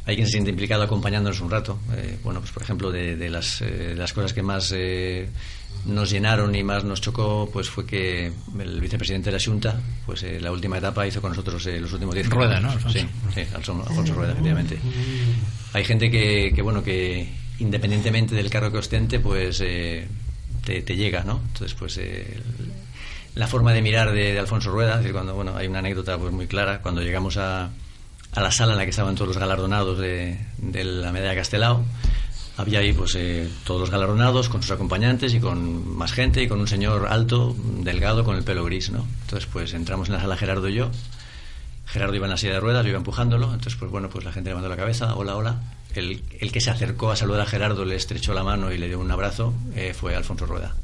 Hay 0.06 0.16
quien 0.16 0.26
se 0.26 0.32
siente 0.32 0.50
implicado 0.50 0.82
acompañándonos 0.82 1.40
un 1.40 1.50
rato. 1.50 1.78
Eh, 1.96 2.18
bueno, 2.22 2.40
pues 2.40 2.52
por 2.52 2.62
ejemplo, 2.62 2.90
de, 2.90 3.28
las, 3.30 3.62
eh, 3.62 3.94
las, 3.96 4.12
cosas 4.12 4.34
que 4.34 4.42
más 4.42 4.74
nos 5.86 6.10
llenaron 6.10 6.54
y 6.54 6.62
más 6.62 6.84
nos 6.84 7.00
chocó, 7.00 7.48
pues 7.52 7.70
fue 7.70 7.86
que 7.86 8.32
el 8.58 8.80
vicepresidente 8.80 9.30
de 9.30 9.38
la 9.38 9.44
Junta, 9.44 9.80
pues 10.04 10.24
la 10.40 10.52
última 10.52 10.78
etapa 10.78 11.06
hizo 11.06 11.20
con 11.20 11.30
nosotros 11.30 11.64
los 11.64 11.92
últimos 11.92 12.14
10 12.14 12.28
Rueda, 12.28 12.60
¿no? 12.60 12.72
Sí, 12.90 13.06
sí, 13.34 13.40
Alfonso, 13.54 14.14
Rueda, 14.14 14.32
efectivamente. 14.32 14.78
Hay 15.72 15.84
gente 15.84 16.10
que, 16.10 16.52
que, 16.54 16.62
bueno, 16.62 16.82
que 16.82 17.28
independientemente 17.58 18.34
del 18.34 18.50
cargo 18.50 18.70
que 18.72 18.78
ostente, 18.78 19.20
pues 19.20 19.62
te, 20.64 20.82
te 20.82 20.96
llega, 20.96 21.24
¿no? 21.24 21.40
Entonces, 21.46 21.74
pues 21.74 21.98
eh, 21.98 22.40
la 23.34 23.46
forma 23.46 23.72
de 23.72 23.82
mirar 23.82 24.12
de, 24.12 24.32
de 24.32 24.38
Alfonso 24.38 24.70
Rueda, 24.70 24.92
es 24.92 24.98
decir, 24.98 25.12
cuando, 25.12 25.34
bueno, 25.34 25.56
hay 25.56 25.66
una 25.66 25.80
anécdota 25.80 26.18
pues 26.18 26.32
muy 26.32 26.46
clara, 26.46 26.80
cuando 26.80 27.02
llegamos 27.02 27.36
a, 27.36 27.70
a 28.34 28.40
la 28.40 28.50
sala 28.50 28.72
en 28.72 28.78
la 28.78 28.84
que 28.84 28.90
estaban 28.90 29.14
todos 29.14 29.28
los 29.28 29.38
galardonados 29.38 29.98
de, 29.98 30.38
de 30.58 30.84
la 30.84 31.12
medalla 31.12 31.34
Castelao, 31.34 31.84
había 32.56 32.80
ahí 32.80 32.92
pues 32.92 33.14
eh, 33.16 33.48
todos 33.64 33.80
los 33.80 33.90
galardonados 33.90 34.48
con 34.48 34.62
sus 34.62 34.70
acompañantes 34.70 35.34
y 35.34 35.40
con 35.40 35.96
más 35.96 36.12
gente 36.12 36.42
y 36.42 36.48
con 36.48 36.60
un 36.60 36.68
señor 36.68 37.08
alto, 37.08 37.54
delgado, 37.80 38.24
con 38.24 38.36
el 38.36 38.44
pelo 38.44 38.64
gris, 38.64 38.90
¿no? 38.90 39.06
Entonces 39.22 39.48
pues 39.52 39.74
entramos 39.74 40.08
en 40.08 40.14
la 40.14 40.20
sala 40.20 40.36
Gerardo 40.36 40.68
y 40.68 40.74
yo, 40.74 40.90
Gerardo 41.86 42.14
iba 42.14 42.26
en 42.26 42.30
la 42.30 42.36
silla 42.36 42.54
de 42.54 42.60
ruedas, 42.60 42.84
yo 42.84 42.90
iba 42.90 42.98
empujándolo, 42.98 43.46
entonces 43.46 43.76
pues 43.76 43.90
bueno, 43.90 44.08
pues 44.08 44.24
la 44.24 44.32
gente 44.32 44.50
levantó 44.50 44.68
la 44.68 44.76
cabeza, 44.76 45.14
hola, 45.14 45.36
hola. 45.36 45.60
El, 45.94 46.24
el 46.40 46.50
que 46.50 46.60
se 46.60 46.70
acercó 46.70 47.12
a 47.12 47.16
saludar 47.16 47.42
a 47.42 47.46
Gerardo, 47.46 47.84
le 47.84 47.94
estrechó 47.94 48.34
la 48.34 48.42
mano 48.42 48.72
y 48.72 48.78
le 48.78 48.88
dio 48.88 48.98
un 48.98 49.10
abrazo, 49.10 49.54
eh, 49.76 49.94
fue 49.94 50.16
Alfonso 50.16 50.44
Rueda. 50.44 50.74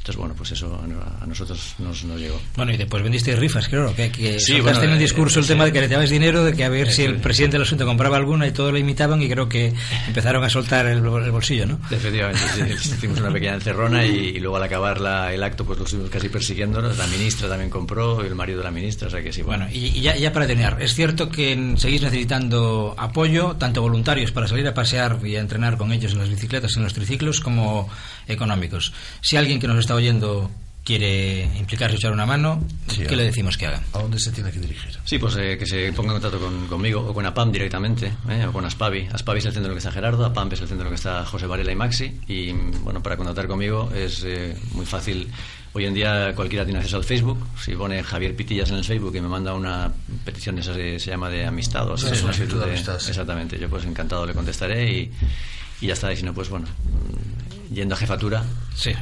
Entonces, 0.00 0.16
bueno, 0.16 0.34
pues 0.34 0.50
eso 0.52 0.80
a 1.20 1.26
nosotros 1.26 1.74
nos, 1.78 2.04
nos 2.04 2.18
llegó. 2.18 2.40
Bueno, 2.56 2.72
y 2.72 2.78
después 2.78 3.02
vendisteis 3.02 3.38
rifas, 3.38 3.68
claro, 3.68 3.94
que, 3.94 4.10
que 4.10 4.40
Sí, 4.40 4.58
bueno, 4.62 4.82
en 4.82 4.90
el 4.90 4.96
eh, 4.96 4.98
discurso 5.00 5.40
el 5.40 5.44
sí. 5.44 5.48
tema 5.52 5.66
de 5.66 5.72
que 5.74 5.80
le 5.82 5.88
dabais 5.88 6.08
dinero, 6.08 6.42
de 6.42 6.54
que 6.54 6.64
a 6.64 6.70
ver 6.70 6.88
Eh, 6.88 6.92
si 6.92 7.02
el 7.04 7.16
presidente 7.18 7.56
del 7.58 7.66
asunto 7.66 7.84
compraba 7.84 8.16
alguna 8.16 8.46
y 8.46 8.52
todos 8.52 8.72
lo 8.72 8.78
imitaban 8.78 9.20
y 9.20 9.28
creo 9.28 9.46
que 9.46 9.74
empezaron 10.08 10.42
a 10.42 10.48
soltar 10.48 10.86
el, 10.86 10.98
el 11.04 11.30
bolsillo, 11.30 11.66
¿no? 11.66 11.78
Efectivamente, 11.90 12.40
sí, 12.54 12.62
hicimos 12.94 13.20
una 13.20 13.30
pequeña 13.30 13.54
encerrona 13.54 14.02
y, 14.06 14.10
y 14.36 14.40
luego 14.40 14.56
al 14.56 14.62
acabar 14.62 15.00
la- 15.02 15.34
el 15.34 15.42
acto 15.42 15.66
pues 15.66 15.78
lo 15.78 15.84
estuvimos 15.84 16.10
casi 16.10 16.30
persiguiéndonos. 16.30 16.96
La 16.96 17.06
ministra 17.06 17.46
también 17.50 17.68
compró, 17.68 18.22
el 18.22 18.34
marido 18.34 18.58
de 18.58 18.64
la 18.64 18.70
ministra, 18.70 19.08
o 19.08 19.10
sea 19.10 19.22
que 19.22 19.34
sí, 19.34 19.42
bueno. 19.42 19.66
Bueno, 19.66 19.76
y, 19.76 19.98
y 19.98 20.00
ya, 20.00 20.16
ya 20.16 20.32
para 20.32 20.46
terminar, 20.46 20.80
es 20.80 20.94
cierto 20.94 21.28
que 21.28 21.74
seguís 21.76 22.00
necesitando 22.00 22.94
apoyo, 22.96 23.56
tanto 23.58 23.82
voluntarios 23.82 24.32
para 24.32 24.48
salir 24.48 24.66
a 24.66 24.72
pasear 24.72 25.18
y 25.22 25.36
a 25.36 25.40
entrenar 25.40 25.76
con 25.76 25.92
ellos 25.92 26.12
en 26.12 26.18
las 26.20 26.30
bicicletas, 26.30 26.74
en 26.78 26.84
los 26.84 26.94
triciclos, 26.94 27.40
como 27.40 27.86
económicos. 28.28 28.92
Si 29.20 29.36
alguien 29.36 29.60
que 29.60 29.66
nos 29.66 29.78
está 29.78 29.89
oyendo 29.94 30.50
quiere 30.82 31.44
implicarse, 31.58 31.96
echar 31.96 32.10
una 32.10 32.26
mano, 32.26 32.64
¿qué 32.88 33.14
le 33.14 33.22
decimos 33.24 33.56
que 33.56 33.66
haga? 33.66 33.82
¿A 33.92 33.98
dónde 34.00 34.18
se 34.18 34.32
tiene 34.32 34.50
que 34.50 34.58
dirigir? 34.58 34.90
Sí, 35.04 35.18
pues 35.18 35.36
eh, 35.36 35.56
que 35.58 35.66
se 35.66 35.92
ponga 35.92 36.14
en 36.14 36.20
contacto 36.20 36.40
con- 36.44 36.66
conmigo 36.66 37.00
o 37.06 37.14
con 37.14 37.24
APAM 37.26 37.52
directamente, 37.52 38.12
¿eh? 38.28 38.46
o 38.46 38.52
con 38.52 38.64
Aspavi. 38.64 39.06
Aspavi 39.12 39.38
es 39.38 39.44
el 39.46 39.52
centro 39.52 39.66
en 39.66 39.72
el 39.72 39.74
que 39.76 39.78
está 39.86 39.92
Gerardo, 39.92 40.24
APAM 40.24 40.50
es 40.52 40.60
el 40.62 40.68
centro 40.68 40.86
en 40.86 40.86
el 40.88 40.90
que 40.92 40.96
está 40.96 41.24
José 41.26 41.46
Varela 41.46 41.70
y 41.70 41.76
Maxi. 41.76 42.20
Y 42.26 42.50
bueno, 42.82 43.02
para 43.02 43.16
contactar 43.16 43.46
conmigo 43.46 43.90
es 43.94 44.24
eh, 44.24 44.56
muy 44.72 44.86
fácil. 44.86 45.28
Hoy 45.74 45.84
en 45.84 45.94
día 45.94 46.32
cualquiera 46.34 46.64
tiene 46.64 46.80
acceso 46.80 46.96
al 46.96 47.04
Facebook. 47.04 47.38
Si 47.62 47.72
pone 47.76 48.02
Javier 48.02 48.34
Pitillas 48.34 48.70
en 48.70 48.76
el 48.78 48.84
Facebook 48.84 49.14
y 49.14 49.20
me 49.20 49.28
manda 49.28 49.54
una 49.54 49.92
petición, 50.24 50.58
esa 50.58 50.74
se, 50.74 50.98
se 50.98 51.10
llama 51.10 51.28
de 51.28 51.46
amistad 51.46 51.88
o 51.88 51.94
así, 51.94 52.06
Una 52.06 52.14
una 52.24 52.32
solicitud 52.32 52.58
de 52.58 52.64
de- 52.66 52.72
amistad, 52.72 52.98
sí. 52.98 53.10
Exactamente, 53.10 53.58
yo 53.60 53.68
pues 53.68 53.84
encantado 53.84 54.26
le 54.26 54.34
contestaré 54.34 54.90
y, 54.92 55.12
y 55.82 55.86
ya 55.86 55.92
está. 55.92 56.12
Y 56.12 56.16
si 56.16 56.24
no, 56.24 56.34
pues 56.34 56.48
bueno, 56.48 56.66
yendo 57.72 57.94
a 57.94 57.98
jefatura, 57.98 58.44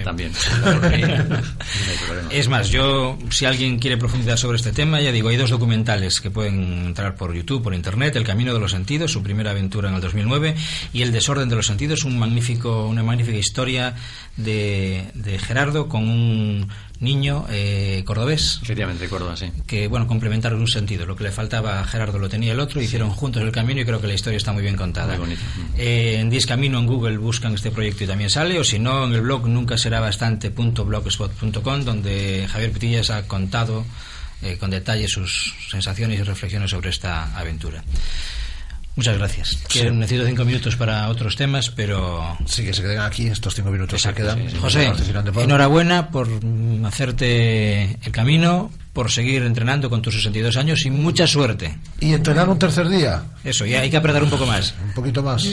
también. 0.04 0.32
Hay 0.64 1.02
problema. 2.06 2.28
Es 2.30 2.48
más, 2.48 2.68
yo, 2.68 3.18
si 3.30 3.46
alguien 3.46 3.78
quiere 3.78 3.96
profundizar 3.96 4.38
sobre 4.38 4.56
este 4.56 4.72
tema, 4.72 5.00
ya 5.00 5.12
digo, 5.12 5.28
hay 5.28 5.36
dos 5.36 5.50
documentales 5.50 6.20
que 6.20 6.30
pueden 6.30 6.86
entrar 6.86 7.14
por 7.14 7.34
YouTube, 7.34 7.62
por 7.62 7.74
Internet, 7.74 8.16
El 8.16 8.24
Camino 8.24 8.52
de 8.52 8.60
los 8.60 8.72
Sentidos, 8.72 9.12
su 9.12 9.22
primera 9.22 9.52
aventura 9.52 9.88
en 9.88 9.94
el 9.94 10.00
2009, 10.00 10.54
y 10.92 11.02
El 11.02 11.12
Desorden 11.12 11.48
de 11.48 11.56
los 11.56 11.66
Sentidos, 11.66 12.04
un 12.04 12.18
magnífico, 12.18 12.86
una 12.86 13.02
magnífica 13.02 13.38
historia 13.38 13.94
de, 14.36 15.10
de 15.14 15.38
Gerardo 15.38 15.88
con 15.88 16.08
un 16.08 16.68
niño 17.00 17.46
eh, 17.48 18.02
cordobés. 18.04 18.58
Efectivamente, 18.62 19.08
Córdoba, 19.08 19.36
sí. 19.36 19.50
Que, 19.66 19.86
bueno, 19.86 20.06
complementaron 20.06 20.60
un 20.60 20.68
sentido. 20.68 21.06
Lo 21.06 21.16
que 21.16 21.24
le 21.24 21.32
faltaba 21.32 21.80
a 21.80 21.84
Gerardo 21.84 22.18
lo 22.18 22.28
tenía 22.28 22.52
el 22.52 22.60
otro, 22.60 22.80
hicieron 22.80 23.10
juntos 23.10 23.42
el 23.42 23.52
camino 23.52 23.80
y 23.80 23.84
creo 23.84 24.00
que 24.00 24.06
la 24.06 24.14
historia 24.14 24.36
está 24.36 24.52
muy 24.52 24.62
bien 24.62 24.76
contada. 24.76 25.16
Muy 25.16 25.18
bonito. 25.18 25.42
Eh, 25.76 26.16
en 26.20 26.30
Discamino 26.30 26.78
en 26.78 26.86
Google 26.86 27.18
buscan 27.18 27.54
este 27.54 27.70
proyecto 27.70 28.04
y 28.04 28.06
también 28.06 28.30
sale, 28.30 28.58
o 28.58 28.64
si 28.64 28.78
no, 28.78 29.06
en 29.06 29.12
el 29.12 29.20
blog 29.20 29.46
nunca 29.48 29.78
será 29.78 30.00
bastante.blogspot.com, 30.00 31.84
donde 31.84 32.46
Javier 32.50 32.72
Pitillas 32.72 33.10
ha 33.10 33.26
contado 33.26 33.84
eh, 34.42 34.56
con 34.58 34.70
detalle 34.70 35.08
sus 35.08 35.54
sensaciones 35.70 36.18
y 36.20 36.22
reflexiones 36.22 36.70
sobre 36.70 36.90
esta 36.90 37.36
aventura. 37.36 37.82
Muchas 38.98 39.16
gracias. 39.16 39.58
Que 39.68 39.78
Sí. 39.82 39.90
necesito 39.92 40.26
cinco 40.26 40.44
minutos 40.44 40.74
para 40.74 41.08
otros 41.08 41.36
temas, 41.36 41.70
pero... 41.70 42.36
Sí, 42.46 42.64
que 42.64 42.74
se 42.74 42.82
queden 42.82 42.98
aquí, 42.98 43.28
estos 43.28 43.54
cinco 43.54 43.70
minutos 43.70 44.02
se 44.02 44.12
quedan. 44.12 44.50
José, 44.58 44.90
enhorabuena 45.36 46.10
por 46.10 46.28
hacerte 46.84 47.92
el 48.04 48.10
camino, 48.10 48.72
por 48.92 49.12
seguir 49.12 49.44
entrenando 49.44 49.88
con 49.88 50.02
tus 50.02 50.14
62 50.16 50.56
años 50.56 50.84
y 50.84 50.90
mucha 50.90 51.28
suerte. 51.28 51.78
Y 52.00 52.12
entrenar 52.12 52.48
un 52.48 52.58
tercer 52.58 52.88
día. 52.88 53.22
Eso, 53.44 53.64
ya 53.66 53.82
hay 53.82 53.88
que 53.90 53.98
apretar 53.98 54.24
un 54.24 54.30
poco 54.30 54.46
más. 54.46 54.74
Un 54.84 54.92
poquito 54.94 55.22
más. 55.22 55.46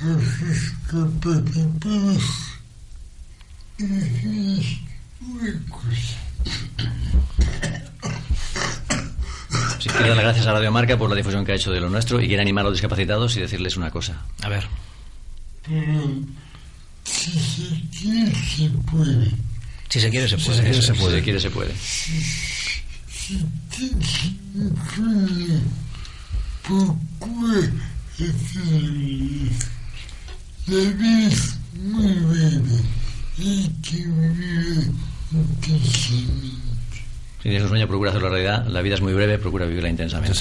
Este 0.00 0.96
tema. 1.80 2.14
Y 3.78 4.78
una 5.20 5.52
cosa. 5.70 6.18
Sí, 9.78 9.88
quiero 9.88 10.08
dar 10.08 10.16
las 10.16 10.24
gracias 10.24 10.46
a 10.46 10.52
Radio 10.52 10.72
Marca 10.72 10.96
por 10.96 11.08
la 11.10 11.16
difusión 11.16 11.44
que 11.44 11.52
ha 11.52 11.54
hecho 11.54 11.70
de 11.70 11.80
lo 11.80 11.88
nuestro 11.88 12.20
y 12.20 12.26
quiero 12.26 12.42
animar 12.42 12.62
a 12.62 12.68
los 12.68 12.74
discapacitados 12.74 13.36
y 13.36 13.40
decirles 13.40 13.76
una 13.76 13.90
cosa. 13.90 14.22
A 14.42 14.48
ver. 14.48 14.66
Pero 15.66 16.12
si 17.04 17.32
se 17.32 17.98
quiere, 17.98 18.32
se 18.34 18.68
puede. 18.90 19.30
Si 19.88 20.00
se 20.00 20.10
quiere, 20.10 20.28
se 20.28 20.38
Si 20.38 20.44
puede. 20.44 20.56
se 20.56 20.62
quiere, 20.62 20.82
se 20.82 20.94
puede. 20.94 21.10
Si 21.10 21.16
se 21.16 21.22
quiere, 21.22 21.40
se 21.40 21.50
puede. 21.50 21.74
Si 23.10 23.46
tienes 23.70 24.32
un 26.68 26.98
es 30.70 31.58
muy 31.82 32.12
breve. 32.12 32.80
Hay 33.38 33.70
que 33.82 33.96
vivir 33.96 34.90
intensamente. 35.32 36.48
Si 37.38 37.42
tienes 37.42 37.62
un 37.62 37.68
sueño, 37.68 37.86
procura 37.86 38.10
hacerlo 38.10 38.28
realidad. 38.30 38.66
La 38.66 38.82
vida 38.82 38.96
es 38.96 39.00
muy 39.00 39.12
breve, 39.14 39.38
procura 39.38 39.64
vivirla 39.66 39.88
intensamente. 39.88 40.32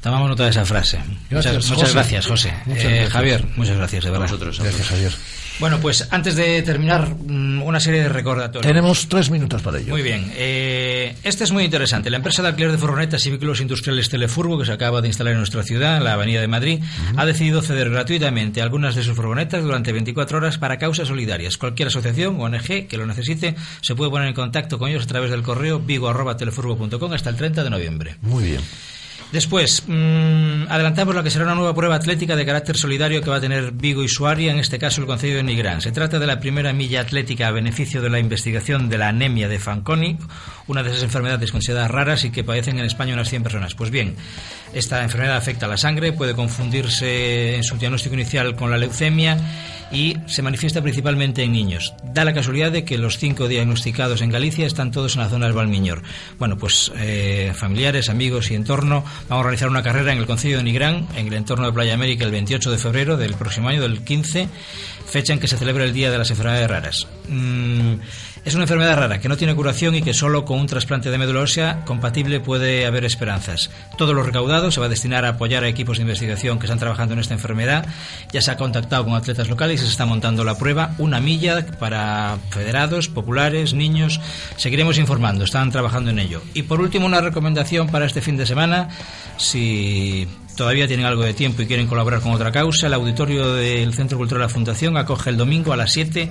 Tomamos 0.00 0.28
nota 0.28 0.44
de 0.44 0.50
esa 0.50 0.64
frase. 0.64 0.98
Gracias, 1.30 1.54
muchas, 1.54 1.70
muchas 1.70 1.82
José. 1.84 1.92
gracias, 1.94 2.26
José. 2.26 2.54
Muchas 2.66 2.84
Eh, 2.84 2.88
gracias. 2.88 3.12
Javier, 3.12 3.48
muchas 3.56 3.76
gracias, 3.76 4.04
de 4.04 4.10
verdad. 4.10 4.26
vosotros, 4.26 4.60
a 4.60 4.62
Gracias, 4.62 4.88
Javier. 4.88 5.12
Bueno, 5.58 5.78
pues 5.80 6.06
antes 6.10 6.36
de 6.36 6.60
terminar, 6.62 7.08
mm, 7.08 7.62
una 7.62 7.80
serie 7.80 8.02
de 8.02 8.08
recordatorios. 8.08 8.66
Tenemos 8.66 9.08
tres 9.08 9.30
minutos 9.30 9.62
para 9.62 9.78
ello. 9.78 9.92
Muy 9.92 10.02
bien. 10.02 10.30
eh, 10.36 11.14
este 11.22 11.44
es 11.44 11.52
muy 11.52 11.64
interesante. 11.64 12.10
La 12.10 12.18
empresa 12.18 12.42
de 12.42 12.48
alquiler 12.48 12.72
de 12.72 12.78
furgonetas 12.78 13.24
y 13.26 13.30
vehículos 13.30 13.60
industriales 13.60 14.08
Telefurgo, 14.08 14.58
que 14.58 14.66
se 14.66 14.72
acaba 14.72 15.00
de 15.00 15.08
instalar 15.08 15.32
en 15.32 15.38
nuestra 15.38 15.62
ciudad, 15.62 15.96
en 15.96 16.04
la 16.04 16.12
Avenida 16.12 16.40
de 16.40 16.48
Madrid, 16.48 16.82
ha 17.16 17.24
decidido 17.24 17.62
ceder 17.62 17.90
gratuitamente 17.90 18.60
algunas 18.60 18.94
de 18.94 19.02
sus 19.02 19.16
furgonetas 19.16 19.62
durante 19.62 19.92
24 19.92 20.38
horas 20.38 20.58
para 20.58 20.78
causas 20.78 21.08
solidarias. 21.08 21.56
Cualquier 21.56 21.88
asociación 21.88 22.38
o 22.40 22.44
ONG 22.44 22.86
que 22.86 22.96
lo 22.98 23.06
necesite 23.06 23.54
se 23.80 23.94
puede 23.94 24.10
poner 24.10 24.28
en 24.28 24.34
contacto 24.34 24.78
con 24.78 24.90
ellos 24.90 25.04
a 25.04 25.06
través 25.06 25.30
del 25.30 25.42
correo 25.42 25.78
vigo.telefurgo.com 25.78 27.12
hasta 27.12 27.30
el 27.30 27.36
30 27.36 27.64
de 27.64 27.70
noviembre. 27.70 28.16
Muy 28.20 28.44
bien. 28.44 28.60
Después, 29.32 29.82
mm, 29.86 30.68
adelantamos 30.68 31.14
lo 31.14 31.22
que 31.22 31.30
será 31.30 31.44
una 31.44 31.56
nueva 31.56 31.74
prueba 31.74 31.96
atlética 31.96 32.36
de 32.36 32.46
carácter 32.46 32.76
solidario 32.76 33.20
que 33.22 33.30
va 33.30 33.36
a 33.36 33.40
tener 33.40 33.72
Vigo 33.72 34.04
y 34.04 34.08
Suaria, 34.08 34.52
en 34.52 34.58
este 34.58 34.78
caso 34.78 35.00
el 35.00 35.06
Concello 35.06 35.36
de 35.36 35.42
Nigrán. 35.42 35.80
Se 35.80 35.90
trata 35.90 36.18
de 36.18 36.26
la 36.26 36.38
primera 36.38 36.72
milla 36.72 37.00
atlética 37.00 37.48
a 37.48 37.50
beneficio 37.50 38.00
de 38.02 38.10
la 38.10 38.20
investigación 38.20 38.88
de 38.88 38.98
la 38.98 39.08
anemia 39.08 39.48
de 39.48 39.58
Fanconi, 39.58 40.16
una 40.68 40.82
de 40.82 40.90
esas 40.90 41.02
enfermedades 41.02 41.50
consideradas 41.50 41.90
raras 41.90 42.24
y 42.24 42.30
que 42.30 42.44
padecen 42.44 42.78
en 42.78 42.84
España 42.84 43.14
unas 43.14 43.28
100 43.28 43.42
personas. 43.42 43.74
Pues 43.74 43.90
bien, 43.90 44.14
esta 44.72 45.02
enfermedad 45.02 45.36
afecta 45.36 45.66
a 45.66 45.68
la 45.68 45.76
sangre, 45.76 46.12
puede 46.12 46.34
confundirse 46.34 47.56
en 47.56 47.64
su 47.64 47.76
diagnóstico 47.78 48.14
inicial 48.14 48.54
con 48.54 48.70
la 48.70 48.78
leucemia 48.78 49.38
y 49.90 50.16
se 50.26 50.42
manifiesta 50.42 50.82
principalmente 50.82 51.42
en 51.42 51.52
niños. 51.52 51.94
Da 52.02 52.24
la 52.24 52.34
casualidad 52.34 52.72
de 52.72 52.84
que 52.84 52.98
los 52.98 53.18
cinco 53.18 53.48
diagnosticados 53.48 54.20
en 54.20 54.30
Galicia 54.30 54.66
están 54.66 54.90
todos 54.90 55.14
en 55.14 55.22
la 55.22 55.28
zona 55.28 55.46
del 55.46 55.54
Valmiñor. 55.54 56.02
Bueno, 56.38 56.56
pues 56.56 56.92
eh, 56.96 57.52
familiares, 57.54 58.08
amigos 58.08 58.50
y 58.50 58.54
entorno, 58.54 59.04
vamos 59.28 59.42
a 59.42 59.48
realizar 59.48 59.68
una 59.68 59.82
carrera 59.82 60.12
en 60.12 60.18
el 60.18 60.26
Concello 60.26 60.58
de 60.58 60.64
Nigrán, 60.64 61.06
en 61.16 61.26
el 61.28 61.32
entorno 61.34 61.66
de 61.66 61.72
Playa 61.72 61.94
América, 61.94 62.24
el 62.24 62.30
28 62.30 62.70
de 62.70 62.78
febrero 62.78 63.16
del 63.16 63.34
próximo 63.34 63.68
año, 63.68 63.82
del 63.82 64.02
15, 64.02 64.48
fecha 65.06 65.32
en 65.32 65.38
que 65.38 65.48
se 65.48 65.56
celebra 65.56 65.84
el 65.84 65.92
Día 65.92 66.10
de 66.10 66.18
las 66.18 66.30
Enfermedades 66.30 66.68
Raras. 66.68 67.06
Mm, 67.28 67.94
es 68.46 68.54
una 68.54 68.62
enfermedad 68.62 68.96
rara 68.96 69.18
que 69.20 69.28
no 69.28 69.36
tiene 69.36 69.56
curación 69.56 69.96
y 69.96 70.02
que 70.02 70.14
solo 70.14 70.44
con 70.44 70.60
un 70.60 70.68
trasplante 70.68 71.10
de 71.10 71.18
médula 71.18 71.40
ósea 71.40 71.84
compatible 71.84 72.38
puede 72.38 72.86
haber 72.86 73.04
esperanzas. 73.04 73.70
Todo 73.98 74.14
lo 74.14 74.22
recaudado 74.22 74.70
se 74.70 74.78
va 74.78 74.86
a 74.86 74.88
destinar 74.88 75.24
a 75.24 75.30
apoyar 75.30 75.64
a 75.64 75.68
equipos 75.68 75.98
de 75.98 76.02
investigación 76.02 76.60
que 76.60 76.66
están 76.66 76.78
trabajando 76.78 77.14
en 77.14 77.18
esta 77.18 77.34
enfermedad. 77.34 77.86
Ya 78.32 78.40
se 78.40 78.52
ha 78.52 78.56
contactado 78.56 79.04
con 79.04 79.14
atletas 79.14 79.48
locales 79.48 79.80
y 79.80 79.84
se 79.84 79.90
está 79.90 80.06
montando 80.06 80.44
la 80.44 80.56
prueba. 80.56 80.94
Una 80.98 81.20
milla 81.20 81.66
para 81.80 82.38
federados, 82.50 83.08
populares, 83.08 83.74
niños. 83.74 84.20
Seguiremos 84.56 84.98
informando, 84.98 85.42
están 85.42 85.72
trabajando 85.72 86.10
en 86.10 86.20
ello. 86.20 86.40
Y 86.54 86.62
por 86.62 86.80
último, 86.80 87.06
una 87.06 87.20
recomendación 87.20 87.88
para 87.88 88.06
este 88.06 88.20
fin 88.20 88.36
de 88.36 88.46
semana. 88.46 88.90
Si 89.38 90.28
todavía 90.56 90.88
tienen 90.88 91.06
algo 91.06 91.22
de 91.22 91.34
tiempo 91.34 91.62
y 91.62 91.66
quieren 91.66 91.86
colaborar 91.86 92.20
con 92.20 92.32
otra 92.32 92.50
causa, 92.50 92.86
el 92.86 92.94
auditorio 92.94 93.54
del 93.54 93.94
Centro 93.94 94.18
Cultural 94.18 94.40
de 94.40 94.46
la 94.46 94.52
Fundación 94.52 94.96
acoge 94.96 95.30
el 95.30 95.36
domingo 95.36 95.72
a 95.72 95.76
las 95.76 95.92
7 95.92 96.30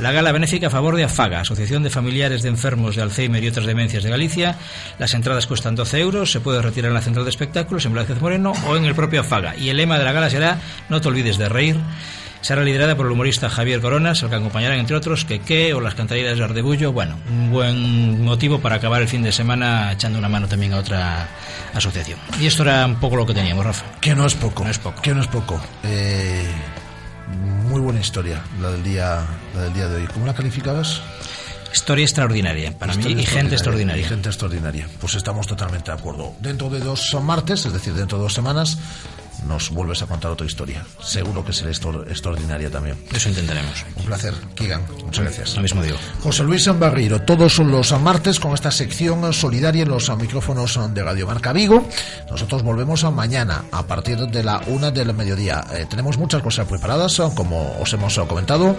la 0.00 0.12
gala 0.12 0.32
benéfica 0.32 0.66
a 0.66 0.70
favor 0.70 0.96
de 0.96 1.04
AFAGA, 1.04 1.40
Asociación 1.40 1.82
de 1.82 1.90
Familiares 1.90 2.42
de 2.42 2.48
Enfermos 2.48 2.96
de 2.96 3.02
Alzheimer 3.02 3.42
y 3.42 3.48
otras 3.48 3.66
demencias 3.66 4.02
de 4.02 4.10
Galicia. 4.10 4.56
Las 4.98 5.14
entradas 5.14 5.46
cuestan 5.46 5.74
12 5.74 6.00
euros, 6.00 6.32
se 6.32 6.40
puede 6.40 6.60
retirar 6.60 6.90
en 6.90 6.94
la 6.94 7.02
central 7.02 7.24
de 7.24 7.30
espectáculos 7.30 7.84
en 7.86 7.92
Blázquez 7.92 8.20
Moreno 8.20 8.52
o 8.66 8.76
en 8.76 8.84
el 8.84 8.94
propio 8.94 9.20
AFAGA. 9.20 9.56
Y 9.56 9.68
el 9.68 9.76
lema 9.76 9.98
de 9.98 10.04
la 10.04 10.12
gala 10.12 10.30
será 10.30 10.58
No 10.88 11.00
te 11.00 11.08
olvides 11.08 11.38
de 11.38 11.48
reír 11.48 11.76
será 12.40 12.62
liderada 12.62 12.96
por 12.96 13.06
el 13.06 13.12
humorista 13.12 13.48
Javier 13.48 13.80
Coronas, 13.80 14.22
el 14.22 14.28
que 14.28 14.36
acompañará, 14.36 14.76
entre 14.76 14.96
otros, 14.96 15.24
que 15.24 15.74
o 15.74 15.80
las 15.80 15.94
cantarillas 15.94 16.38
de 16.38 16.44
Ardebullo. 16.44 16.92
Bueno, 16.92 17.18
un 17.28 17.50
buen 17.50 18.24
motivo 18.24 18.60
para 18.60 18.76
acabar 18.76 19.02
el 19.02 19.08
fin 19.08 19.22
de 19.22 19.32
semana 19.32 19.92
echando 19.92 20.18
una 20.18 20.28
mano 20.28 20.48
también 20.48 20.72
a 20.72 20.78
otra 20.78 21.28
asociación. 21.74 22.18
Y 22.40 22.46
esto 22.46 22.62
era 22.62 22.86
un 22.86 22.96
poco 22.96 23.16
lo 23.16 23.26
que 23.26 23.34
teníamos, 23.34 23.64
Rafa. 23.64 23.84
Que 24.00 24.14
no 24.14 24.26
es 24.26 24.34
poco. 24.34 24.64
No 24.64 24.70
es 24.70 24.78
poco. 24.78 25.02
Que 25.02 25.14
no 25.14 25.20
es 25.20 25.28
poco. 25.28 25.60
Eh, 25.82 26.46
muy 27.68 27.80
buena 27.80 28.00
historia 28.00 28.42
la 28.60 28.70
del 28.70 28.82
día, 28.82 29.24
la 29.54 29.62
del 29.62 29.72
día 29.72 29.88
de 29.88 29.96
hoy. 29.96 30.06
¿Cómo 30.12 30.26
la 30.26 30.34
calificabas? 30.34 31.00
Historia 31.72 32.04
extraordinaria 32.04 32.76
para 32.78 32.92
Historia 32.92 33.16
mí 33.16 33.22
y 33.22 33.26
gente 33.26 33.54
extraordinaria. 33.54 34.02
Y 34.02 34.08
gente 34.08 34.28
extraordinaria. 34.28 34.88
Pues 34.98 35.14
estamos 35.14 35.46
totalmente 35.46 35.90
de 35.90 35.98
acuerdo. 35.98 36.34
Dentro 36.40 36.70
de 36.70 36.80
dos 36.80 37.14
martes, 37.22 37.66
es 37.66 37.72
decir, 37.72 37.92
dentro 37.92 38.16
de 38.18 38.24
dos 38.24 38.32
semanas, 38.32 38.78
nos 39.46 39.70
vuelves 39.70 40.02
a 40.02 40.06
contar 40.06 40.30
otra 40.30 40.46
historia. 40.46 40.84
Seguro 41.02 41.44
que 41.44 41.52
será 41.52 41.70
extra- 41.70 42.02
extraordinaria 42.08 42.70
también. 42.70 42.96
Eso 43.14 43.28
intentaremos. 43.28 43.84
Un 43.96 44.04
placer, 44.04 44.34
Kigan. 44.54 44.82
Muchas 45.04 45.24
gracias. 45.24 45.56
Lo 45.56 45.62
mismo 45.62 45.82
digo. 45.82 45.96
José 46.22 46.42
Luis 46.44 46.66
Barriro, 46.78 47.22
todos 47.22 47.58
los 47.58 47.98
martes 48.00 48.40
con 48.40 48.54
esta 48.54 48.70
sección 48.70 49.32
solidaria 49.32 49.82
en 49.82 49.88
los 49.88 50.14
micrófonos 50.16 50.78
de 50.94 51.02
Radio 51.02 51.26
Marca 51.26 51.52
Vigo. 51.52 51.86
Nosotros 52.30 52.62
volvemos 52.62 53.04
a 53.04 53.10
mañana 53.10 53.64
a 53.72 53.82
partir 53.86 54.18
de 54.18 54.42
la 54.42 54.60
una 54.66 54.90
del 54.90 55.12
mediodía. 55.14 55.64
Eh, 55.72 55.86
tenemos 55.88 56.18
muchas 56.18 56.42
cosas 56.42 56.66
preparadas, 56.66 57.20
como 57.34 57.76
os 57.80 57.92
hemos 57.92 58.18
comentado. 58.20 58.76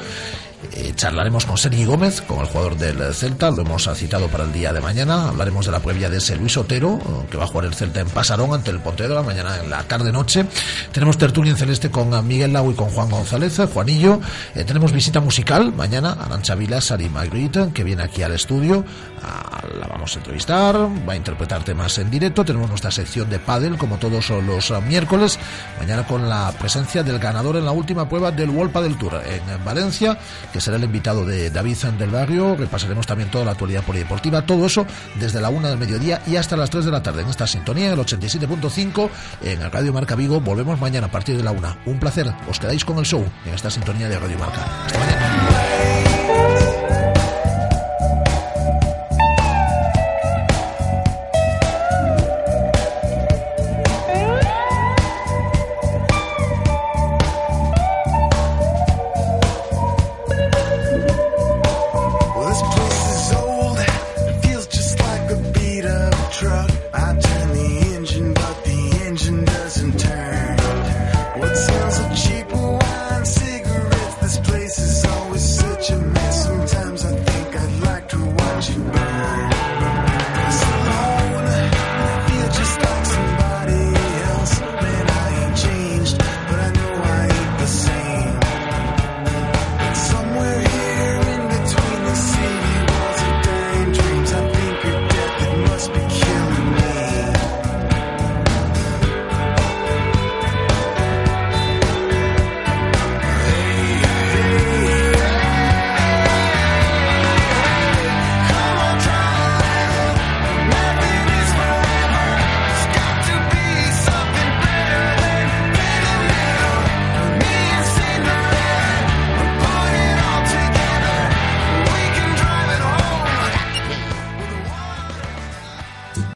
Eh, 0.74 0.94
charlaremos 0.96 1.46
con 1.46 1.58
Sergi 1.58 1.86
Gómez, 1.86 2.22
con 2.22 2.40
el 2.40 2.46
jugador 2.46 2.78
del 2.78 3.14
Celta, 3.14 3.50
lo 3.52 3.62
hemos 3.62 3.90
citado 3.96 4.28
para 4.28 4.44
el 4.44 4.54
día 4.54 4.74
de 4.74 4.82
mañana. 4.82 5.30
Hablaremos 5.30 5.66
de 5.66 5.72
la 5.72 5.80
previa 5.80 6.10
de 6.10 6.18
ese 6.18 6.36
Luis 6.36 6.58
Otero, 6.58 7.00
eh, 7.02 7.28
que 7.32 7.38
va 7.38 7.46
a 7.46 7.48
jugar 7.48 7.66
el 7.66 7.74
Celta 7.74 8.02
en 8.02 8.10
Pasarón 8.10 8.54
ante 8.54 8.72
el 8.72 8.80
Pontevedra 8.80 9.24
mañana 9.24 9.58
en 9.64 9.70
la 9.70 9.84
tarde-noche. 9.84 10.46
Tenemos 10.92 11.18
tertulia 11.18 11.52
en 11.52 11.58
celeste 11.58 11.90
con 11.90 12.14
eh, 12.14 12.22
Miguel 12.22 12.54
Lau 12.54 12.72
y 12.72 12.76
con 12.76 12.90
Juan 12.90 13.10
González, 13.10 13.60
Juanillo. 13.74 14.20
Tenemos 14.54 14.92
visita 14.92 15.20
musical 15.20 15.74
mañana, 15.74 16.14
Arancha 16.14 16.56
Vila, 16.56 16.82
Sari 16.82 17.10
Magritte, 17.10 17.72
que 17.74 17.84
viene 17.84 18.04
aquí 18.04 18.22
al 18.24 18.34
estudio. 18.34 18.84
Ah, 19.24 19.64
la 19.80 19.88
vamos 19.88 20.16
a 20.16 20.20
entrevistar, 20.20 20.76
va 20.76 21.14
a 21.14 21.16
interpretar 21.16 21.64
temas 21.64 21.98
en 21.98 22.12
directo. 22.12 22.46
Tenemos 22.46 22.70
nuestra 22.70 22.92
sección 22.92 23.30
de 23.30 23.40
pádel, 23.40 23.78
como 23.78 23.98
todos 23.98 24.30
los 24.30 24.72
miércoles. 24.84 25.40
Mañana 25.80 26.06
con 26.06 26.30
la 26.30 26.52
presencia 26.52 27.04
del 27.04 27.20
ganador 27.20 27.56
en 27.56 27.66
la 27.66 27.72
última 27.72 28.08
prueba 28.08 28.32
del 28.32 28.50
World 28.50 28.72
Padel 28.72 28.98
Tour 28.98 29.22
en 29.26 29.64
Valencia, 29.64 30.18
será 30.62 30.78
el 30.78 30.84
invitado 30.84 31.26
de 31.26 31.50
David 31.50 31.78
del 31.98 32.10
Barrio. 32.10 32.56
Repasaremos 32.56 33.06
también 33.06 33.30
toda 33.30 33.46
la 33.46 33.52
actualidad 33.52 33.84
polideportiva. 33.84 34.46
Todo 34.46 34.66
eso 34.66 34.86
desde 35.20 35.42
la 35.42 35.50
una 35.50 35.70
del 35.70 35.78
mediodía 35.78 36.22
y 36.28 36.36
hasta 36.36 36.58
las 36.58 36.70
3 36.70 36.86
de 36.86 36.92
la 36.92 37.04
tarde 37.04 37.22
en 37.22 37.30
esta 37.30 37.48
sintonía, 37.48 37.94
el 37.94 38.00
87.5 38.00 39.10
en 39.44 39.72
Radio 39.72 39.94
Marca 39.94 40.16
Vigo. 40.16 40.40
Volvemos 40.40 40.80
mañana 40.80 41.08
a 41.08 41.12
partir 41.12 41.38
de 41.38 41.44
la 41.44 41.52
una. 41.52 41.78
Un 41.86 42.00
placer. 42.00 42.34
Os 42.50 42.60
quedáis 42.60 42.84
con 42.86 42.98
el 42.98 43.06
show 43.06 43.24
en 43.46 43.54
esta 43.54 43.70
sintonía 43.70 44.10
de 44.10 44.20
Radio 44.20 44.38
Marca. 44.38 45.47